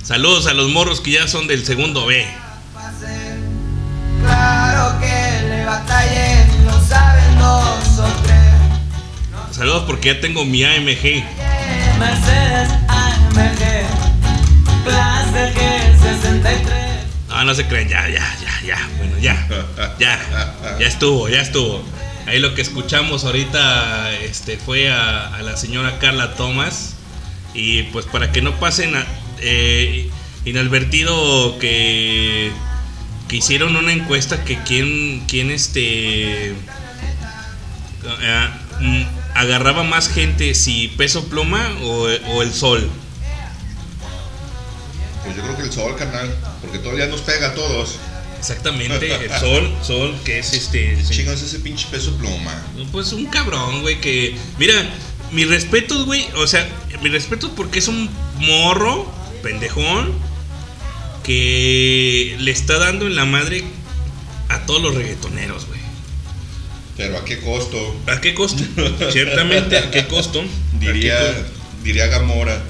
Saludos 0.00 0.46
a 0.46 0.54
los 0.54 0.70
morros 0.70 1.00
que 1.00 1.10
ya 1.10 1.26
son 1.26 1.48
del 1.48 1.66
segundo 1.66 2.06
B. 2.06 2.24
Claro 4.22 5.00
que 5.00 5.48
le 5.48 5.64
batallé, 5.64 6.46
lo 6.64 6.80
saben 6.86 7.38
dos 7.40 7.98
o 7.98 8.22
tres. 8.22 9.56
Saludos 9.56 9.82
porque 9.88 10.14
ya 10.14 10.20
tengo 10.20 10.44
mi 10.44 10.62
AMG. 10.62 11.24
Mercedes 11.98 12.70
AMG, 12.86 13.58
clase 14.84 15.52
G63. 15.52 16.85
Ah, 17.38 17.44
no 17.44 17.54
se 17.54 17.66
creen, 17.66 17.86
ya, 17.88 18.08
ya, 18.08 18.36
ya, 18.42 18.60
ya. 18.66 18.88
Bueno, 18.96 19.18
ya. 19.18 19.46
Ya. 19.98 20.76
Ya 20.80 20.86
estuvo, 20.86 21.28
ya 21.28 21.42
estuvo. 21.42 21.84
Ahí 22.26 22.38
lo 22.38 22.54
que 22.54 22.62
escuchamos 22.62 23.24
ahorita 23.24 24.12
este, 24.22 24.56
fue 24.56 24.90
a, 24.90 25.38
la 25.42 25.56
señora 25.58 25.98
Carla 25.98 26.34
Thomas. 26.34 26.94
Y 27.52 27.82
pues 27.84 28.06
para 28.06 28.32
que 28.32 28.40
no 28.40 28.58
pasen 28.58 28.96
a- 28.96 29.06
eh, 29.40 30.08
inadvertido 30.46 31.58
que, 31.58 32.50
que 33.28 33.36
hicieron 33.36 33.76
una 33.76 33.92
encuesta 33.92 34.42
que 34.44 34.58
quién, 34.62 35.24
quién 35.28 35.50
este 35.50 36.50
eh, 36.50 38.48
mm, 38.80 39.02
agarraba 39.34 39.82
más 39.82 40.08
gente, 40.08 40.54
si 40.54 40.88
peso 40.88 41.28
pluma 41.28 41.68
o, 41.82 42.06
o 42.32 42.42
el 42.42 42.52
sol. 42.54 42.88
Pues 45.24 45.36
yo 45.36 45.42
creo 45.42 45.56
que 45.56 45.62
el 45.64 45.72
sol, 45.72 45.96
carnal. 45.96 46.34
Porque 46.66 46.80
todavía 46.80 47.06
nos 47.06 47.20
pega 47.22 47.48
a 47.48 47.54
todos. 47.54 47.96
Exactamente, 48.38 49.12
el 49.12 49.30
sol, 49.40 49.74
sol, 49.82 50.14
que 50.24 50.38
es 50.38 50.52
este. 50.52 50.96
Chingo 51.08 51.32
es 51.32 51.42
ese 51.42 51.58
pinche 51.60 51.86
peso 51.90 52.16
pluma. 52.16 52.52
Pues 52.92 53.12
un 53.12 53.26
cabrón, 53.26 53.82
güey, 53.82 54.00
que. 54.00 54.36
Mira, 54.58 54.74
mis 55.32 55.48
respetos, 55.48 56.04
güey. 56.04 56.26
O 56.36 56.46
sea, 56.46 56.68
mis 57.02 57.12
respetos 57.12 57.50
porque 57.56 57.78
es 57.78 57.88
un 57.88 58.10
morro, 58.38 59.10
pendejón, 59.42 60.12
que 61.24 62.36
le 62.38 62.50
está 62.50 62.78
dando 62.78 63.06
en 63.06 63.16
la 63.16 63.24
madre 63.24 63.64
a 64.48 64.66
todos 64.66 64.82
los 64.82 64.94
reggaetoneros, 64.94 65.66
güey. 65.66 65.80
Pero 66.96 67.18
¿a 67.18 67.24
qué 67.24 67.40
costo? 67.40 67.96
¿A 68.06 68.20
qué 68.20 68.34
costo? 68.34 68.62
Ciertamente, 69.10 69.78
¿a 69.78 69.90
qué 69.90 70.06
costo? 70.06 70.44
Diría, 70.78 71.18
¿A 71.18 71.20
qué 71.20 71.26
costo? 71.26 71.52
diría 71.82 72.06
Gamora. 72.06 72.62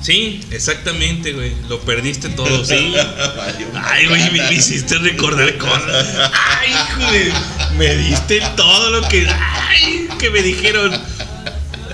Sí, 0.00 0.40
exactamente, 0.52 1.32
güey. 1.32 1.52
Lo 1.68 1.80
perdiste 1.80 2.28
todo, 2.30 2.64
sí. 2.64 2.94
Ay, 3.84 4.06
güey, 4.06 4.30
me, 4.30 4.42
me 4.48 4.54
hiciste 4.54 4.96
recordar 4.98 5.56
cosas. 5.58 6.06
Ay, 6.32 6.70
hijo 6.72 7.12
de- 7.12 7.32
Me 7.76 7.94
diste 7.96 8.40
todo 8.56 8.90
lo 8.90 9.08
que. 9.08 9.26
Ay, 9.28 10.08
que 10.18 10.30
me 10.30 10.42
dijeron. 10.42 10.92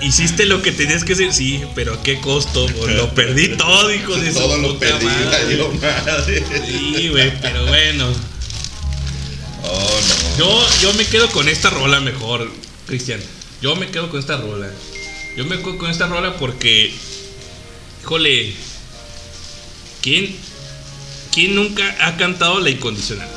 Hiciste 0.01 0.45
lo 0.45 0.61
que 0.61 0.71
tenías 0.71 1.03
que 1.03 1.13
hacer, 1.13 1.33
sí, 1.33 1.61
pero 1.73 1.95
¿a 1.95 2.03
qué 2.03 2.19
costo? 2.19 2.67
Pues 2.77 2.95
lo 2.95 3.09
perdí 3.15 3.49
todo, 3.57 3.91
hijo 3.91 4.15
de 4.15 4.31
Todo 4.31 4.57
lo 4.57 4.73
puta 4.73 4.79
perdí, 4.99 5.05
madre. 5.05 5.57
madre. 6.05 6.43
Sí, 6.67 7.07
güey, 7.09 7.33
pero 7.41 7.65
bueno. 7.65 8.05
Oh, 9.63 9.99
no. 10.07 10.37
Yo, 10.37 10.67
yo 10.81 10.93
me 10.93 11.05
quedo 11.05 11.27
con 11.31 11.47
esta 11.49 11.69
rola 11.71 12.01
mejor, 12.01 12.51
Cristian. 12.85 13.19
Yo 13.61 13.75
me 13.75 13.87
quedo 13.89 14.09
con 14.11 14.19
esta 14.19 14.37
rola. 14.37 14.67
Yo 15.37 15.45
me 15.45 15.57
quedo 15.57 15.77
con 15.77 15.89
esta 15.89 16.05
rola 16.07 16.35
porque, 16.37 16.93
híjole, 18.05 18.53
¿quién, 20.03 20.35
quién 21.33 21.55
nunca 21.55 21.83
ha 22.05 22.15
cantado 22.17 22.59
la 22.59 22.69
incondicional? 22.69 23.27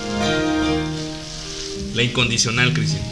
La 1.95 2.03
incondicional, 2.03 2.75
Cristian. 2.75 3.03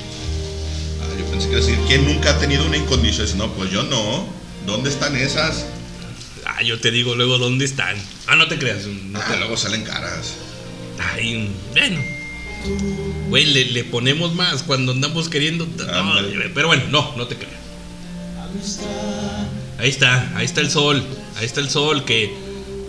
Ah, 1.01 1.19
yo 1.19 1.25
pensé 1.31 1.49
que 1.49 1.55
iba 1.55 1.65
a 1.65 1.67
decir, 1.67 1.79
¿quién 1.89 2.05
nunca 2.05 2.33
ha 2.33 2.39
tenido 2.39 2.67
una 2.67 2.77
incondicional? 2.77 3.39
No, 3.39 3.53
pues 3.55 3.71
yo 3.71 3.85
no. 3.85 4.29
¿Dónde 4.67 4.91
están 4.91 5.17
esas? 5.17 5.65
Ah, 6.45 6.63
yo 6.63 6.79
te 6.79 6.91
digo 6.91 7.15
luego 7.15 7.39
dónde 7.39 7.65
están. 7.65 7.97
Ah, 8.27 8.37
no 8.37 8.49
te 8.49 8.59
creas. 8.59 8.85
No 8.87 9.19
Ah, 9.19 9.37
luego 9.39 9.57
salen 9.57 9.83
caras. 9.83 10.35
Ay, 10.99 11.49
bueno. 11.73 12.01
Güey, 13.31 13.47
le, 13.47 13.65
le 13.67 13.85
ponemos 13.85 14.35
más 14.35 14.63
cuando 14.63 14.93
andamos 14.93 15.31
queriendo. 15.31 15.67
no, 15.67 16.15
pero 16.55 16.67
bueno, 16.69 16.85
no, 16.91 17.17
no 17.17 17.27
te 17.27 17.37
creas. 17.37 17.57
Ahí 19.79 19.89
está, 19.91 20.33
ahí 20.37 20.45
está 20.45 20.61
el 20.61 20.71
sol. 20.71 21.05
Ahí 21.37 21.45
está 21.47 21.61
el 21.61 21.69
sol. 21.71 22.05
Que, 22.05 22.33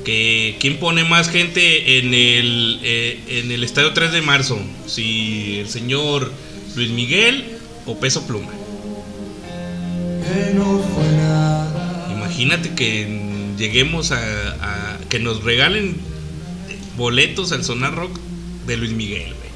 que 0.06 0.56
¿quién 0.60 0.78
pone 0.80 1.04
más 1.04 1.30
gente 1.30 2.00
en 2.00 2.14
el, 2.14 2.80
eh, 2.84 3.20
en 3.28 3.52
el 3.52 3.64
estadio 3.64 3.94
3 3.94 4.12
de 4.12 4.22
marzo? 4.22 4.60
Si 4.88 5.60
el 5.60 5.70
señor 5.70 6.32
Luis 6.76 6.90
Miguel 6.92 7.58
o 7.86 8.00
Peso 8.00 8.26
Pluma. 8.28 8.52
Imagínate 12.12 12.74
que 12.76 13.52
lleguemos 13.58 14.12
a, 14.12 14.18
a- 14.18 14.98
que 15.10 15.20
nos 15.20 15.44
regalen 15.44 15.98
boletos 16.98 17.52
al 17.52 17.64
Sonar 17.64 17.96
Rock 17.96 18.18
de 18.66 18.78
Luis 18.78 18.92
Miguel, 18.92 19.34
güey. 19.34 19.50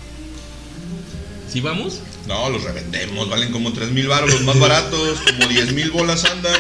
¿Sí 1.52 1.60
vamos? 1.62 2.02
No, 2.28 2.50
los 2.50 2.64
revendemos, 2.64 3.30
valen 3.30 3.52
como 3.52 3.74
3 3.74 3.92
mil 3.92 4.08
baros 4.08 4.32
los 4.32 4.42
más 4.44 4.58
baratos, 4.60 5.20
como 5.22 5.48
10 5.48 5.74
mil 5.74 5.92
bolas 5.92 6.24
andan. 6.26 6.60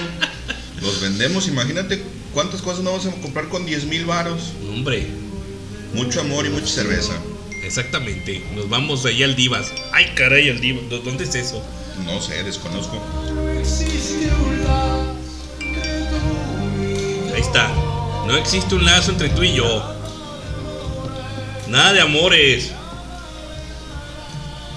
Los 0.81 0.99
vendemos, 1.01 1.47
imagínate 1.47 2.01
cuántas 2.33 2.61
cosas 2.61 2.83
no 2.83 2.91
vamos 2.91 3.05
a 3.05 3.11
comprar 3.21 3.47
con 3.49 3.65
10 3.65 3.85
mil 3.85 4.05
varos. 4.05 4.53
Hombre. 4.69 5.07
Mucho 5.93 6.21
amor 6.21 6.45
y 6.45 6.49
mucha 6.49 6.67
cerveza. 6.67 7.13
Exactamente. 7.63 8.41
Nos 8.55 8.69
vamos 8.69 9.05
ahí 9.05 9.21
al 9.23 9.35
Divas. 9.35 9.67
Ay, 9.93 10.11
caray, 10.15 10.49
al 10.49 10.59
Divas. 10.59 10.83
¿Dó- 10.89 10.99
¿Dónde 10.99 11.25
es 11.25 11.35
eso? 11.35 11.61
No 12.05 12.19
sé, 12.21 12.43
desconozco. 12.43 12.99
Ahí 17.33 17.41
está. 17.41 17.69
No 18.27 18.35
existe 18.37 18.75
un 18.75 18.85
lazo 18.85 19.11
entre 19.11 19.29
tú 19.29 19.43
y 19.43 19.53
yo. 19.53 19.95
Nada 21.67 21.93
de 21.93 22.01
amores. 22.01 22.71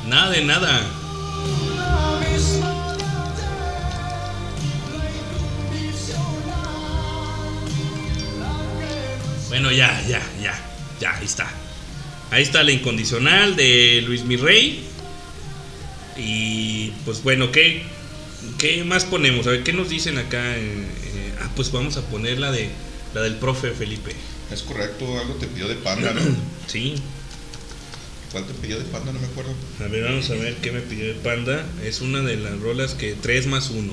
Nada 0.09 0.31
de 0.31 0.45
nada. 0.45 0.83
Bueno, 9.55 9.71
ya, 9.71 10.03
ya, 10.09 10.21
ya. 10.43 10.53
Ya, 11.01 11.17
ahí 11.17 11.27
está. 11.27 11.49
Ahí 12.33 12.43
está 12.43 12.65
la 12.65 12.73
incondicional 12.73 13.55
de 13.55 14.03
Luis 14.05 14.25
Mirrey. 14.25 14.83
Y 16.17 16.91
pues 17.05 17.23
bueno, 17.23 17.53
¿qué, 17.53 17.85
¿qué 18.59 18.83
más 18.83 19.05
ponemos? 19.05 19.47
A 19.47 19.51
ver, 19.51 19.63
¿qué 19.63 19.73
nos 19.73 19.91
dicen 19.91 20.19
acá? 20.19 20.57
Eh, 20.57 20.61
eh, 20.61 21.35
ah, 21.41 21.51
pues 21.55 21.71
vamos 21.71 21.97
a 21.97 22.03
poner 22.03 22.41
la, 22.41 22.51
de, 22.51 22.69
la 23.15 23.23
del 23.23 23.37
profe 23.37 23.71
Felipe. 23.71 24.11
Es 24.51 24.63
correcto, 24.63 25.21
algo 25.21 25.35
te 25.35 25.47
pidió 25.47 25.69
de 25.69 25.77
panda, 25.77 26.13
¿no? 26.13 26.21
Sí. 26.67 26.97
¿Cuál 28.33 28.49
te 28.49 28.55
pidió 28.55 28.81
de 28.81 28.87
panda? 28.87 29.13
No 29.13 29.21
me 29.21 29.27
acuerdo. 29.29 29.55
A 29.79 29.87
ver, 29.87 30.03
vamos 30.03 30.29
a 30.31 30.35
ver 30.35 30.57
qué 30.57 30.73
me 30.73 30.81
pidió 30.81 31.07
de 31.07 31.15
Panda. 31.15 31.65
Es 31.85 32.01
una 32.01 32.23
de 32.23 32.39
las 32.39 32.59
rolas 32.59 32.95
que 32.95 33.15
3 33.15 33.47
más 33.47 33.71
1. 33.71 33.93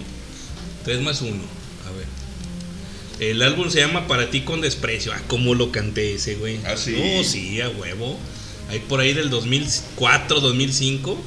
3 0.85 1.01
más 1.01 1.21
1. 1.21 1.60
El 3.21 3.43
álbum 3.43 3.69
se 3.69 3.79
llama 3.79 4.07
Para 4.07 4.31
ti 4.31 4.41
con 4.41 4.61
desprecio. 4.61 5.13
Ah, 5.13 5.21
cómo 5.27 5.53
lo 5.53 5.71
canté 5.71 6.15
ese, 6.15 6.35
güey. 6.35 6.59
Ah, 6.65 6.75
sí. 6.75 6.95
Oh, 6.99 7.23
sí, 7.23 7.61
a 7.61 7.69
huevo. 7.69 8.19
Ahí 8.67 8.79
por 8.79 8.99
ahí 8.99 9.13
del 9.13 9.29
2004, 9.29 10.39
2005. 10.39 11.21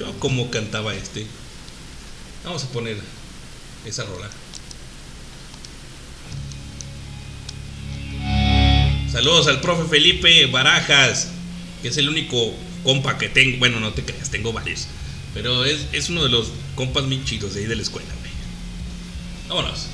Yo 0.00 0.18
como 0.18 0.50
cantaba 0.50 0.96
este. 0.96 1.26
Vamos 2.44 2.64
a 2.64 2.68
poner 2.70 2.96
esa 3.86 4.04
rola. 4.04 4.28
Saludos 9.12 9.46
al 9.46 9.60
profe 9.60 9.88
Felipe 9.88 10.46
Barajas, 10.46 11.28
que 11.82 11.88
es 11.88 11.96
el 11.98 12.08
único 12.08 12.52
compa 12.82 13.16
que 13.16 13.28
tengo. 13.28 13.58
Bueno, 13.58 13.78
no 13.78 13.92
te 13.92 14.04
creas, 14.04 14.30
tengo 14.30 14.52
varios. 14.52 14.88
Pero 15.34 15.64
es, 15.64 15.86
es 15.92 16.10
uno 16.10 16.24
de 16.24 16.30
los 16.30 16.48
compas 16.74 17.04
muy 17.04 17.24
chidos 17.24 17.54
de 17.54 17.60
ahí 17.60 17.66
de 17.66 17.76
la 17.76 17.82
escuela, 17.82 18.12
güey. 18.18 18.32
Vámonos. 19.48 19.86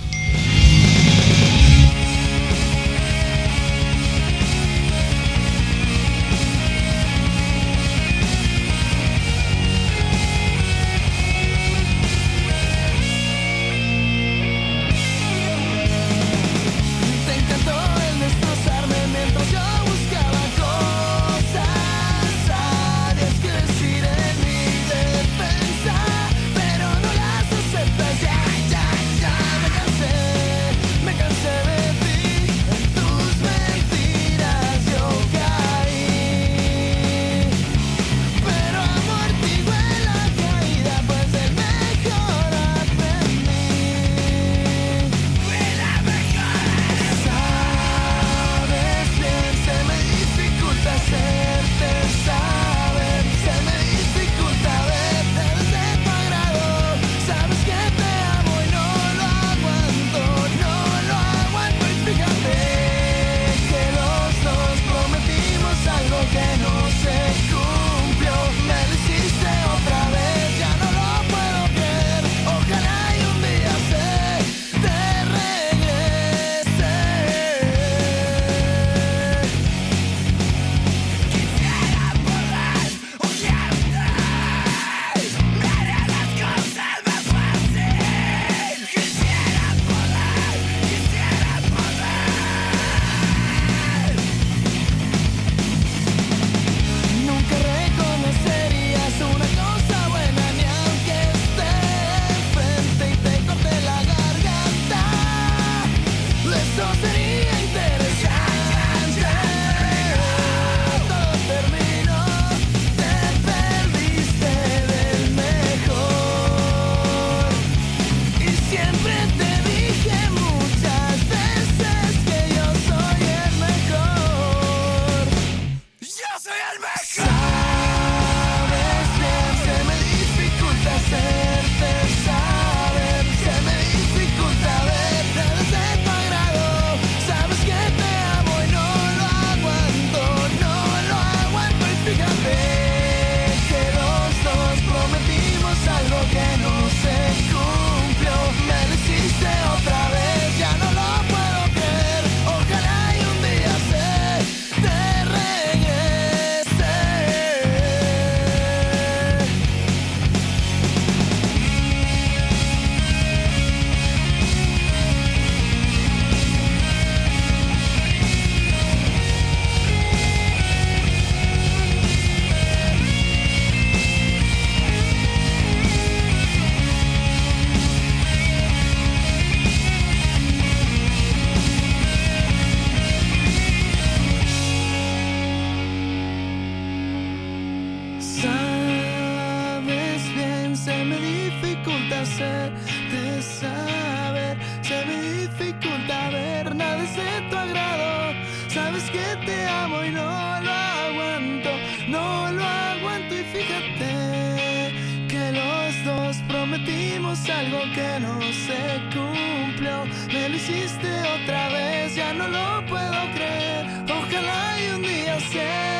Es 198.96 199.10
que 199.10 199.36
te 199.44 199.66
amo 199.66 200.04
y 200.04 200.10
no 200.10 200.20
lo 200.20 200.72
aguanto, 200.72 201.70
no 202.08 202.52
lo 202.52 202.64
aguanto 202.64 203.34
y 203.34 203.44
fíjate 203.44 205.26
que 205.28 205.52
los 205.52 206.04
dos 206.04 206.36
prometimos 206.48 207.48
algo 207.48 207.80
que 207.94 208.20
no 208.20 208.40
se 208.66 208.80
cumplió. 209.14 210.04
Me 210.32 210.48
lo 210.48 210.56
hiciste 210.56 211.10
otra 211.42 211.68
vez, 211.70 212.14
ya 212.14 212.32
no 212.34 212.46
lo 212.48 212.86
puedo 212.86 213.20
creer. 213.34 213.86
Ojalá 214.10 214.80
y 214.80 214.94
un 214.94 215.02
día 215.02 215.40
se 215.40 215.93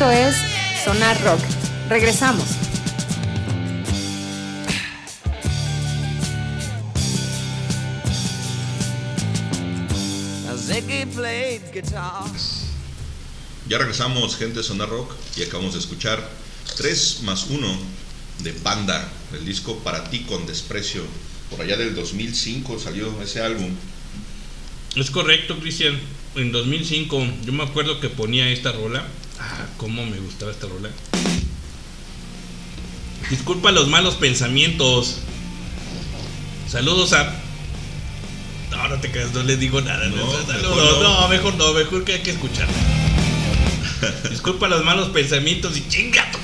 Esto 0.00 0.12
es 0.12 0.34
Sonar 0.82 1.22
Rock. 1.24 1.40
Regresamos. 1.90 2.46
Ya 13.68 13.76
regresamos, 13.76 14.36
gente 14.38 14.60
de 14.60 14.62
Sonar 14.62 14.88
Rock, 14.88 15.12
y 15.36 15.42
acabamos 15.42 15.74
de 15.74 15.80
escuchar 15.80 16.26
3 16.78 17.20
más 17.24 17.48
1 17.50 17.78
de 18.38 18.54
Panda, 18.54 19.06
el 19.34 19.44
disco 19.44 19.80
Para 19.80 20.08
ti 20.08 20.20
con 20.20 20.46
desprecio. 20.46 21.02
Por 21.50 21.60
allá 21.60 21.76
del 21.76 21.94
2005 21.94 22.78
salió 22.78 23.20
ese 23.20 23.42
álbum. 23.42 23.68
Es 24.96 25.10
correcto, 25.10 25.58
Cristian. 25.58 26.00
En 26.36 26.52
2005 26.52 27.22
yo 27.44 27.52
me 27.52 27.64
acuerdo 27.64 28.00
que 28.00 28.08
ponía 28.08 28.48
esta 28.48 28.72
rola. 28.72 29.04
Ah, 29.40 29.66
cómo 29.78 30.04
me 30.06 30.18
gustaba 30.18 30.50
esta 30.52 30.66
rola. 30.68 30.90
Disculpa 33.30 33.70
los 33.72 33.88
malos 33.88 34.14
pensamientos. 34.16 35.18
Saludos 36.68 37.12
a... 37.12 37.34
No, 38.70 38.88
no 38.88 39.00
te 39.00 39.10
quedas, 39.10 39.32
no 39.32 39.42
les 39.42 39.58
digo 39.58 39.80
nada. 39.80 40.06
No, 40.08 40.16
No, 40.16 40.26
mejor 40.46 41.02
no. 41.02 41.20
no, 41.22 41.28
mejor 41.28 41.54
no, 41.56 41.72
mejor 41.72 42.04
que 42.04 42.14
hay 42.14 42.20
que 42.20 42.30
escuchar. 42.32 42.68
Disculpa 44.30 44.68
los 44.68 44.84
malos 44.84 45.08
pensamientos 45.08 45.76
y 45.76 45.88
chingato. 45.88 46.38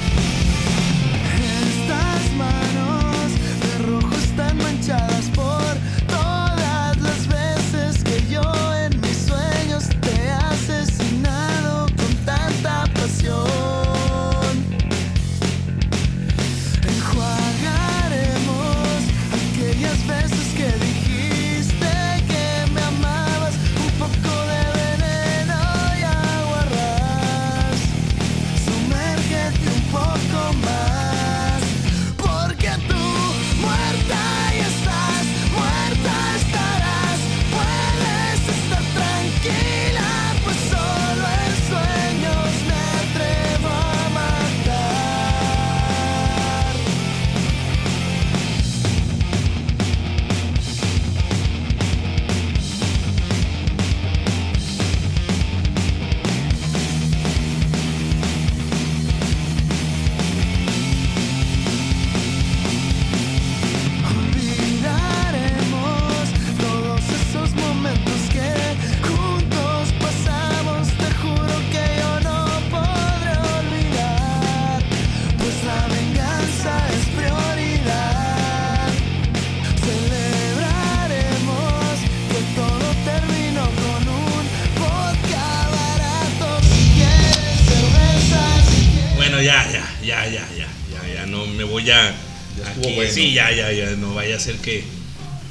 Ser 94.46 94.56
que, 94.58 94.84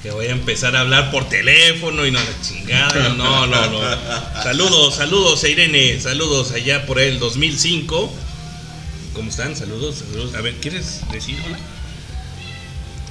que 0.02 0.12
voy 0.12 0.28
a 0.28 0.32
empezar 0.32 0.76
a 0.76 0.82
hablar 0.82 1.12
por 1.12 1.28
teléfono 1.28 2.06
y 2.06 2.12
no 2.12 2.20
la 2.20 2.42
chingada. 2.42 3.10
No, 3.10 3.46
no, 3.46 3.70
no. 3.70 4.42
Saludos, 4.42 4.96
saludos 4.96 5.44
a 5.44 5.50
Irene, 5.50 6.00
saludos 6.00 6.52
allá 6.54 6.86
por 6.86 7.00
el 7.00 7.20
2005. 7.20 8.14
¿Cómo 9.14 9.30
están? 9.30 9.56
Saludos, 9.56 10.04
saludos. 10.08 10.34
A 10.36 10.42
ver, 10.42 10.56
¿quieres 10.56 11.02
decir 11.12 11.38
hola? 11.46 11.58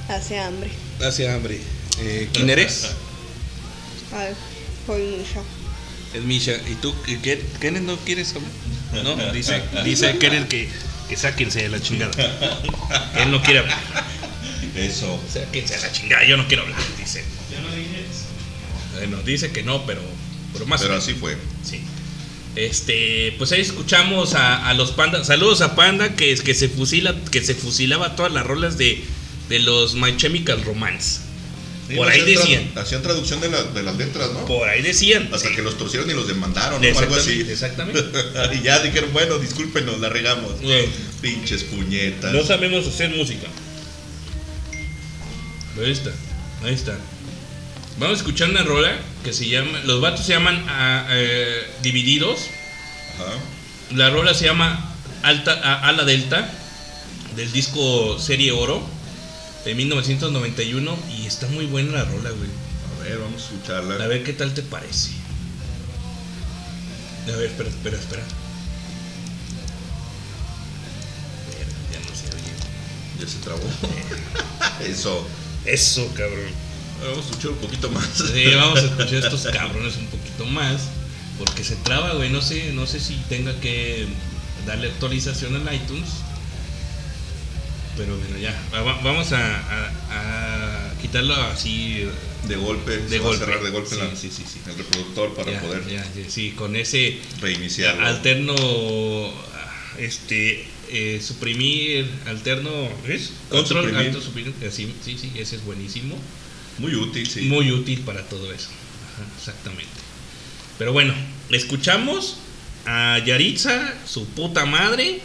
Hace 0.09 0.39
hambre. 0.39 0.71
Hace 1.05 1.29
hambre. 1.29 1.59
Eh, 1.99 2.29
¿Quién 2.33 2.49
eres? 2.49 2.91
Ay, 4.11 4.33
soy 4.87 5.01
Misha. 5.03 5.41
Es 6.13 6.23
Misha. 6.23 6.53
¿Y 6.67 6.75
tú, 6.81 6.95
Kenneth, 7.59 7.83
no 7.83 7.97
quieres 7.97 8.33
hablar? 8.35 9.03
No, 9.03 9.33
dice, 9.33 9.61
dice 9.83 10.17
Kenneth 10.17 10.47
que, 10.47 10.69
que 11.09 11.17
sáquense 11.17 11.61
de 11.61 11.69
la 11.69 11.79
chingada. 11.79 12.11
Él 13.17 13.29
no 13.29 13.41
quiere 13.43 13.59
hablar. 13.59 13.77
Eso. 14.75 15.21
Sáquense 15.31 15.75
de 15.75 15.81
la 15.81 15.91
chingada, 15.91 16.25
yo 16.25 16.37
no 16.37 16.47
quiero 16.47 16.63
hablar, 16.63 16.79
dice. 16.99 17.23
Bueno, 18.93 19.17
dice 19.23 19.51
que 19.51 19.63
no, 19.63 19.85
pero, 19.85 20.01
pero 20.53 20.65
más 20.65 20.79
o 20.81 20.83
Pero 20.83 20.93
menos. 20.93 21.03
así 21.07 21.13
fue. 21.17 21.35
Sí. 21.63 21.81
Este, 22.55 23.33
pues 23.37 23.51
ahí 23.51 23.61
escuchamos 23.61 24.33
a, 24.33 24.67
a 24.69 24.73
los 24.73 24.91
pandas. 24.91 25.27
Saludos 25.27 25.61
a 25.61 25.75
Panda 25.75 26.15
que, 26.15 26.33
que 26.35 26.53
se 26.53 26.69
fusila, 26.69 27.13
que 27.31 27.41
se 27.43 27.53
fusilaba 27.55 28.15
todas 28.15 28.31
las 28.31 28.45
rolas 28.45 28.77
de, 28.77 29.03
de 29.49 29.59
los 29.59 29.95
My 29.95 30.15
Chemical 30.15 30.63
Romance. 30.63 31.19
Sí, 31.89 31.95
Por 31.95 32.07
ahí 32.07 32.21
hacían 32.21 32.35
tra- 32.35 32.39
decían. 32.39 32.71
Hacían 32.77 33.01
traducción 33.03 33.41
de, 33.41 33.49
la- 33.49 33.61
de 33.63 33.83
las 33.83 33.95
letras, 33.97 34.31
¿no? 34.31 34.45
Por 34.45 34.67
ahí 34.69 34.81
decían. 34.81 35.29
Hasta 35.33 35.49
sí. 35.49 35.55
que 35.55 35.61
los 35.61 35.77
torcieron 35.77 36.09
y 36.09 36.13
los 36.13 36.27
demandaron, 36.27 36.81
¿no? 36.81 36.99
Algo 36.99 37.15
así. 37.15 37.41
Exactamente, 37.41 37.99
exactamente. 37.99 38.55
y 38.61 38.63
ya 38.63 38.79
dijeron, 38.79 39.11
bueno, 39.11 39.37
discúlpenos, 39.37 39.99
la 39.99 40.07
regamos. 40.09 40.61
Bueno. 40.61 40.91
Pinches 41.21 41.63
puñetas. 41.65 42.33
No 42.33 42.43
sabemos 42.45 42.87
hacer 42.87 43.09
música. 43.11 43.47
Ahí 45.77 45.91
está, 45.91 46.11
ahí 46.63 46.73
está. 46.73 46.97
Vamos 47.99 48.17
a 48.17 48.21
escuchar 48.21 48.49
una 48.49 48.63
rola 48.63 48.91
que 49.23 49.33
se 49.33 49.47
llama. 49.47 49.79
Los 49.85 50.01
vatos 50.01 50.25
se 50.25 50.33
llaman 50.33 50.63
ah, 50.67 51.05
eh, 51.09 51.65
Divididos. 51.81 52.47
La 53.91 54.09
rola 54.09 54.33
se 54.33 54.45
llama 54.45 54.93
Alta, 55.23 55.53
a- 55.63 55.87
Ala 55.87 56.03
Delta, 56.03 56.49
del 57.35 57.51
disco 57.51 58.17
Serie 58.19 58.51
Oro, 58.51 58.81
de 59.65 59.75
1991. 59.75 60.97
Y 61.17 61.25
está 61.27 61.47
muy 61.47 61.65
buena 61.65 61.91
la 61.93 62.05
rola, 62.05 62.29
güey. 62.31 62.49
A 62.99 63.03
ver, 63.03 63.17
vamos 63.19 63.41
a 63.41 63.45
escucharla. 63.45 64.03
A 64.03 64.07
ver 64.07 64.23
qué 64.23 64.33
tal 64.33 64.53
te 64.53 64.61
parece. 64.61 65.11
A 67.31 67.35
ver, 67.37 67.47
espera, 67.47 67.69
espera, 67.69 67.97
espera. 67.97 68.23
Espera, 71.49 71.69
Ya 71.91 71.99
no 71.99 72.15
se 72.15 72.27
oye. 72.35 72.53
Ya 73.19 73.27
se 73.27 73.37
trabó. 73.39 73.61
Eso. 74.87 75.25
Eso, 75.65 76.07
cabrón. 76.15 76.51
Vamos 77.01 77.17
a 77.17 77.29
escuchar 77.29 77.51
un 77.51 77.57
poquito 77.57 77.89
más. 77.89 78.07
Sí, 78.33 78.45
vamos 78.55 78.79
a 78.79 78.85
escuchar 78.85 79.13
estos 79.25 79.41
cabrones 79.51 79.97
un 79.97 80.07
poquito 80.07 80.45
más. 80.45 80.81
Porque 81.37 81.63
se 81.63 81.75
traba, 81.77 82.13
güey. 82.13 82.29
No 82.29 82.41
sé, 82.41 82.71
no 82.73 82.85
sé 82.87 82.99
si 82.99 83.15
tenga 83.29 83.53
que 83.59 84.07
darle 84.65 84.87
actualización 84.87 85.55
al 85.55 85.75
iTunes. 85.75 86.07
Pero 87.97 88.17
bueno, 88.17 88.37
ya. 88.37 88.53
Va- 88.73 89.01
Vamos 89.03 89.31
a, 89.31 89.39
a- 89.39 90.89
a 90.91 90.93
quitarlo 91.01 91.33
así. 91.35 92.05
De 92.47 92.55
golpe. 92.57 92.97
De 92.97 93.17
a 93.17 93.19
golpe. 93.21 93.39
cerrar 93.45 93.63
de 93.63 93.69
golpe 93.71 93.89
Sí, 93.89 93.95
la- 93.97 94.15
sí, 94.15 94.29
sí, 94.31 94.43
el 94.67 94.77
reproductor 94.77 95.33
para 95.33 95.51
Ya, 95.51 95.61
poder 95.61 95.87
ya, 95.89 96.05
sí, 96.29 96.51
con 96.51 96.75
ese 96.75 97.19
reiniciarlo. 97.41 98.05
alterno. 98.05 98.55
Este. 99.97 100.67
Eh, 100.91 101.21
suprimir. 101.25 102.09
Alterno. 102.25 102.71
¿Es? 103.07 103.31
Control, 103.49 103.85
suprimir. 103.85 104.07
alto, 104.07 104.21
suprimir. 104.21 104.53
así, 104.67 104.91
sí, 105.03 105.17
sí, 105.19 105.31
ese 105.37 105.55
es 105.57 105.63
buenísimo. 105.65 106.17
Muy 106.77 106.95
útil, 106.95 107.27
sí. 107.29 107.41
Muy 107.41 107.71
útil 107.71 108.01
para 108.01 108.23
todo 108.23 108.51
eso. 108.51 108.69
Ajá, 109.13 109.27
exactamente. 109.37 109.85
Pero 110.77 110.91
bueno, 110.93 111.13
escuchamos 111.49 112.37
a 112.85 113.19
Yaritza, 113.25 113.93
su 114.07 114.25
puta 114.27 114.65
madre. 114.65 115.19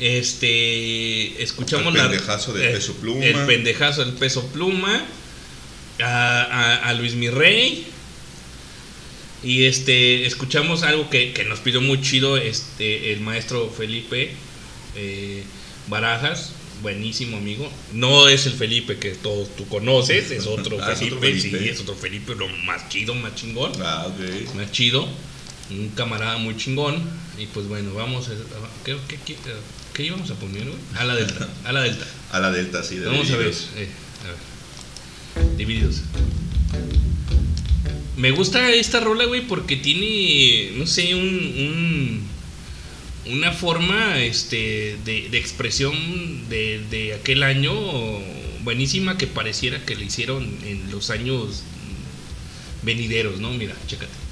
Este, 0.00 1.42
escuchamos 1.42 1.94
Al 1.94 2.08
pendejazo 2.10 2.52
de 2.52 2.70
eh, 2.70 2.72
Peso 2.72 2.94
Pluma. 2.94 3.24
El 3.24 3.36
pendejazo 3.46 4.04
del 4.04 4.14
peso 4.14 4.46
pluma. 4.48 5.04
A, 6.00 6.42
a- 6.42 6.88
a 6.88 6.94
Luis 6.94 7.14
Mirrey. 7.14 7.86
Y 9.44 9.66
este, 9.66 10.24
escuchamos 10.26 10.82
algo 10.82 11.10
que, 11.10 11.32
que 11.32 11.44
nos 11.44 11.60
pidió 11.60 11.80
muy 11.82 12.00
chido 12.00 12.36
este, 12.38 13.12
el 13.12 13.20
maestro 13.20 13.70
Felipe 13.70 14.32
eh, 14.96 15.42
Barajas. 15.88 16.52
Buenísimo 16.82 17.36
amigo. 17.38 17.70
No 17.92 18.28
es 18.28 18.46
el 18.46 18.52
Felipe 18.52 18.98
que 18.98 19.10
todos 19.12 19.48
tú 19.56 19.66
conoces, 19.68 20.30
es 20.30 20.46
otro, 20.46 20.76
Ah, 20.82 20.92
es 20.92 20.98
Felipe, 20.98 21.16
otro 21.16 21.28
Felipe. 21.30 21.58
sí, 21.60 21.68
es 21.68 21.80
otro 21.80 21.94
Felipe, 21.94 22.34
lo 22.34 22.48
más 22.48 22.88
chido, 22.88 23.14
más 23.14 23.34
chingón. 23.36 23.72
Ah, 23.80 24.06
ok. 24.08 24.54
Más 24.54 24.70
chido. 24.72 25.08
Un 25.70 25.88
camarada 25.90 26.36
muy 26.38 26.56
chingón. 26.56 27.02
Y 27.38 27.46
pues 27.46 27.68
bueno, 27.68 27.94
vamos 27.94 28.28
a. 28.28 28.32
¿Qué, 28.84 28.96
qué, 29.08 29.16
qué, 29.24 29.36
qué 29.94 30.02
íbamos 30.04 30.30
a 30.30 30.34
poner, 30.34 30.64
güey? 30.64 30.76
A 30.96 31.04
la 31.04 31.14
delta. 31.14 31.48
A 31.64 31.72
la 31.72 31.80
delta. 31.82 32.04
A 32.32 32.40
la 32.40 32.50
delta, 32.50 32.82
sí. 32.82 32.96
de 32.96 33.06
Vamos 33.06 33.30
a 33.30 33.36
ver. 33.36 33.46
Divididos. 33.54 33.68
eh, 33.76 33.88
a 34.24 35.40
ver. 35.40 35.56
Divididos. 35.56 36.02
Me 38.16 38.30
gusta 38.30 38.70
esta 38.72 39.00
rola, 39.00 39.24
güey, 39.24 39.42
porque 39.46 39.76
tiene, 39.76 40.72
no 40.78 40.86
sé, 40.86 41.14
un, 41.14 41.20
un- 41.28 42.28
una 43.26 43.52
forma 43.52 44.18
este, 44.22 44.96
de, 45.04 45.28
de 45.30 45.38
expresión 45.38 45.94
de, 46.48 46.82
de 46.90 47.14
aquel 47.14 47.42
año 47.42 47.72
buenísima 48.62 49.16
que 49.18 49.26
pareciera 49.26 49.84
que 49.84 49.94
le 49.94 50.06
hicieron 50.06 50.58
en 50.64 50.90
los 50.90 51.10
años 51.10 51.62
venideros, 52.82 53.40
¿no? 53.40 53.50
Mira, 53.50 53.74
chécate. 53.86 54.23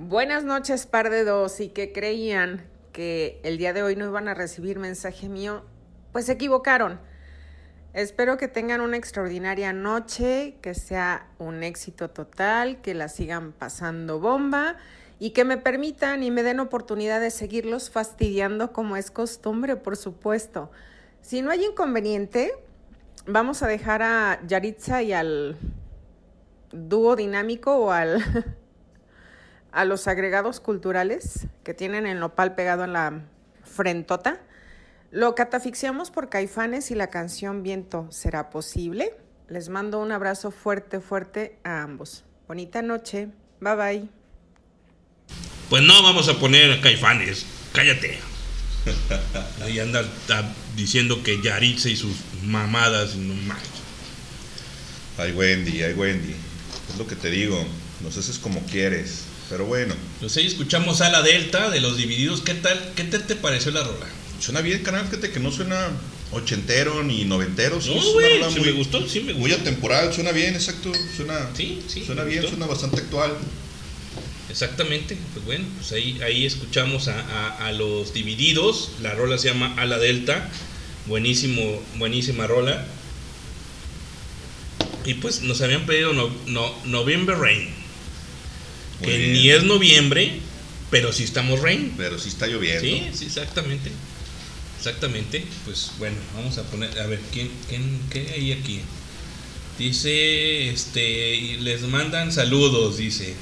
Buenas 0.00 0.44
noches, 0.44 0.86
par 0.86 1.10
de 1.10 1.24
dos, 1.24 1.58
y 1.58 1.70
que 1.70 1.92
creían 1.92 2.64
que 2.92 3.40
el 3.42 3.58
día 3.58 3.72
de 3.72 3.82
hoy 3.82 3.96
no 3.96 4.04
iban 4.04 4.28
a 4.28 4.34
recibir 4.34 4.78
mensaje 4.78 5.28
mío, 5.28 5.64
pues 6.12 6.26
se 6.26 6.32
equivocaron. 6.34 7.00
Espero 7.94 8.36
que 8.36 8.46
tengan 8.46 8.80
una 8.80 8.96
extraordinaria 8.96 9.72
noche, 9.72 10.54
que 10.62 10.74
sea 10.74 11.26
un 11.38 11.64
éxito 11.64 12.10
total, 12.10 12.80
que 12.80 12.94
la 12.94 13.08
sigan 13.08 13.50
pasando 13.50 14.20
bomba 14.20 14.76
y 15.18 15.30
que 15.30 15.44
me 15.44 15.56
permitan 15.56 16.22
y 16.22 16.30
me 16.30 16.44
den 16.44 16.60
oportunidad 16.60 17.20
de 17.20 17.32
seguirlos 17.32 17.90
fastidiando 17.90 18.72
como 18.72 18.96
es 18.96 19.10
costumbre, 19.10 19.74
por 19.74 19.96
supuesto. 19.96 20.70
Si 21.22 21.42
no 21.42 21.50
hay 21.50 21.64
inconveniente, 21.64 22.52
vamos 23.26 23.64
a 23.64 23.66
dejar 23.66 24.04
a 24.04 24.38
Yaritza 24.46 25.02
y 25.02 25.12
al 25.12 25.56
dúo 26.70 27.16
dinámico 27.16 27.76
o 27.76 27.90
al 27.90 28.22
a 29.72 29.84
los 29.84 30.08
agregados 30.08 30.60
culturales 30.60 31.46
que 31.64 31.74
tienen 31.74 32.06
el 32.06 32.20
nopal 32.20 32.54
pegado 32.54 32.84
en 32.84 32.92
la 32.92 33.22
frentota. 33.64 34.40
Lo 35.10 35.34
catafixiamos 35.34 36.10
por 36.10 36.28
Caifanes 36.28 36.90
y 36.90 36.94
la 36.94 37.08
canción 37.08 37.62
Viento. 37.62 38.08
¿Será 38.10 38.50
posible? 38.50 39.14
Les 39.48 39.68
mando 39.68 40.00
un 40.00 40.12
abrazo 40.12 40.50
fuerte, 40.50 41.00
fuerte 41.00 41.58
a 41.64 41.82
ambos. 41.82 42.24
Bonita 42.46 42.82
noche. 42.82 43.28
Bye 43.60 43.76
bye. 43.76 44.08
Pues 45.70 45.82
no 45.82 46.02
vamos 46.02 46.28
a 46.28 46.38
poner 46.38 46.72
a 46.72 46.80
Caifanes. 46.80 47.46
Cállate. 47.72 48.18
Ahí 49.62 49.78
anda 49.80 50.02
diciendo 50.76 51.22
que 51.22 51.40
Yaritza 51.42 51.88
y 51.88 51.96
sus 51.96 52.16
mamadas. 52.42 53.16
No. 53.16 53.34
Ay, 55.18 55.32
Wendy, 55.32 55.82
ay, 55.82 55.94
Wendy. 55.94 56.34
Es 56.90 56.98
lo 56.98 57.06
que 57.06 57.16
te 57.16 57.30
digo. 57.30 57.64
Nos 58.02 58.16
haces 58.16 58.38
como 58.38 58.62
quieres. 58.66 59.24
Pero 59.48 59.64
bueno. 59.64 59.94
Pues 60.20 60.36
ahí 60.36 60.46
escuchamos 60.46 61.00
a 61.00 61.10
la 61.10 61.22
Delta 61.22 61.70
de 61.70 61.80
los 61.80 61.96
divididos. 61.96 62.42
¿Qué 62.42 62.54
tal? 62.54 62.92
¿Qué 62.96 63.04
te, 63.04 63.18
te 63.18 63.34
pareció 63.36 63.70
la 63.72 63.82
rola? 63.82 64.06
Suena 64.40 64.60
bien, 64.60 64.82
canal, 64.82 65.06
fíjate 65.06 65.30
que 65.30 65.40
no 65.40 65.50
suena 65.50 65.88
ochentero 66.32 67.02
ni 67.02 67.24
noventero. 67.24 67.80
sí, 67.80 67.94
No, 67.94 68.12
güey, 68.12 68.40
sí 68.52 68.60
me 68.60 68.72
gustó, 68.72 69.08
sí 69.08 69.20
me 69.20 69.32
Muy 69.34 69.50
atemporal, 69.52 70.12
suena 70.12 70.32
bien, 70.32 70.54
exacto. 70.54 70.92
Suena, 71.16 71.48
sí, 71.56 71.80
sí, 71.88 72.04
suena 72.04 72.24
bien, 72.24 72.42
gustó. 72.42 72.56
suena 72.56 72.66
bastante 72.66 72.98
actual. 73.00 73.32
Exactamente, 74.50 75.16
pues 75.34 75.44
bueno, 75.44 75.64
pues 75.78 75.92
ahí, 75.92 76.20
ahí 76.22 76.46
escuchamos 76.46 77.08
a, 77.08 77.18
a- 77.20 77.66
a 77.68 77.72
los 77.72 78.12
divididos. 78.14 78.90
La 79.02 79.14
rola 79.14 79.38
se 79.38 79.48
llama 79.48 79.74
A 79.78 79.86
la 79.86 79.98
Delta. 79.98 80.48
Buenísimo, 81.06 81.82
buenísima 81.96 82.46
rola. 82.46 82.86
Y 85.04 85.14
pues 85.14 85.40
nos 85.42 85.60
habían 85.62 85.86
pedido 85.86 86.12
no, 86.12 86.30
no- 86.46 86.74
November 86.84 87.36
Rain. 87.38 87.77
Muy 89.00 89.10
que 89.10 89.16
bien. 89.18 89.32
ni 89.32 89.50
es 89.50 89.62
noviembre, 89.64 90.40
pero 90.90 91.12
sí 91.12 91.24
estamos 91.24 91.60
rain. 91.60 91.94
Pero 91.96 92.18
sí 92.18 92.28
está 92.28 92.46
lloviendo. 92.46 92.80
Sí, 92.82 93.02
sí, 93.14 93.24
exactamente. 93.26 93.90
Exactamente. 94.78 95.44
Pues 95.64 95.92
bueno, 95.98 96.16
vamos 96.34 96.56
a 96.58 96.62
poner, 96.64 96.98
a 97.00 97.06
ver, 97.06 97.20
¿quién, 97.32 97.50
quién 97.68 98.00
qué 98.10 98.30
hay 98.34 98.52
aquí? 98.52 98.80
Dice, 99.78 100.70
este, 100.70 101.34
y 101.36 101.56
les 101.58 101.82
mandan 101.82 102.32
saludos, 102.32 102.96
dice. 102.98 103.34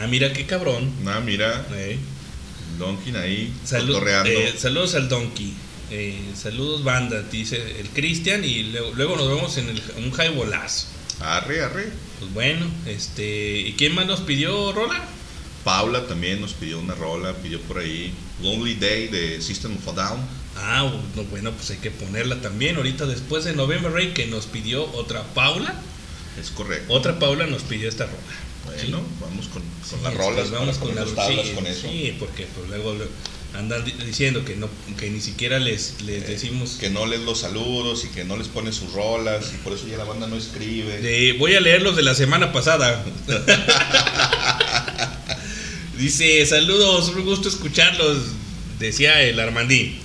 Ah, 0.00 0.06
mira 0.06 0.32
qué 0.32 0.46
cabrón. 0.46 0.90
Ah, 1.06 1.20
mira. 1.20 1.66
Donkin 2.78 3.16
ahí, 3.16 3.52
Salud- 3.66 4.00
eh, 4.26 4.54
saludos 4.56 4.94
al 4.94 5.08
Donkey. 5.08 5.52
Eh, 5.90 6.20
saludos 6.40 6.84
banda, 6.84 7.22
dice 7.22 7.80
el 7.80 7.88
Cristian 7.88 8.44
y 8.44 8.62
luego, 8.64 8.92
luego 8.94 9.16
nos 9.16 9.28
vemos 9.28 9.56
en 9.56 9.70
el, 9.70 9.82
un 9.96 10.12
highbolazo. 10.12 10.86
Arre, 11.20 11.62
arre. 11.62 11.88
Pues 12.18 12.32
bueno, 12.32 12.66
este, 12.86 13.60
¿y 13.60 13.74
quién 13.74 13.94
más 13.94 14.06
nos 14.06 14.20
pidió 14.20 14.72
rola? 14.72 15.04
Paula 15.64 16.06
también 16.06 16.40
nos 16.40 16.54
pidió 16.54 16.78
una 16.78 16.94
rola, 16.94 17.34
pidió 17.34 17.60
por 17.62 17.78
ahí 17.78 18.12
Lonely 18.42 18.74
Day 18.76 19.08
de 19.08 19.42
System 19.42 19.76
of 19.76 19.88
a 19.88 19.92
Down. 19.92 20.20
Ah, 20.56 20.90
no, 21.14 21.24
bueno, 21.24 21.52
pues 21.52 21.70
hay 21.70 21.76
que 21.76 21.90
ponerla 21.90 22.40
también. 22.40 22.76
Ahorita 22.76 23.06
después 23.06 23.44
de 23.44 23.54
November 23.54 23.92
Rain 23.92 24.14
que 24.14 24.26
nos 24.26 24.46
pidió 24.46 24.84
otra 24.92 25.22
Paula. 25.34 25.74
Es 26.40 26.50
correcto. 26.50 26.92
Otra 26.92 27.18
Paula 27.18 27.46
nos 27.46 27.62
pidió 27.62 27.88
esta 27.88 28.06
rola. 28.06 28.18
Bueno, 28.64 29.00
vamos 29.20 29.48
con, 29.48 29.62
con 29.62 30.02
las 30.02 30.14
rolas. 30.14 30.50
vamos 30.50 30.78
con 30.78 30.94
las 30.94 31.14
tablas 31.14 31.46
sí, 31.46 31.52
con 31.54 31.66
eso. 31.66 31.88
Sí, 31.88 32.16
porque 32.18 32.46
pues 32.46 32.68
luego 32.68 32.94
di- 33.84 34.04
diciendo 34.04 34.44
que 34.44 34.56
no 34.56 34.68
que 34.98 35.10
ni 35.10 35.20
siquiera 35.20 35.58
les, 35.58 36.00
les 36.02 36.26
decimos 36.26 36.76
Que 36.78 36.90
no 36.90 37.06
les 37.06 37.20
los 37.20 37.40
saludos 37.40 38.04
y 38.04 38.08
que 38.08 38.24
no 38.24 38.36
les 38.36 38.48
ponen 38.48 38.72
sus 38.72 38.92
rolas 38.92 39.52
y 39.54 39.58
por 39.58 39.72
eso 39.72 39.86
ya 39.88 39.96
la 39.96 40.04
banda 40.04 40.26
no 40.26 40.36
escribe. 40.36 40.98
de- 41.00 41.32
voy 41.38 41.54
a 41.54 41.60
leer 41.60 41.82
los 41.82 41.96
de 41.96 42.02
la 42.02 42.14
semana 42.14 42.52
pasada. 42.52 43.04
Dice, 45.98 46.46
saludos, 46.46 47.08
un 47.08 47.24
gusto 47.24 47.48
escucharlos, 47.48 48.18
decía 48.78 49.20
el 49.22 49.40
Armandín. 49.40 49.98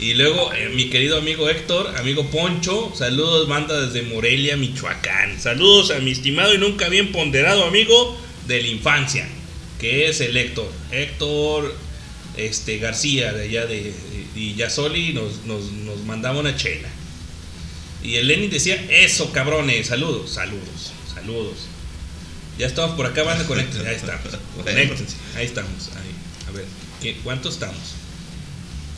Y 0.00 0.14
luego 0.14 0.52
eh, 0.54 0.70
mi 0.74 0.88
querido 0.90 1.18
amigo 1.18 1.48
Héctor, 1.48 1.94
amigo 1.98 2.28
Poncho, 2.30 2.92
saludos, 2.96 3.46
banda 3.48 3.86
desde 3.86 4.02
Morelia, 4.08 4.56
Michoacán. 4.56 5.40
Saludos 5.40 5.90
a 5.92 5.98
mi 6.00 6.10
estimado 6.10 6.52
y 6.54 6.58
nunca 6.58 6.88
bien 6.88 7.12
ponderado 7.12 7.64
amigo 7.66 8.18
de 8.48 8.62
la 8.62 8.66
infancia, 8.68 9.28
que 9.78 10.08
es 10.08 10.20
el 10.22 10.36
Héctor. 10.36 10.68
Héctor 10.90 11.72
este, 12.36 12.78
García, 12.78 13.32
de 13.32 13.44
allá 13.44 13.66
de, 13.66 13.94
y 14.34 14.54
Yasoli 14.54 15.12
nos, 15.12 15.44
nos, 15.44 15.70
nos 15.72 16.04
mandaba 16.04 16.40
una 16.40 16.56
chela. 16.56 16.88
Y 18.02 18.16
el 18.16 18.28
Lenin 18.28 18.50
decía, 18.50 18.76
eso 18.88 19.32
cabrones, 19.32 19.88
saludos, 19.88 20.30
saludos, 20.30 20.92
saludos. 21.12 21.56
Ya 22.58 22.66
estamos 22.66 22.96
por 22.96 23.06
acá, 23.06 23.22
banda, 23.22 23.46
conéctense, 23.46 23.88
ahí 23.88 23.96
estamos, 23.96 24.20
conéctense, 24.64 25.16
ahí 25.36 25.46
estamos, 25.46 25.88
ahí. 25.96 26.14
A 26.48 26.50
ver, 26.52 26.64
¿qué, 27.00 27.16
¿cuántos 27.22 27.54
estamos? 27.54 27.94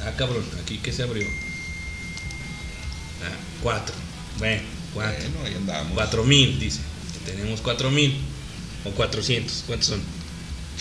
Ah, 0.04 0.12
cabrón, 0.16 0.44
aquí 0.60 0.78
que 0.78 0.92
se 0.92 1.02
abrió. 1.02 1.26
Ah, 3.22 3.36
cuatro. 3.62 3.94
Bueno, 4.38 4.62
cuatro. 4.94 5.24
Bueno, 5.30 5.46
ahí 5.46 5.54
andamos. 5.54 5.92
Cuatro 5.94 6.24
mil, 6.24 6.58
dice. 6.58 6.80
Tenemos 7.24 7.60
cuatro 7.60 7.90
mil. 7.90 8.16
O 8.84 8.90
cuatrocientos. 8.90 9.62
¿Cuántos 9.66 9.88
son? 9.90 10.02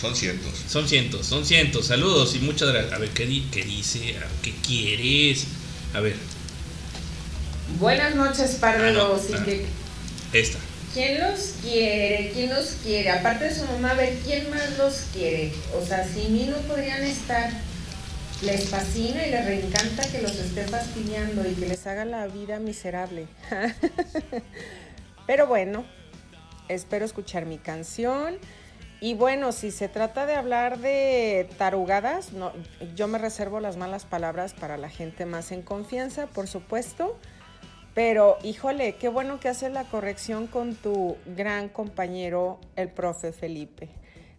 Son 0.00 0.16
cientos. 0.16 0.52
Son 0.68 0.88
cientos, 0.88 1.26
son 1.26 1.44
cientos. 1.46 1.86
Saludos 1.86 2.34
y 2.34 2.40
muchas 2.40 2.68
gracias. 2.70 2.92
A 2.92 2.98
ver, 2.98 3.10
¿qué, 3.10 3.24
di- 3.26 3.46
qué 3.52 3.62
dice? 3.62 4.16
A 4.16 4.20
ver, 4.20 4.28
¿Qué 4.42 4.52
quieres? 4.66 5.46
A 5.94 6.00
ver, 6.00 6.16
Buenas 7.78 8.14
noches, 8.14 8.56
par 8.56 8.80
de 8.80 8.88
Ah, 8.88 8.92
no, 8.92 9.14
ah. 9.14 9.44
que- 9.44 9.64
esta. 10.32 10.58
¿Quién 10.92 11.20
los 11.20 11.54
quiere? 11.62 12.30
¿Quién 12.34 12.50
los 12.50 12.66
quiere? 12.82 13.08
Aparte 13.10 13.44
de 13.44 13.54
su 13.54 13.64
mamá, 13.64 13.92
a 13.92 13.94
ver, 13.94 14.18
¿quién 14.24 14.50
más 14.50 14.76
los 14.76 14.94
quiere? 15.14 15.52
O 15.80 15.86
sea, 15.86 16.06
sin 16.06 16.32
mí 16.34 16.44
no 16.50 16.56
podrían 16.68 17.02
estar. 17.02 17.50
Les 18.42 18.68
fascina 18.68 19.24
y 19.26 19.30
les 19.30 19.44
reencanta 19.46 20.02
que 20.10 20.20
los 20.20 20.32
esté 20.34 20.64
fastidiando 20.64 21.48
y 21.48 21.54
que 21.54 21.68
les 21.68 21.86
haga 21.86 22.04
la 22.04 22.26
vida 22.26 22.58
miserable. 22.58 23.26
Pero 25.26 25.46
bueno, 25.46 25.86
espero 26.68 27.04
escuchar 27.04 27.46
mi 27.46 27.58
canción. 27.58 28.36
Y 29.02 29.14
bueno, 29.14 29.50
si 29.50 29.72
se 29.72 29.88
trata 29.88 30.26
de 30.26 30.36
hablar 30.36 30.78
de 30.78 31.48
tarugadas, 31.58 32.32
no, 32.32 32.52
yo 32.94 33.08
me 33.08 33.18
reservo 33.18 33.58
las 33.58 33.76
malas 33.76 34.04
palabras 34.04 34.54
para 34.54 34.76
la 34.76 34.88
gente 34.88 35.26
más 35.26 35.50
en 35.50 35.62
confianza, 35.62 36.28
por 36.28 36.46
supuesto. 36.46 37.18
Pero, 37.94 38.38
híjole, 38.44 38.94
qué 39.00 39.08
bueno 39.08 39.40
que 39.40 39.48
haces 39.48 39.72
la 39.72 39.82
corrección 39.82 40.46
con 40.46 40.76
tu 40.76 41.16
gran 41.26 41.68
compañero, 41.68 42.60
el 42.76 42.90
profe 42.90 43.32
Felipe. 43.32 43.88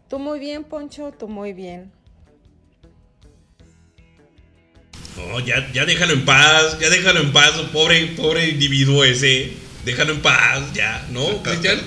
Tú 0.08 0.18
muy 0.18 0.40
bien, 0.40 0.64
Poncho, 0.64 1.12
tú 1.12 1.28
muy 1.28 1.52
bien. 1.52 1.92
No, 5.18 5.42
ya, 5.42 5.70
ya 5.74 5.84
déjalo 5.84 6.14
en 6.14 6.24
paz, 6.24 6.80
ya 6.80 6.90
déjalo 6.90 7.20
en 7.20 7.34
paz, 7.34 7.52
pobre, 7.74 8.14
pobre 8.16 8.48
individuo 8.48 9.04
ese. 9.04 9.52
Déjalo 9.84 10.14
en 10.14 10.22
paz, 10.22 10.72
ya, 10.74 11.06
¿no, 11.12 11.44
Cristian? 11.44 11.82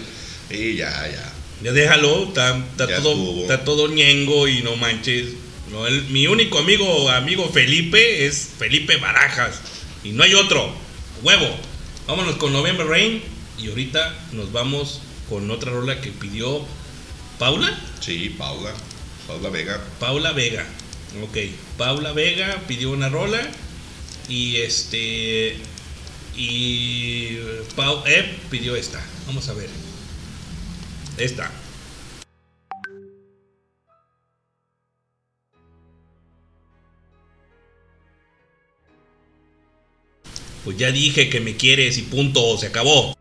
Sí, 0.51 0.77
ya, 0.77 0.91
ya. 1.09 1.36
Ya 1.63 1.73
déjalo, 1.73 2.25
está, 2.29 2.57
está 2.57 2.89
Ya 2.89 2.97
todo, 3.01 3.13
estuvo. 3.13 3.43
está 3.43 3.65
todo 3.65 3.89
ñengo 3.89 4.47
y 4.49 4.63
no 4.63 4.77
manches. 4.77 5.29
No, 5.71 5.87
el- 5.87 6.05
mi 6.05 6.27
único 6.27 6.59
amigo, 6.59 7.11
amigo 7.11 7.49
Felipe 7.53 8.27
es 8.27 8.51
Felipe 8.59 8.97
Barajas. 8.99 9.61
Y 10.05 10.11
no 10.11 10.23
hay 10.23 10.35
otro. 10.35 10.73
Huevo. 11.23 11.49
Vámonos 12.07 12.37
con 12.37 12.53
November 12.53 12.87
Rain. 12.87 13.23
Y 13.59 13.69
ahorita 13.69 14.15
nos 14.33 14.53
vamos 14.53 15.01
con 15.29 15.51
otra 15.51 15.73
rola 15.73 16.01
que 16.01 16.11
pidió 16.11 16.65
Paula. 17.39 17.77
Sí, 18.01 18.35
Paula. 18.39 18.73
Paula 19.27 19.49
Vega. 19.49 19.83
Paula 19.99 20.33
Vega. 20.33 20.65
Ok. 21.25 21.37
Paula 21.79 22.13
Vega 22.13 22.63
pidió 22.69 22.91
una 22.91 23.09
rola. 23.09 23.41
Y 24.29 24.57
este. 24.57 25.57
Y. 26.37 27.39
Pau 27.75 28.03
Ep 28.07 28.39
pidió 28.51 28.77
esta. 28.77 29.03
Vamos 29.27 29.49
a 29.49 29.55
ver. 29.55 29.69
Esta. 31.19 31.51
Pues 40.65 40.77
ya 40.77 40.91
dije 40.91 41.31
que 41.31 41.41
me 41.41 41.57
quieres 41.57 41.97
y 41.97 42.03
punto, 42.03 42.59
se 42.59 42.67
acabó. 42.67 43.17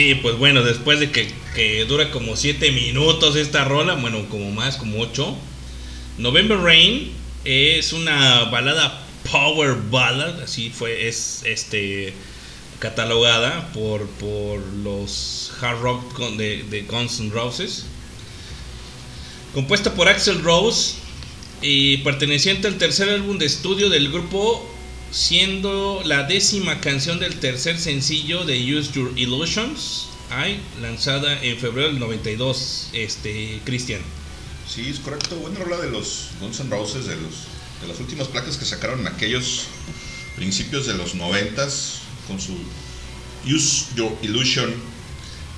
Sí, 0.00 0.14
pues 0.14 0.38
bueno, 0.38 0.62
después 0.62 0.98
de 0.98 1.10
que, 1.10 1.28
que 1.54 1.84
dura 1.84 2.10
como 2.10 2.34
7 2.34 2.72
minutos 2.72 3.36
esta 3.36 3.64
rola, 3.64 3.96
bueno, 3.96 4.26
como 4.30 4.50
más, 4.50 4.78
como 4.78 4.98
8. 4.98 5.36
November 6.16 6.56
Rain 6.56 7.12
es 7.44 7.92
una 7.92 8.44
balada 8.44 9.06
power 9.30 9.76
ballad, 9.90 10.40
así 10.40 10.70
fue, 10.70 11.06
es 11.06 11.42
este 11.44 12.14
catalogada 12.78 13.70
por, 13.74 14.08
por 14.12 14.60
los 14.82 15.52
hard 15.60 15.82
rock 15.82 16.18
de, 16.38 16.62
de 16.70 16.80
Guns 16.84 17.20
N' 17.20 17.30
Roses. 17.30 17.84
Compuesta 19.52 19.92
por 19.92 20.08
Axel 20.08 20.42
Rose 20.42 20.94
y 21.60 21.98
perteneciente 21.98 22.68
al 22.68 22.78
tercer 22.78 23.10
álbum 23.10 23.36
de 23.36 23.44
estudio 23.44 23.90
del 23.90 24.10
grupo, 24.10 24.66
siendo 25.10 26.02
la 26.04 26.24
décima 26.24 26.80
canción 26.80 27.18
del 27.18 27.40
tercer 27.40 27.78
sencillo 27.78 28.44
de 28.44 28.58
Use 28.74 28.92
Your 28.92 29.12
Illusions, 29.16 30.08
ay, 30.30 30.60
lanzada 30.80 31.42
en 31.42 31.58
febrero 31.58 31.88
del 31.88 31.98
92, 31.98 32.90
este, 32.92 33.60
Cristian. 33.64 34.00
Sí, 34.68 34.88
es 34.88 35.00
correcto. 35.00 35.36
Buena 35.36 35.58
rola 35.58 35.78
de 35.78 35.90
los 35.90 36.28
Guns 36.40 36.60
N' 36.60 36.70
Roses, 36.70 37.06
de, 37.06 37.16
los, 37.16 37.32
de 37.82 37.88
las 37.88 37.98
últimas 37.98 38.28
placas 38.28 38.56
que 38.56 38.64
sacaron 38.64 39.00
en 39.00 39.08
aquellos 39.08 39.64
principios 40.36 40.86
de 40.86 40.94
los 40.94 41.14
noventas 41.16 42.02
con 42.28 42.40
su 42.40 42.56
Use 43.44 43.86
Your 43.96 44.16
Illusion. 44.22 44.72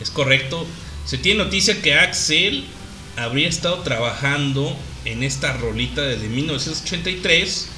Es 0.01 0.11
correcto. 0.11 0.67
Se 1.05 1.19
tiene 1.19 1.45
noticia 1.45 1.83
que 1.83 1.95
Axel 1.95 2.65
habría 3.17 3.49
estado 3.49 3.81
trabajando 3.81 4.75
en 5.05 5.23
esta 5.23 5.53
rolita 5.59 6.03
desde 6.03 6.29
1983. 6.29 7.69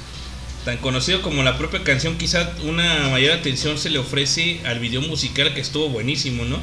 Tan 0.65 0.77
conocido 0.77 1.21
como 1.21 1.43
la 1.43 1.59
propia 1.59 1.83
canción, 1.83 2.17
quizá 2.17 2.51
una 2.63 3.09
mayor 3.09 3.33
atención 3.33 3.77
se 3.77 3.91
le 3.91 3.99
ofrece 3.99 4.61
al 4.65 4.79
video 4.79 4.99
musical 5.01 5.53
que 5.53 5.61
estuvo 5.61 5.89
buenísimo, 5.89 6.43
¿no? 6.43 6.59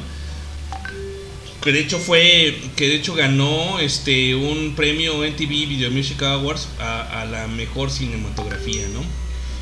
Que 1.63 1.71
de 1.71 1.79
hecho 1.79 1.97
fue, 1.99 2.59
que 2.75 2.89
de 2.89 2.95
hecho 2.95 3.15
ganó 3.15 3.79
este 3.79 4.35
un 4.35 4.75
premio 4.75 5.19
MTV 5.19 5.47
Video 5.47 5.89
Music 5.89 6.21
Awards 6.21 6.67
a, 6.79 7.21
a 7.21 7.25
la 7.25 7.47
mejor 7.47 7.89
cinematografía, 7.89 8.85
¿no? 8.89 9.01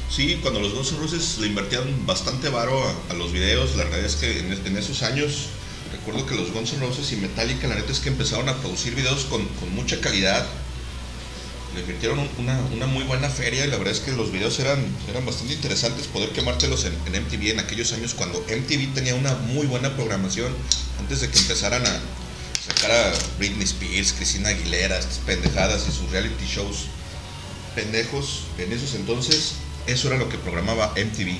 Sí, 0.09 0.39
cuando 0.41 0.59
los 0.59 0.73
Guns 0.73 0.91
N' 0.93 0.99
Roses 0.99 1.37
le 1.39 1.45
invertían 1.45 2.07
bastante 2.07 2.49
varo 2.49 2.83
a, 2.83 2.95
a 3.11 3.13
los 3.13 3.31
videos, 3.31 3.75
la 3.75 3.83
verdad 3.83 4.03
es 4.03 4.15
que 4.15 4.39
en, 4.39 4.51
en 4.65 4.75
esos 4.75 5.03
años 5.03 5.49
recuerdo 5.91 6.25
que 6.25 6.33
los 6.33 6.51
Guns 6.51 6.73
N' 6.73 6.79
Roses 6.79 7.11
y 7.11 7.17
Metallica, 7.17 7.67
la 7.67 7.75
neta 7.75 7.91
es 7.91 7.99
que 7.99 8.09
empezaron 8.09 8.49
a 8.49 8.57
producir 8.57 8.95
videos 8.95 9.25
con, 9.25 9.45
con 9.45 9.73
mucha 9.75 10.01
calidad. 10.01 10.47
Le 11.73 11.79
invirtieron 11.81 12.19
un- 12.19 12.29
una, 12.37 12.59
una 12.73 12.85
muy 12.85 13.03
buena 13.05 13.29
feria 13.29 13.65
y 13.65 13.69
la 13.69 13.77
verdad 13.77 13.93
es 13.93 14.01
que 14.01 14.11
los 14.11 14.31
videos 14.31 14.59
eran, 14.59 14.85
eran 15.07 15.25
bastante 15.25 15.53
interesantes 15.53 16.07
poder 16.07 16.31
quemártelos 16.33 16.83
en, 16.85 17.01
en 17.05 17.15
MTV 17.15 17.51
en 17.51 17.59
aquellos 17.59 17.93
años 17.93 18.13
cuando 18.13 18.45
MTV 18.49 18.93
tenía 18.93 19.15
una 19.15 19.35
muy 19.35 19.67
buena 19.67 19.95
programación 19.95 20.53
antes 20.99 21.21
de 21.21 21.29
que 21.29 21.39
empezaran 21.39 21.85
a 21.85 21.99
sacar 22.59 22.91
a 22.91 23.13
Britney 23.37 23.63
Spears, 23.63 24.13
Christina 24.13 24.49
Aguilera, 24.49 24.97
estas 24.99 25.19
pendejadas 25.19 25.87
y 25.87 25.91
sus 25.91 26.11
reality 26.11 26.45
shows 26.45 26.89
pendejos 27.75 28.51
en 28.57 28.71
esos 28.73 28.93
entonces 28.95 29.53
eso 29.87 30.07
era 30.09 30.17
lo 30.17 30.29
que 30.29 30.37
programaba 30.37 30.93
MTV 30.95 31.39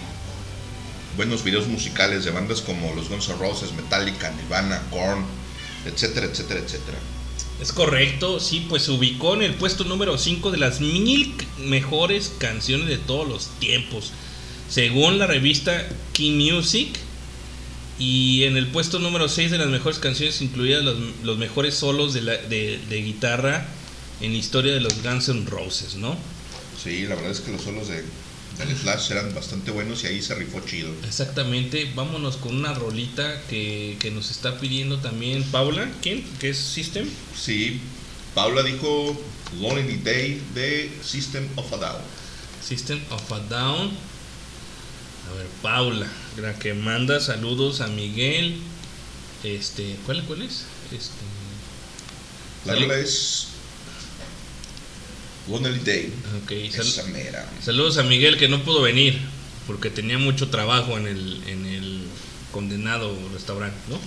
buenos 1.17 1.43
videos 1.43 1.67
musicales 1.67 2.23
de 2.23 2.31
bandas 2.31 2.61
como 2.61 2.93
los 2.95 3.09
Guns 3.09 3.27
N' 3.29 3.37
Roses, 3.37 3.73
Metallica, 3.73 4.31
Nirvana, 4.31 4.87
Korn, 4.89 5.25
etcétera, 5.85 6.27
etcétera, 6.27 6.61
etcétera. 6.61 6.97
Es 7.61 7.71
correcto, 7.71 8.39
sí, 8.39 8.65
pues 8.67 8.83
se 8.83 8.91
ubicó 8.91 9.35
en 9.35 9.43
el 9.43 9.53
puesto 9.53 9.83
número 9.83 10.17
5 10.17 10.49
de 10.51 10.57
las 10.57 10.81
mil 10.81 11.33
mejores 11.59 12.33
canciones 12.39 12.88
de 12.88 12.97
todos 12.97 13.27
los 13.27 13.47
tiempos, 13.59 14.11
según 14.69 15.19
la 15.19 15.27
revista 15.27 15.88
Key 16.13 16.31
Music. 16.31 16.89
Y 17.99 18.45
en 18.45 18.57
el 18.57 18.65
puesto 18.67 18.97
número 18.97 19.29
6 19.29 19.51
de 19.51 19.59
las 19.59 19.67
mejores 19.67 19.99
canciones, 19.99 20.41
incluidas 20.41 20.83
los, 21.23 21.38
mejores 21.38 21.75
solos 21.75 22.13
de- 22.15 22.21
de 22.89 23.01
guitarra 23.03 23.67
en 24.21 24.31
la 24.31 24.38
historia 24.39 24.73
de 24.73 24.79
los 24.79 25.03
Guns 25.03 25.29
N' 25.29 25.45
Roses, 25.47 25.95
¿no? 25.95 26.17
Sí, 26.83 27.03
la 27.05 27.13
verdad 27.13 27.29
es 27.31 27.41
que 27.41 27.51
los 27.51 27.61
solos 27.61 27.89
de, 27.89 28.03
del 28.65 28.77
Slash 28.77 29.11
eran 29.11 29.33
bastante 29.33 29.71
buenos 29.71 30.03
y 30.03 30.07
ahí 30.07 30.21
se 30.21 30.35
rifó 30.35 30.61
chido. 30.61 30.89
Exactamente, 31.05 31.91
vámonos 31.95 32.38
con 32.38 32.55
una 32.55 32.73
rolita 32.73 33.41
que, 33.49 33.97
que 33.99 34.11
nos 34.11 34.31
está 34.31 34.59
pidiendo 34.59 34.99
también 34.99 35.43
Paula, 35.43 35.89
¿quién? 36.01 36.23
¿Qué 36.39 36.49
es 36.49 36.57
System? 36.57 37.07
Sí, 37.35 37.79
Paula 38.33 38.63
dijo 38.63 39.19
Lonely 39.59 39.97
Day 39.97 40.41
de 40.53 40.91
System 41.03 41.47
of 41.55 41.71
a 41.73 41.77
Down. 41.77 42.01
System 42.63 43.01
of 43.09 43.31
a 43.31 43.39
Down. 43.39 43.91
A 45.29 45.33
ver, 45.38 45.47
Paula, 45.61 46.07
la 46.38 46.53
que 46.57 46.73
manda 46.73 47.19
saludos 47.19 47.81
a 47.81 47.88
Miguel. 47.88 48.57
Este, 49.43 49.97
¿cuál, 50.05 50.23
cuál 50.25 50.43
es? 50.43 50.65
Este, 50.91 51.23
La 52.65 52.75
rola 52.75 52.97
es 52.97 53.47
Lonely 55.49 55.80
Day. 55.80 56.13
ok, 56.43 56.51
sal- 56.72 56.88
Esa 56.88 57.03
mera. 57.05 57.49
saludos 57.63 57.97
a 57.97 58.03
Miguel 58.03 58.38
que 58.38 58.47
no 58.47 58.63
pudo 58.63 58.81
venir 58.81 59.19
porque 59.68 59.89
tenía 59.89 60.18
mucho 60.18 60.49
trabajo 60.49 60.97
en 60.97 61.07
el, 61.07 61.41
en 61.47 61.65
el 61.65 62.01
condenado 62.51 63.15
restaurante, 63.34 63.77
¿no? 63.89 63.99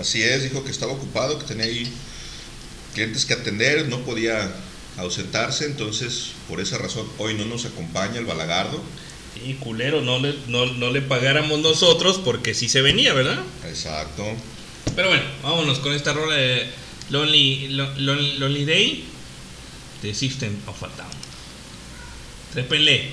Así 0.00 0.22
es, 0.22 0.42
dijo 0.42 0.64
que 0.64 0.70
estaba 0.70 0.92
ocupado, 0.92 1.38
que 1.38 1.44
tenía 1.46 1.64
ahí 1.64 1.90
clientes 2.94 3.24
que 3.26 3.34
atender, 3.34 3.88
no 3.88 4.00
podía 4.00 4.52
ausentarse, 4.98 5.64
entonces 5.66 6.32
por 6.48 6.60
esa 6.60 6.78
razón 6.78 7.06
hoy 7.18 7.34
no 7.34 7.44
nos 7.46 7.64
acompaña 7.64 8.18
el 8.18 8.26
balagardo. 8.26 8.82
Y 9.46 9.54
culero, 9.54 10.02
no 10.02 10.18
le, 10.20 10.34
no, 10.48 10.66
no 10.66 10.90
le 10.90 11.00
pagáramos 11.00 11.58
nosotros 11.60 12.20
porque 12.22 12.54
sí 12.54 12.68
se 12.68 12.82
venía, 12.82 13.12
¿verdad? 13.14 13.40
Exacto. 13.66 14.24
Pero 14.94 15.08
bueno, 15.08 15.24
vámonos 15.42 15.78
con 15.78 15.94
esta 15.94 16.12
rola 16.12 16.34
de 16.36 16.66
Lonely, 17.08 17.68
Lo- 17.68 17.98
Lonely, 17.98 18.36
Lonely 18.38 18.64
Day 18.66 19.04
de 20.02 20.12
System 20.12 20.60
of 20.66 20.82
a. 20.82 21.06
Trépenle. 22.52 23.12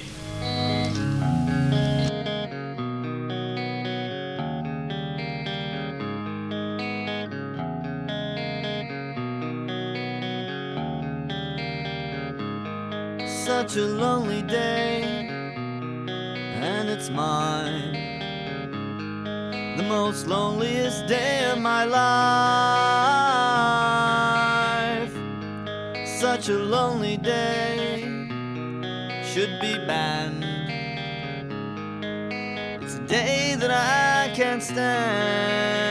Such 13.45 13.77
a 13.77 13.85
lonely 13.85 14.41
day, 14.41 15.03
and 16.59 16.89
it's 16.89 17.11
mine. 17.11 17.93
The 19.77 19.83
most 19.83 20.25
loneliest 20.25 21.05
day 21.05 21.51
of 21.51 21.59
my 21.59 21.85
life. 21.85 23.08
Such 26.39 26.55
a 26.55 26.57
lonely 26.57 27.17
day 27.17 27.99
should 29.25 29.59
be 29.59 29.73
banned. 29.85 30.45
It's 32.81 32.95
a 32.95 33.01
day 33.01 33.55
that 33.55 33.69
I 33.69 34.33
can't 34.33 34.63
stand. 34.63 35.88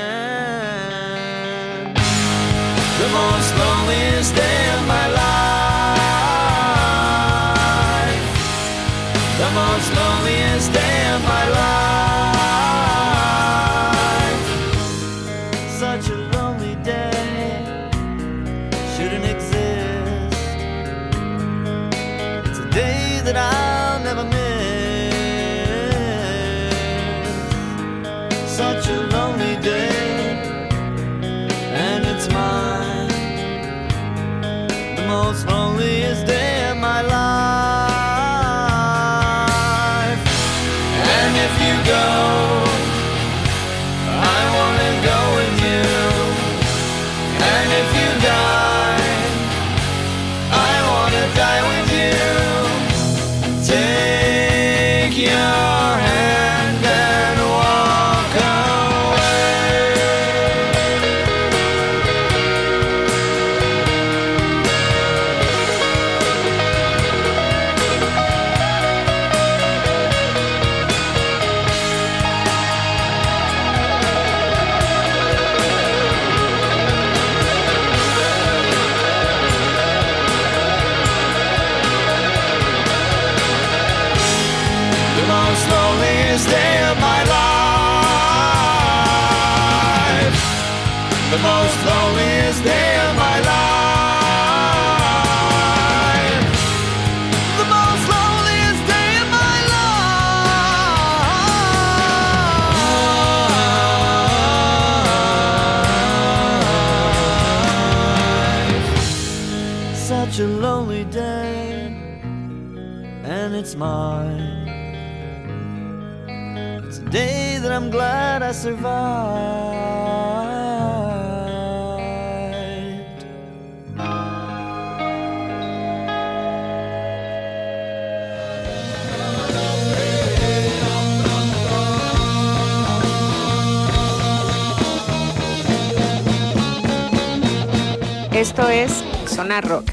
Sonar 139.49 139.67
Rock. 139.67 139.93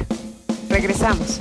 Regresamos. 0.67 1.39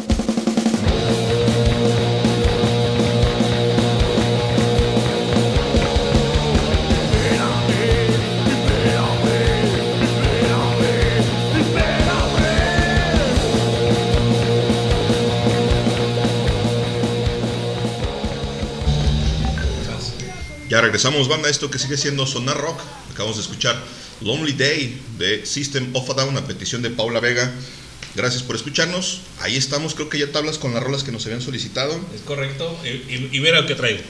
Ya 20.68 20.80
regresamos, 20.80 21.26
banda. 21.26 21.48
Esto 21.48 21.68
que 21.68 21.80
sigue 21.80 21.96
siendo 21.96 22.24
Sonar 22.26 22.58
Rock. 22.58 22.78
Acabamos 23.10 23.38
de 23.38 23.42
escuchar 23.42 23.76
Lonely 24.20 24.52
Day 24.52 25.02
de 25.18 25.44
System 25.44 25.90
of 25.94 26.08
a 26.10 26.14
Down 26.14 26.36
a 26.36 26.46
petición 26.46 26.80
de 26.80 26.90
Paula 26.90 27.18
Vega. 27.18 27.52
Gracias 28.14 28.42
por 28.42 28.56
escucharnos. 28.56 29.20
Ahí 29.40 29.56
estamos, 29.56 29.94
creo 29.94 30.08
que 30.08 30.18
ya 30.18 30.30
tablas 30.30 30.58
con 30.58 30.72
las 30.72 30.82
rolas 30.82 31.02
que 31.02 31.12
nos 31.12 31.24
habían 31.26 31.40
solicitado. 31.40 31.98
Es 32.14 32.20
correcto. 32.22 32.78
Y, 32.84 32.88
y, 32.88 33.28
y 33.32 33.40
mira 33.40 33.60
lo 33.60 33.66
que 33.66 33.74
traigo. 33.74 34.00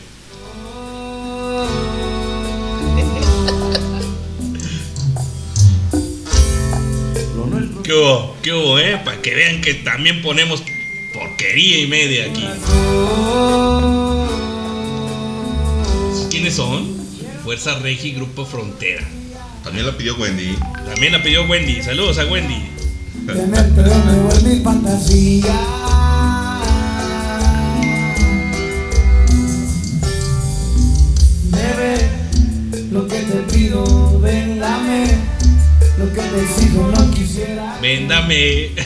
¿Qué 7.82 7.92
hubo? 7.92 8.36
¿Qué 8.42 8.52
hubo, 8.52 8.78
eh? 8.78 9.00
Para 9.04 9.20
que 9.20 9.34
vean 9.34 9.60
que 9.60 9.74
también 9.74 10.22
ponemos 10.22 10.62
porquería 11.12 11.80
y 11.80 11.86
media 11.86 12.24
aquí. 12.24 12.46
¿Quiénes 16.30 16.54
son? 16.54 16.94
Fuerza 17.44 17.78
Regi 17.80 18.12
Grupo 18.12 18.46
Frontera. 18.46 19.06
También 19.62 19.84
la 19.86 19.96
pidió 19.96 20.16
Wendy. 20.16 20.56
También 20.86 21.12
la 21.12 21.22
pidió 21.22 21.44
Wendy. 21.44 21.82
Saludos 21.82 22.18
a 22.18 22.24
Wendy. 22.24 22.73
Tenerte 23.26 23.82
de 23.82 23.98
nuevo 24.04 24.30
en 24.32 24.48
mi 24.48 24.62
fantasía. 24.62 25.54
Bebé, 31.44 32.10
lo 32.90 33.08
que 33.08 33.20
te 33.20 33.36
pido, 33.52 34.20
ven, 34.20 34.60
dame. 34.60 35.06
Lo 35.98 36.12
que 36.12 36.20
te 36.20 36.42
exijo, 36.42 36.92
no 36.94 37.10
quisiera. 37.12 37.78
Véndame. 37.80 38.70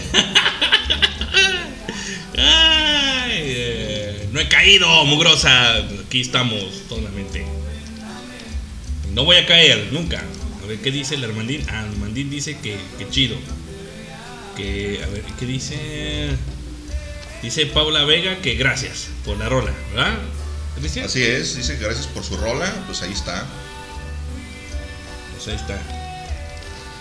Eh, 3.30 4.28
no 4.32 4.40
he 4.40 4.48
caído, 4.48 5.04
mugrosa. 5.04 5.76
Aquí 6.06 6.20
estamos, 6.20 6.62
solamente. 6.88 7.44
No 9.12 9.24
voy 9.24 9.36
a 9.36 9.46
caer, 9.46 9.88
nunca. 9.92 10.22
A 10.62 10.66
ver, 10.66 10.78
¿qué 10.78 10.90
dice 10.90 11.16
el 11.16 11.24
Armandín? 11.24 11.62
Ah, 11.68 11.80
Armandín 11.80 12.30
dice 12.30 12.56
que, 12.58 12.76
que 12.98 13.08
chido. 13.10 13.36
Que, 14.58 15.00
a 15.02 15.06
ver, 15.06 15.22
¿qué 15.38 15.46
dice? 15.46 16.28
Dice 17.42 17.64
Paula 17.66 18.04
Vega 18.04 18.42
que 18.42 18.54
gracias 18.56 19.06
por 19.24 19.38
la 19.38 19.48
rola, 19.48 19.72
¿verdad? 19.94 20.18
Cristian? 20.78 21.06
Así 21.06 21.22
es, 21.22 21.56
dice 21.56 21.78
que 21.78 21.84
gracias 21.84 22.06
por 22.08 22.22
su 22.24 22.36
rola. 22.36 22.70
Pues 22.86 23.00
ahí 23.02 23.12
está. 23.12 23.46
Pues 25.36 25.48
ahí 25.48 25.54
está. 25.56 25.76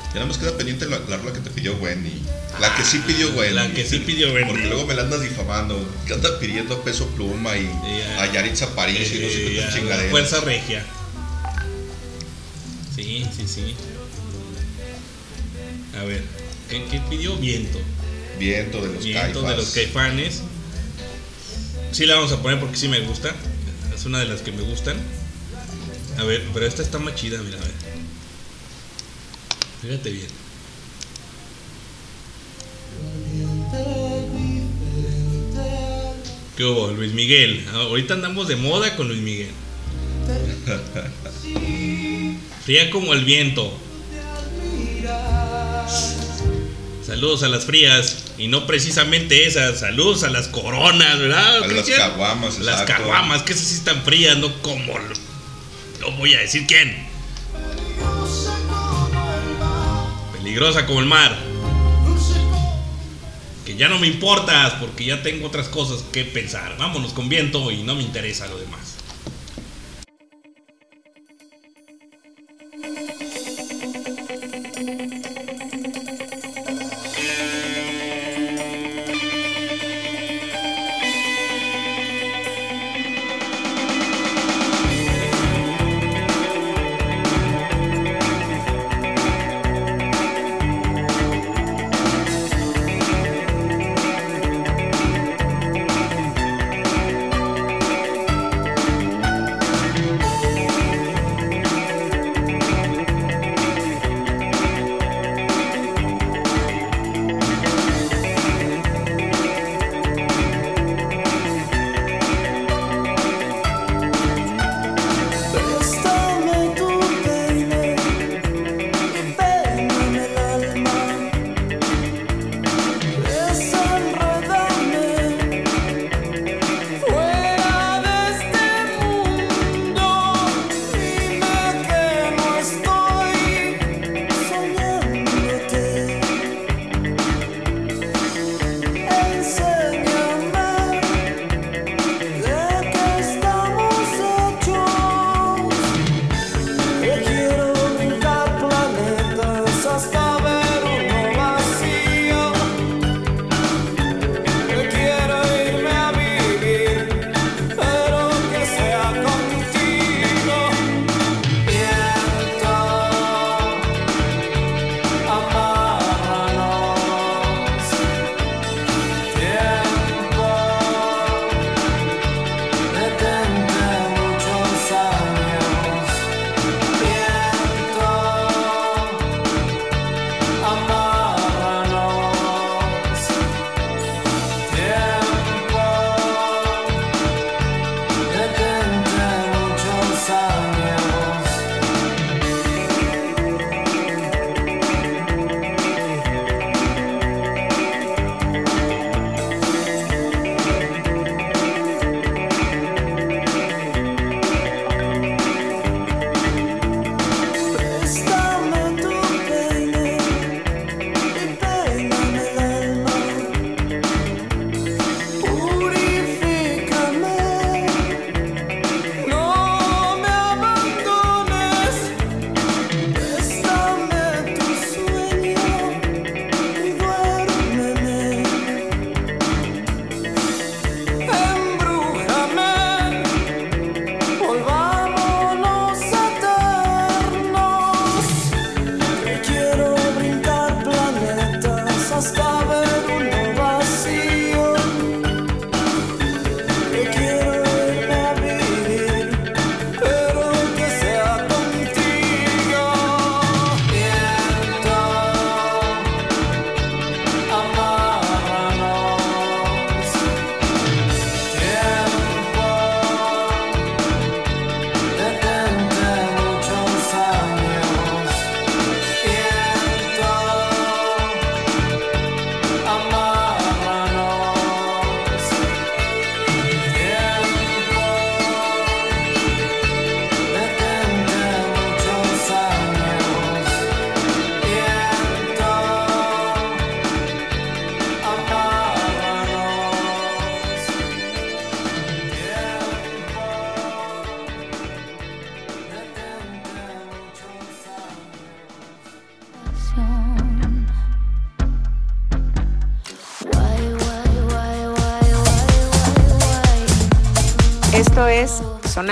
Ya 0.10 0.14
nada 0.16 0.28
más 0.28 0.38
queda 0.38 0.56
pendiente 0.56 0.86
la, 0.86 1.00
la 1.00 1.18
rola 1.18 1.34
que 1.34 1.40
te 1.40 1.50
pidió 1.50 1.76
Wendy. 1.78 2.22
La 2.62 2.74
que 2.76 2.84
sí 2.84 3.00
pidió 3.06 3.30
Wendy. 3.32 3.54
La 3.56 3.72
que 3.74 3.86
sí 3.86 4.00
pidió 4.00 4.32
Wendy. 4.34 4.50
Porque 4.50 4.68
luego 4.68 4.86
me 4.86 4.94
la 4.94 5.02
andas 5.02 5.22
difamando. 5.22 5.78
Que 6.06 6.14
anda 6.14 6.40
pidiendo 6.40 6.82
peso 6.84 7.08
pluma 7.10 7.58
y 7.58 7.68
a 8.20 8.32
Yaritza 8.32 8.74
París 8.76 9.12
y 9.14 9.20
no 9.20 9.28
sé 9.30 9.64
a- 9.64 9.74
chingaderas. 9.74 10.12
Fuerza 10.12 10.40
Regia. 10.42 10.86
Sí, 12.96 13.26
sí, 13.36 13.48
sí. 13.48 13.76
A 16.00 16.04
ver, 16.04 16.24
¿qué, 16.69 16.84
qué 16.89 17.02
pidió? 17.10 17.35
Viento. 17.38 17.80
Viento 18.39 18.81
de 18.81 18.94
los 18.94 19.03
Viento 19.03 19.41
Caifás. 19.41 19.49
de 19.49 19.56
los 19.57 19.69
caifanes. 19.72 20.41
Sí 21.91 22.06
la 22.06 22.15
vamos 22.15 22.31
a 22.31 22.41
poner 22.41 22.60
porque 22.60 22.77
sí 22.77 22.88
me 22.88 22.99
gusta. 23.02 23.34
Es 23.95 24.06
una 24.06 24.19
de 24.19 24.26
las 24.26 24.41
que 24.41 24.52
me 24.52 24.61
gustan. 24.61 24.98
A 26.18 26.23
ver, 26.23 26.44
pero 26.53 26.65
esta 26.65 26.81
está 26.84 26.99
más 26.99 27.15
chida, 27.15 27.41
mira, 27.41 27.57
a 27.57 27.61
ver. 27.61 27.72
Fíjate 29.81 30.10
bien. 30.11 30.27
¿Qué 36.56 36.64
hubo? 36.65 36.91
Luis 36.91 37.14
Miguel. 37.14 37.64
Ah, 37.72 37.81
Ahorita 37.81 38.15
andamos 38.15 38.48
de 38.48 38.56
moda 38.56 38.95
con 38.95 39.07
Luis 39.07 39.22
Miguel. 39.22 39.52
Fría 42.65 42.89
como 42.89 43.14
el 43.14 43.23
viento. 43.26 43.72
Saludos 47.18 47.41
a 47.41 47.48
las 47.48 47.65
frías. 47.65 48.26
Y 48.38 48.48
no 48.48 48.68
precisamente 48.68 49.48
esas. 49.48 49.80
Saludos 49.80 50.22
a 50.23 50.30
las 50.30 50.48
coronas, 50.49 51.18
¿verdad? 51.18 51.64
A 51.64 51.68
las 51.68 51.89
caguamas, 51.89 52.60
Las 52.60 52.84
caguamas, 52.84 53.41
que 53.41 53.53
esas 53.53 53.65
sí 53.65 53.73
están 53.73 54.03
frías, 54.03 54.38
no 54.38 54.53
como. 54.61 54.94
No 55.99 56.11
voy 56.11 56.35
a 56.35 56.41
decir 56.41 56.68
quién. 56.68 56.95
Peligrosa 60.31 60.85
como 60.85 60.99
el 60.99 61.07
mar. 61.07 61.35
Que 63.65 63.76
ya 63.76 63.89
no 63.89 63.98
me 63.98 64.06
importas 64.06 64.73
porque 64.73 65.06
ya 65.06 65.23
tengo 65.23 65.48
otras 65.48 65.69
cosas 65.69 66.03
que 66.11 66.23
pensar. 66.23 66.77
Vámonos 66.77 67.14
con 67.14 67.30
viento 67.30 67.72
y 67.72 67.81
no 67.81 67.95
me 67.95 68.03
interesa 68.03 68.45
lo 68.45 68.60
demás. 68.60 68.97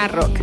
Sonar 0.06 0.35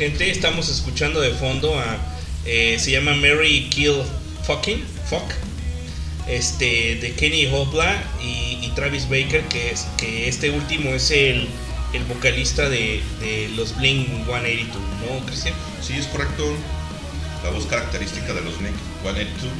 gente. 0.00 0.30
Estamos 0.30 0.68
escuchando 0.70 1.20
de 1.20 1.30
fondo 1.32 1.78
a. 1.78 1.98
eh, 2.46 2.76
se 2.80 2.90
llama 2.90 3.14
Mary 3.14 3.68
Kill 3.70 3.96
Fucking 4.46 4.82
Fuck. 5.08 5.30
Este. 6.26 6.96
De 6.96 7.12
Kenny 7.12 7.46
Hopla 7.46 8.02
y, 8.22 8.58
y 8.64 8.72
Travis 8.74 9.04
Baker. 9.08 9.42
Que 9.44 9.70
es. 9.70 9.86
Que 9.98 10.26
este 10.28 10.50
último 10.50 10.90
es 10.90 11.10
el. 11.10 11.46
El 11.92 12.04
vocalista 12.04 12.68
de, 12.68 13.02
de 13.20 13.48
los 13.56 13.76
Blink 13.76 14.06
182, 14.24 14.72
¿no, 15.00 15.26
Cristian? 15.26 15.54
Sí, 15.82 15.94
es 15.98 16.06
correcto. 16.06 16.44
La 17.42 17.50
voz 17.50 17.66
característica 17.66 18.32
de 18.32 18.40
los 18.42 18.56
Blink 18.58 18.76
182. 19.02 19.52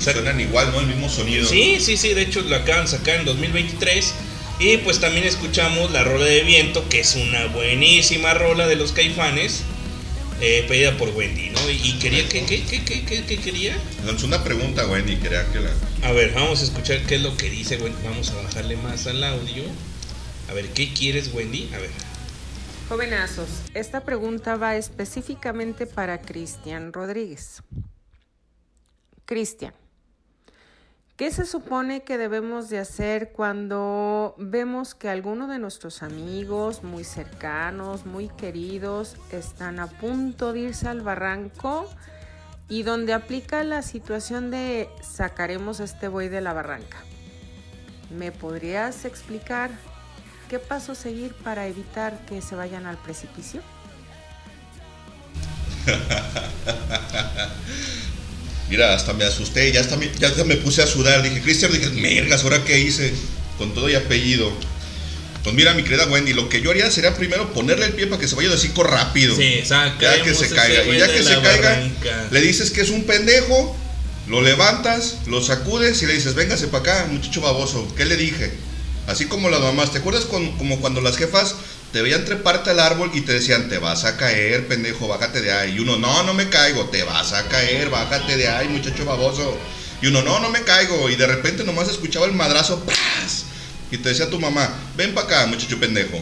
Y 0.00 0.02
Suenan 0.02 0.40
igual, 0.40 0.72
¿no? 0.72 0.80
El 0.80 0.86
mismo 0.86 1.08
sonido. 1.10 1.46
Sí, 1.46 1.76
sí, 1.80 1.96
sí, 1.98 2.14
de 2.14 2.22
hecho 2.22 2.40
lo 2.40 2.56
acaban 2.56 2.86
de 2.86 2.90
sacar 2.90 3.16
en 3.16 3.26
2023. 3.26 4.14
Y 4.60 4.78
pues 4.78 4.98
también 4.98 5.26
escuchamos 5.26 5.90
la 5.92 6.04
rola 6.04 6.24
de 6.24 6.42
viento, 6.42 6.88
que 6.88 7.00
es 7.00 7.16
una 7.16 7.46
buenísima 7.48 8.32
rola 8.34 8.66
de 8.66 8.76
los 8.76 8.92
caifanes, 8.92 9.62
eh, 10.46 10.64
pedida 10.68 10.94
por 10.98 11.08
Wendy, 11.08 11.48
¿no? 11.48 11.70
Y, 11.70 11.80
y 11.82 11.98
quería, 11.98 12.28
¿qué, 12.28 12.44
qué, 12.44 12.62
qué, 12.64 13.04
qué, 13.04 13.38
quería? 13.38 13.74
Lanzó 14.04 14.26
una 14.26 14.44
pregunta, 14.44 14.86
Wendy, 14.86 15.16
quería 15.16 15.50
que 15.50 15.60
la. 15.60 15.70
A 16.02 16.12
ver, 16.12 16.34
vamos 16.34 16.60
a 16.60 16.64
escuchar 16.64 17.00
qué 17.06 17.14
es 17.14 17.22
lo 17.22 17.34
que 17.34 17.48
dice 17.48 17.78
Wendy. 17.78 17.96
Vamos 18.04 18.30
a 18.30 18.42
bajarle 18.42 18.76
más 18.76 19.06
al 19.06 19.24
audio. 19.24 19.64
A 20.50 20.52
ver, 20.52 20.68
¿qué 20.68 20.92
quieres, 20.92 21.32
Wendy? 21.32 21.70
A 21.74 21.78
ver. 21.78 21.90
Jovenazos, 22.90 23.48
esta 23.72 24.04
pregunta 24.04 24.56
va 24.56 24.76
específicamente 24.76 25.86
para 25.86 26.20
Cristian 26.20 26.92
Rodríguez. 26.92 27.62
Cristian, 29.24 29.72
¿qué 31.16 31.30
se 31.30 31.46
supone 31.46 32.02
que 32.02 32.18
debemos 32.18 32.68
de 32.68 32.78
hacer 32.78 33.32
cuando 33.32 34.34
vemos 34.38 34.94
que 34.94 35.08
alguno 35.08 35.46
de 35.46 35.58
nuestros 35.58 36.02
amigos 36.02 36.82
muy 36.82 37.04
cercanos, 37.04 38.04
muy 38.04 38.28
queridos, 38.28 39.16
están 39.30 39.78
a 39.78 39.86
punto 39.86 40.52
de 40.52 40.60
irse 40.60 40.88
al 40.88 41.02
barranco 41.02 41.88
y 42.68 42.82
donde 42.82 43.12
aplica 43.12 43.62
la 43.62 43.82
situación 43.82 44.50
de 44.50 44.88
sacaremos 45.02 45.80
este 45.80 46.08
buey 46.08 46.28
de 46.28 46.40
la 46.40 46.52
barranca? 46.52 46.98
¿Me 48.10 48.32
podrías 48.32 49.04
explicar 49.04 49.70
qué 50.48 50.58
paso 50.58 50.96
seguir 50.96 51.34
para 51.44 51.66
evitar 51.66 52.18
que 52.26 52.42
se 52.42 52.56
vayan 52.56 52.86
al 52.86 52.96
precipicio? 52.98 53.60
Mira, 58.70 58.94
hasta 58.94 59.12
me 59.12 59.24
asusté, 59.24 59.70
ya 59.72 59.80
hasta 59.80 59.96
me, 59.96 60.10
ya 60.18 60.28
hasta 60.28 60.44
me 60.44 60.56
puse 60.56 60.82
a 60.82 60.86
sudar. 60.86 61.22
Dije, 61.22 61.40
Cristian, 61.42 61.72
dije, 61.72 61.90
mergas, 61.90 62.42
¿ahora 62.44 62.64
qué 62.64 62.78
hice? 62.78 63.12
Con 63.58 63.74
todo 63.74 63.88
y 63.90 63.94
apellido. 63.94 64.50
Pues 65.42 65.54
mira, 65.54 65.74
mi 65.74 65.82
querida 65.82 66.06
Wendy, 66.06 66.32
lo 66.32 66.48
que 66.48 66.62
yo 66.62 66.70
haría 66.70 66.90
sería 66.90 67.14
primero 67.14 67.52
ponerle 67.52 67.84
el 67.86 67.92
pie 67.92 68.06
para 68.06 68.18
que 68.18 68.26
se 68.26 68.34
vaya 68.34 68.48
de 68.48 68.54
hocico 68.54 68.82
rápido. 68.82 69.36
Sí, 69.36 69.62
ya 70.18 70.22
que 70.24 70.34
se 70.34 70.48
caiga. 70.54 70.82
Y 70.94 70.98
ya 70.98 71.06
que 71.12 71.22
se 71.22 71.34
caiga, 71.42 71.70
barranca. 71.70 72.28
le 72.30 72.40
dices 72.40 72.70
que 72.70 72.80
es 72.80 72.88
un 72.88 73.04
pendejo, 73.04 73.76
lo 74.26 74.40
levantas, 74.40 75.16
lo 75.26 75.42
sacudes 75.42 76.00
y 76.02 76.06
le 76.06 76.14
dices, 76.14 76.34
véngase 76.34 76.68
para 76.68 76.80
acá, 77.02 77.06
muchacho 77.10 77.42
baboso. 77.42 77.86
¿Qué 77.94 78.06
le 78.06 78.16
dije? 78.16 78.50
Así 79.06 79.26
como 79.26 79.50
las 79.50 79.60
mamás, 79.60 79.92
¿te 79.92 79.98
acuerdas 79.98 80.24
con- 80.24 80.56
como 80.56 80.80
cuando 80.80 81.02
las 81.02 81.18
jefas 81.18 81.54
te 81.94 82.02
veían 82.02 82.24
treparte 82.24 82.70
al 82.70 82.80
árbol 82.80 83.12
y 83.14 83.20
te 83.20 83.34
decían, 83.34 83.68
te 83.68 83.78
vas 83.78 84.04
a 84.04 84.16
caer, 84.16 84.66
pendejo, 84.66 85.06
bájate 85.06 85.40
de 85.40 85.52
ahí? 85.52 85.76
Y 85.76 85.78
uno, 85.78 85.96
no, 85.96 86.24
no 86.24 86.34
me 86.34 86.48
caigo, 86.48 86.86
te 86.86 87.04
vas 87.04 87.32
a 87.32 87.46
caer, 87.46 87.88
bájate 87.88 88.36
de 88.36 88.48
ahí, 88.48 88.66
muchacho 88.66 89.04
baboso. 89.04 89.56
Y 90.02 90.08
uno, 90.08 90.20
no, 90.22 90.40
no 90.40 90.50
me 90.50 90.62
caigo. 90.62 91.08
Y 91.08 91.14
de 91.14 91.28
repente 91.28 91.62
nomás 91.62 91.88
escuchaba 91.88 92.26
el 92.26 92.32
madrazo, 92.32 92.84
¡paz! 92.84 93.44
Y 93.92 93.98
te 93.98 94.08
decía 94.08 94.28
tu 94.28 94.40
mamá, 94.40 94.68
ven 94.96 95.14
para 95.14 95.26
acá, 95.28 95.46
muchacho 95.46 95.78
pendejo. 95.78 96.20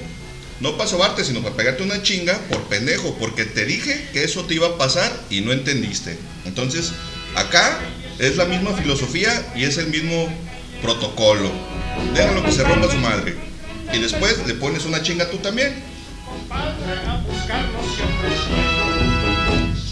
No 0.60 0.76
para 0.76 0.90
sobarte, 0.90 1.24
sino 1.24 1.42
para 1.42 1.56
pegarte 1.56 1.82
una 1.82 2.02
chinga 2.02 2.38
por 2.50 2.64
pendejo, 2.64 3.16
porque 3.18 3.46
te 3.46 3.64
dije 3.64 4.10
que 4.12 4.24
eso 4.24 4.44
te 4.44 4.52
iba 4.52 4.66
a 4.66 4.76
pasar 4.76 5.10
y 5.30 5.40
no 5.40 5.52
entendiste. 5.52 6.18
Entonces, 6.44 6.92
acá 7.34 7.78
es 8.18 8.36
la 8.36 8.44
misma 8.44 8.74
filosofía 8.74 9.50
y 9.56 9.64
es 9.64 9.78
el 9.78 9.86
mismo 9.86 10.28
protocolo. 10.82 11.50
Déjalo 12.12 12.44
que 12.44 12.52
se 12.52 12.62
rompa 12.62 12.90
su 12.90 12.98
madre. 12.98 13.51
Y 13.92 13.98
después 13.98 14.46
le 14.46 14.54
pones 14.54 14.84
una 14.84 15.02
chinga 15.02 15.30
tú 15.30 15.38
también. 15.38 15.82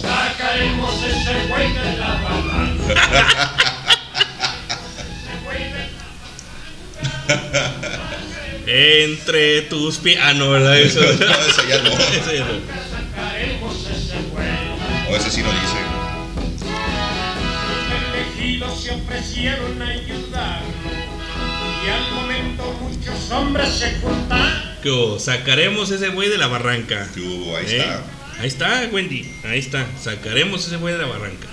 Sacaremos 0.01 0.95
ese 1.05 1.47
güey 1.49 1.73
de 1.73 1.97
la 1.99 2.09
barranca. 2.23 3.55
Entre 8.67 9.63
tus 9.63 9.99
pies. 9.99 10.19
Ah, 10.23 10.33
no, 10.35 10.51
¿verdad? 10.51 10.79
Eso, 10.79 11.01
No, 11.01 11.07
ese 11.09 11.69
ya 11.69 11.83
no. 11.83 11.91
Ese 12.13 12.39
ya 12.39 12.45
no. 12.45 12.53
Sacaremos 12.91 13.77
ese 13.87 14.17
güey. 14.31 14.47
O 15.11 15.17
ese 15.17 15.31
sí 15.31 15.43
no 15.43 15.51
dice. 15.51 15.81
Los 17.81 17.91
elegidos 18.15 18.81
se 18.81 18.91
ofrecieron 18.93 19.83
a 19.83 19.89
ayudarnos. 19.89 20.30
Y 21.85 21.89
al 21.89 22.13
momento 22.13 22.79
muchos 22.81 23.31
hombres 23.31 23.69
se 23.71 23.99
juntaron. 24.01 24.61
¿Qué 24.83 24.91
hubo? 24.91 25.19
Sacaremos 25.19 25.91
ese 25.91 26.09
güey 26.09 26.29
de 26.29 26.39
la 26.39 26.47
barranca. 26.47 27.09
¿Qué 27.15 27.21
hubo? 27.21 27.57
Ahí 27.57 27.67
¿Eh? 27.69 27.79
está. 27.79 28.03
Ahí 28.41 28.49
está, 28.49 28.89
Wendy. 28.93 29.31
Ahí 29.45 29.59
está. 29.59 29.87
Sacaremos 30.03 30.67
ese 30.67 30.77
güey 30.77 30.95
de 30.95 31.01
la 31.01 31.07
barranca. 31.07 31.47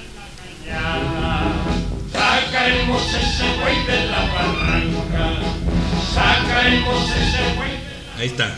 Sacaremos 2.11 3.03
ese 3.13 3.43
güey 3.61 3.85
de 3.85 4.05
la 4.07 4.19
barranca. 4.33 5.33
Sacaremos 6.13 7.09
ese 7.11 7.55
güey. 7.55 7.71
Ahí 8.17 8.27
está. 8.27 8.55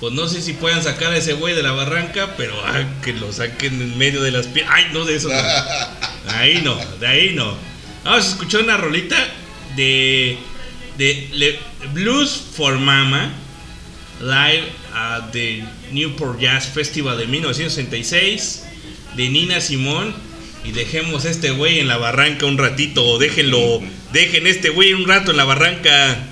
Pues 0.00 0.14
no 0.14 0.26
sé 0.28 0.40
si 0.40 0.54
puedan 0.54 0.82
sacar 0.82 1.12
a 1.12 1.18
ese 1.18 1.34
güey 1.34 1.54
de 1.54 1.62
la 1.62 1.72
barranca, 1.72 2.34
pero 2.36 2.54
ah, 2.64 2.82
que 3.02 3.12
lo 3.12 3.32
saquen 3.32 3.80
en 3.80 3.98
medio 3.98 4.22
de 4.22 4.30
las 4.30 4.46
piernas. 4.46 4.74
Ay, 4.76 4.86
no, 4.92 5.04
de 5.04 5.16
eso 5.16 5.28
no. 5.28 5.34
Ahí 6.34 6.62
no, 6.64 6.74
de 6.98 7.06
ahí 7.06 7.34
no. 7.34 7.54
Vamos 8.04 8.24
a 8.24 8.28
escuchar 8.28 8.62
una 8.62 8.76
rolita 8.76 9.16
de, 9.76 10.38
le- 11.32 11.58
Blues 11.94 12.30
for 12.56 12.78
Mama 12.78 13.32
live 14.20 14.64
at 14.94 15.32
the 15.32 15.62
Newport 15.92 16.38
Jazz 16.40 16.66
Festival 16.68 17.16
de 17.16 17.26
1966 17.26 18.64
de 19.16 19.28
Nina 19.30 19.60
Simón 19.60 20.14
y 20.64 20.72
dejemos 20.72 21.24
este 21.24 21.52
güey 21.52 21.78
en 21.78 21.88
la 21.88 21.96
barranca 21.96 22.44
un 22.46 22.58
ratito 22.58 23.04
o 23.04 23.18
déjenlo, 23.18 23.80
dejen 24.12 24.46
este 24.46 24.68
güey 24.68 24.92
un 24.92 25.06
rato 25.08 25.30
en 25.30 25.38
la 25.38 25.44
barranca. 25.44 26.26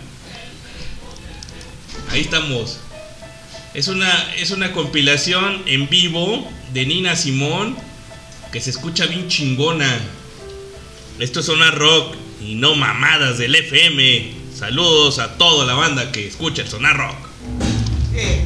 Ahí 2.10 2.20
estamos. 2.20 2.78
Es 3.74 3.88
una, 3.88 4.34
es 4.36 4.50
una 4.50 4.72
compilación 4.72 5.62
en 5.66 5.88
vivo 5.88 6.50
de 6.72 6.84
Nina 6.86 7.16
Simón 7.16 7.76
que 8.52 8.60
se 8.60 8.70
escucha 8.70 9.06
bien 9.06 9.28
chingona. 9.28 9.98
Esto 11.18 11.40
es 11.40 11.46
Sonar 11.46 11.76
Rock 11.78 12.14
y 12.46 12.54
no 12.54 12.74
mamadas 12.74 13.38
del 13.38 13.54
FM. 13.54 14.37
Saludos 14.58 15.20
a 15.20 15.38
toda 15.38 15.64
la 15.64 15.74
banda 15.74 16.10
que 16.10 16.26
escucha 16.26 16.62
el 16.62 16.68
Sonar 16.68 16.96
Rock. 16.96 17.28
Hey, 18.12 18.44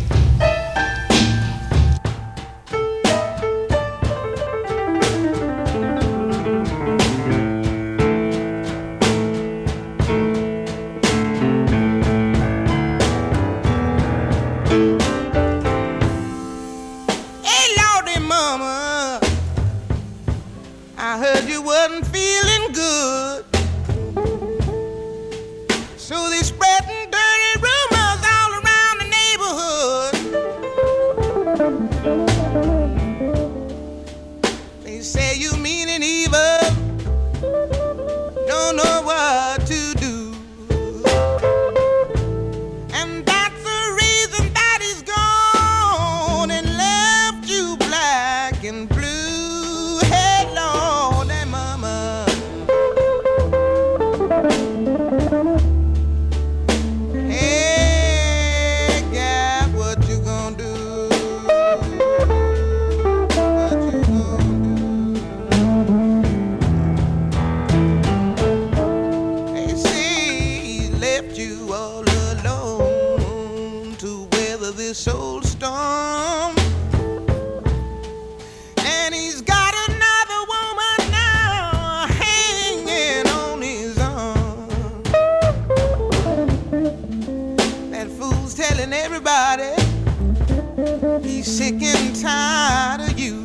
getting 91.93 92.13
tired 92.15 93.01
of 93.03 93.19
you. 93.19 93.45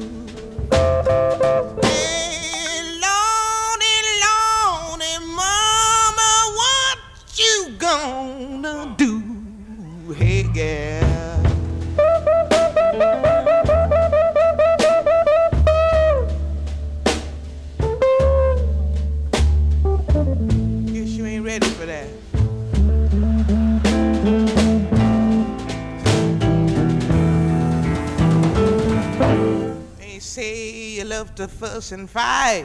Hey, 1.83 2.81
Mama, 5.35 6.31
what 6.55 6.97
you 7.35 7.75
gonna 7.77 8.95
do? 8.97 10.13
Hey, 10.13 10.43
girl. 10.43 11.06
Love 31.17 31.33
to 31.33 31.47
fuss 31.47 31.91
and 31.91 32.07
fight 32.07 32.63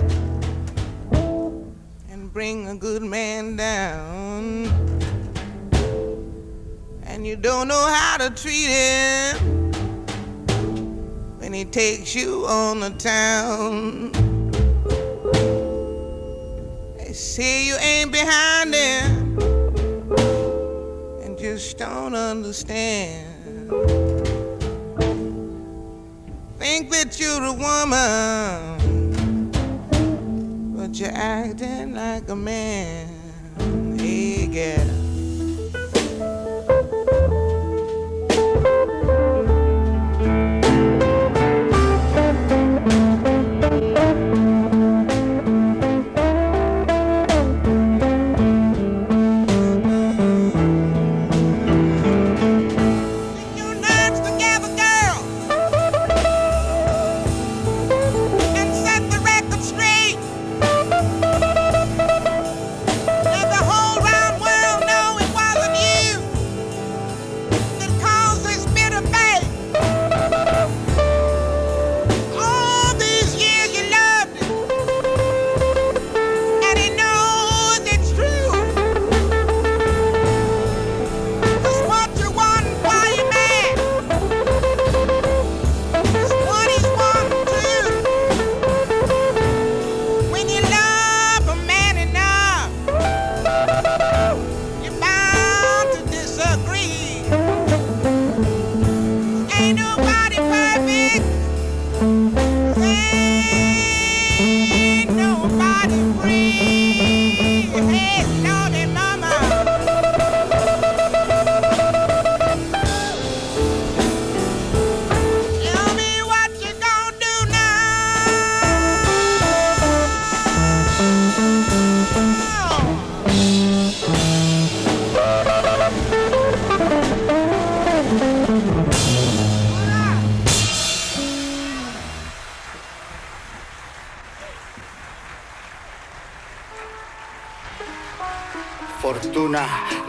and 2.11 2.31
bring 2.31 2.69
a 2.69 2.77
good 2.77 3.03
man 3.03 3.57
down. 3.57 4.67
And 7.05 7.27
you 7.27 7.35
don't 7.35 7.67
know 7.67 7.87
how 7.87 8.19
to 8.19 8.29
treat 8.29 8.67
him 8.67 9.73
when 11.39 11.55
he 11.55 11.65
takes 11.65 12.15
you 12.15 12.45
on 12.45 12.81
the 12.81 12.91
town. 12.91 14.13
They 16.99 17.15
say 17.15 17.65
you 17.69 17.77
ain't 17.77 18.13
behind 18.13 18.75
him 18.75 19.39
and 21.23 21.39
just 21.39 21.79
don't 21.79 22.15
understand. 22.15 24.02
That 26.93 27.19
you're 27.19 27.43
a 27.43 27.53
woman, 27.53 29.51
but 30.77 31.01
you're 31.01 31.11
acting 31.11 31.95
like 31.95 32.29
a 32.29 32.37
man. 32.37 33.09
Hey, 33.99 34.47
girl. 34.47 35.02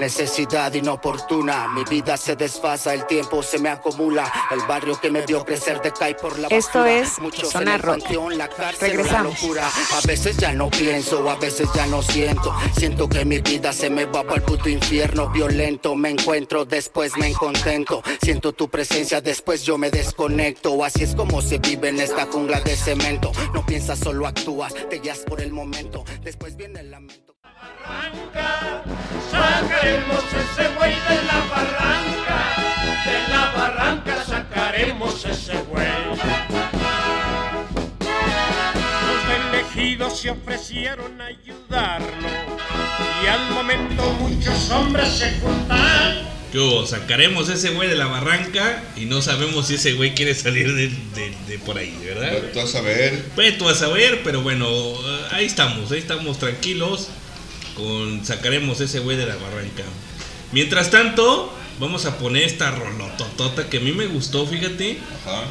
Necesidad 0.03 0.73
inoportuna. 0.73 1.69
Mi 1.69 1.83
vida 1.85 2.17
se 2.17 2.35
desfasa, 2.35 2.93
el 2.93 3.05
tiempo 3.07 3.41
se 3.41 3.57
me 3.57 3.69
acumula. 3.69 4.29
El 4.51 4.59
barrio 4.67 4.99
que 4.99 5.09
me 5.09 5.21
vio 5.25 5.45
crecer 5.45 5.81
decae 5.81 6.15
por 6.15 6.37
la 6.39 6.49
Esto 6.49 6.79
basura. 6.79 6.99
es 6.99 7.19
Muchos 7.19 7.49
Zona 7.51 7.77
Rock. 7.77 7.99
panteón, 8.01 8.37
la 8.37 8.49
cárcel, 8.49 8.91
Regresamos. 8.91 9.33
la 9.33 9.41
locura. 9.47 9.67
A 9.67 10.05
veces 10.05 10.35
ya 10.35 10.51
no 10.51 10.69
pienso, 10.69 11.29
a 11.29 11.35
veces 11.35 11.69
ya 11.73 11.85
no 11.87 12.01
siento. 12.01 12.53
Siento 12.77 13.07
que 13.07 13.23
mi 13.23 13.39
vida 13.39 13.71
se 13.71 13.89
me 13.89 14.03
va 14.05 14.23
para 14.23 14.35
el 14.35 14.41
puto 14.41 14.67
infierno. 14.67 15.29
Violento 15.29 15.95
me 15.95 16.09
encuentro, 16.09 16.65
después 16.65 17.15
me 17.17 17.27
encontento. 17.29 18.03
Siento 18.21 18.51
tu 18.51 18.69
presencia, 18.69 19.21
después 19.21 19.63
yo 19.63 19.77
me 19.77 19.89
desconecto. 19.89 20.83
Así 20.83 21.03
es 21.03 21.15
como 21.15 21.41
se 21.41 21.59
vive 21.59 21.87
en 21.89 22.01
esta 22.01 22.25
jungla 22.25 22.59
de 22.59 22.75
cemento. 22.75 23.31
No 23.53 23.65
piensas, 23.65 23.99
solo 23.99 24.27
actúas, 24.27 24.73
te 24.89 24.99
guías 24.99 25.19
por 25.19 25.39
el 25.39 25.53
momento. 25.53 26.03
Después 26.21 26.57
viene 26.57 26.81
el 26.81 26.91
lamento. 26.91 27.32
Sacaremos 29.31 30.23
ese 30.31 30.67
güey 30.75 30.91
de 30.91 31.23
la 31.25 31.39
barranca, 31.49 32.39
de 33.05 33.27
la 33.33 33.51
barranca 33.57 34.23
sacaremos 34.25 35.25
ese 35.25 35.53
güey. 35.69 35.87
Los 39.07 39.27
del 39.27 39.59
ejido 39.61 40.09
se 40.09 40.29
ofrecieron 40.29 41.19
a 41.21 41.25
ayudarlo 41.25 42.27
y 43.23 43.27
al 43.27 43.49
momento 43.51 44.03
muchos 44.19 44.69
hombres 44.71 45.09
se 45.09 45.31
juntaron. 45.39 46.33
¿Qué 46.51 46.59
hubo? 46.59 46.85
Sacaremos 46.85 47.49
ese 47.49 47.71
güey 47.71 47.89
de 47.89 47.95
la 47.95 48.05
barranca 48.05 48.83
y 48.95 49.05
no 49.05 49.21
sabemos 49.23 49.67
si 49.67 49.75
ese 49.75 49.93
güey 49.93 50.13
quiere 50.13 50.35
salir 50.35 50.73
de, 50.73 50.87
de- 50.89 51.35
de 51.47 51.59
por 51.59 51.77
ahí, 51.77 51.99
¿verdad? 52.05 52.31
Ve 52.31 52.49
tú 52.53 52.59
a 52.61 52.67
saber. 52.67 53.25
Ve 53.35 53.51
tú 53.53 53.67
a 53.67 53.73
saber, 53.75 54.21
pero 54.23 54.41
bueno, 54.41 54.67
ahí 55.31 55.45
estamos, 55.45 55.91
ahí 55.91 55.97
estamos 55.99 56.37
tranquilos. 56.37 57.09
Con 57.75 58.25
sacaremos 58.25 58.79
ese 58.81 58.99
güey 58.99 59.17
de 59.17 59.25
la 59.25 59.35
barranca. 59.35 59.83
Mientras 60.51 60.91
tanto, 60.91 61.51
vamos 61.79 62.05
a 62.05 62.17
poner 62.19 62.43
esta 62.43 62.69
rolototota 62.71 63.69
que 63.69 63.77
a 63.77 63.81
mí 63.81 63.91
me 63.91 64.05
gustó, 64.05 64.45
fíjate. 64.45 64.97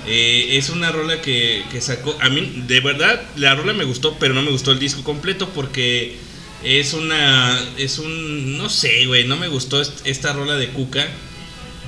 Eh, 0.07 0.57
es 0.57 0.71
una 0.71 0.93
rola 0.93 1.21
que, 1.21 1.65
que 1.73 1.81
sacó. 1.81 2.17
A 2.21 2.29
mí, 2.29 2.63
de 2.69 2.81
verdad, 2.81 3.21
la 3.37 3.55
rola 3.57 3.73
me 3.73 3.85
gustó, 3.85 4.17
pero 4.21 4.35
no 4.35 4.43
me 4.43 4.51
gustó 4.53 4.71
el 4.73 4.79
disco 4.79 5.03
completo 5.03 5.49
porque 5.49 6.17
es 6.63 6.93
una. 6.95 7.59
Es 7.77 7.99
un. 7.99 8.57
No 8.57 8.69
sé, 8.71 9.07
güey, 9.07 9.27
no 9.27 9.37
me 9.37 9.49
gustó 9.49 9.81
est- 9.83 10.07
esta 10.07 10.33
rola 10.33 10.55
de 10.57 10.69
Cuca. 10.69 11.05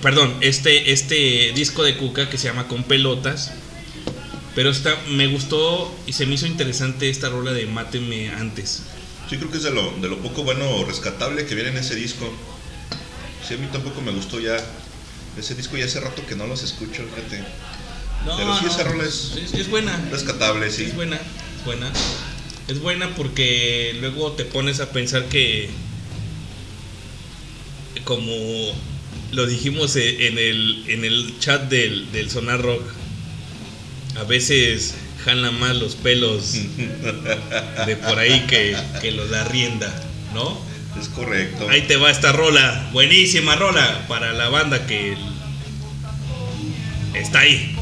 Perdón, 0.02 0.34
este, 0.40 0.92
este 0.92 1.52
disco 1.54 1.82
de 1.84 1.96
Cuca 1.96 2.28
que 2.28 2.36
se 2.38 2.48
llama 2.48 2.66
Con 2.66 2.82
Pelotas. 2.82 3.52
Pero 4.56 4.70
está, 4.70 4.96
me 5.10 5.26
gustó 5.28 5.92
y 6.06 6.12
se 6.12 6.26
me 6.26 6.34
hizo 6.34 6.46
interesante 6.46 7.08
esta 7.08 7.28
rola 7.28 7.52
de 7.52 7.66
Máteme 7.66 8.30
antes. 8.30 8.82
Sí, 9.28 9.36
creo 9.38 9.50
que 9.50 9.56
es 9.56 9.62
de 9.62 9.70
lo, 9.70 9.90
de 10.00 10.08
lo 10.08 10.18
poco 10.18 10.42
bueno 10.44 10.68
o 10.70 10.84
rescatable 10.84 11.46
que 11.46 11.54
viene 11.54 11.70
en 11.70 11.78
ese 11.78 11.94
disco. 11.94 12.30
Sí, 13.46 13.54
a 13.54 13.56
mí 13.58 13.66
tampoco 13.72 14.00
me 14.00 14.12
gustó 14.12 14.38
ya. 14.40 14.56
Ese 15.38 15.54
disco 15.54 15.76
ya 15.76 15.86
hace 15.86 16.00
rato 16.00 16.24
que 16.26 16.36
no 16.36 16.46
los 16.46 16.62
escucho, 16.62 17.02
fíjate. 17.14 17.42
No, 18.26 18.36
Pero 18.36 18.56
sí, 18.56 18.64
no, 18.64 18.70
esa 18.70 18.84
rola 18.84 19.04
es, 19.04 19.32
es, 19.36 19.52
es 19.54 19.68
buena. 19.68 19.98
rescatable, 20.10 20.70
sí. 20.70 20.84
Es 20.84 20.94
buena, 20.94 21.16
es 21.16 21.64
buena. 21.64 21.92
Es 22.68 22.80
buena 22.80 23.14
porque 23.14 23.96
luego 24.00 24.32
te 24.32 24.44
pones 24.44 24.80
a 24.80 24.90
pensar 24.92 25.24
que, 25.28 25.68
como 28.04 28.74
lo 29.32 29.46
dijimos 29.46 29.96
e- 29.96 30.28
en 30.28 30.38
el, 30.38 30.84
en 30.88 31.04
el 31.04 31.38
chat 31.40 31.68
del, 31.68 32.10
del 32.12 32.30
Sonar 32.30 32.62
Rock, 32.62 32.82
a 34.16 34.24
veces 34.24 34.94
jalan 35.24 35.58
más 35.58 35.76
los 35.76 35.94
pelos 35.96 36.52
de 37.86 37.96
por 37.96 38.18
ahí 38.18 38.40
que, 38.46 38.76
que 39.00 39.10
los 39.12 39.30
da 39.30 39.44
rienda, 39.44 39.92
¿no? 40.34 40.58
Es 41.00 41.08
correcto. 41.08 41.68
Ahí 41.70 41.82
te 41.82 41.96
va 41.96 42.10
esta 42.10 42.32
rola, 42.32 42.88
buenísima 42.92 43.56
rola 43.56 44.04
para 44.06 44.32
la 44.32 44.48
banda 44.48 44.86
que 44.86 45.16
está 47.14 47.40
ahí. 47.40 47.76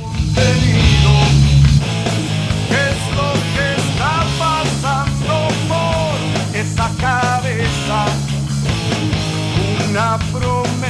¿Qué 2.69 2.75
es 2.75 3.17
lo 3.17 3.33
que 3.55 3.75
está 3.75 4.25
pasando 4.39 5.49
por 5.69 6.57
esa 6.57 6.91
cabeza? 6.99 8.07
Una 9.91 10.19
promesa 10.33 10.83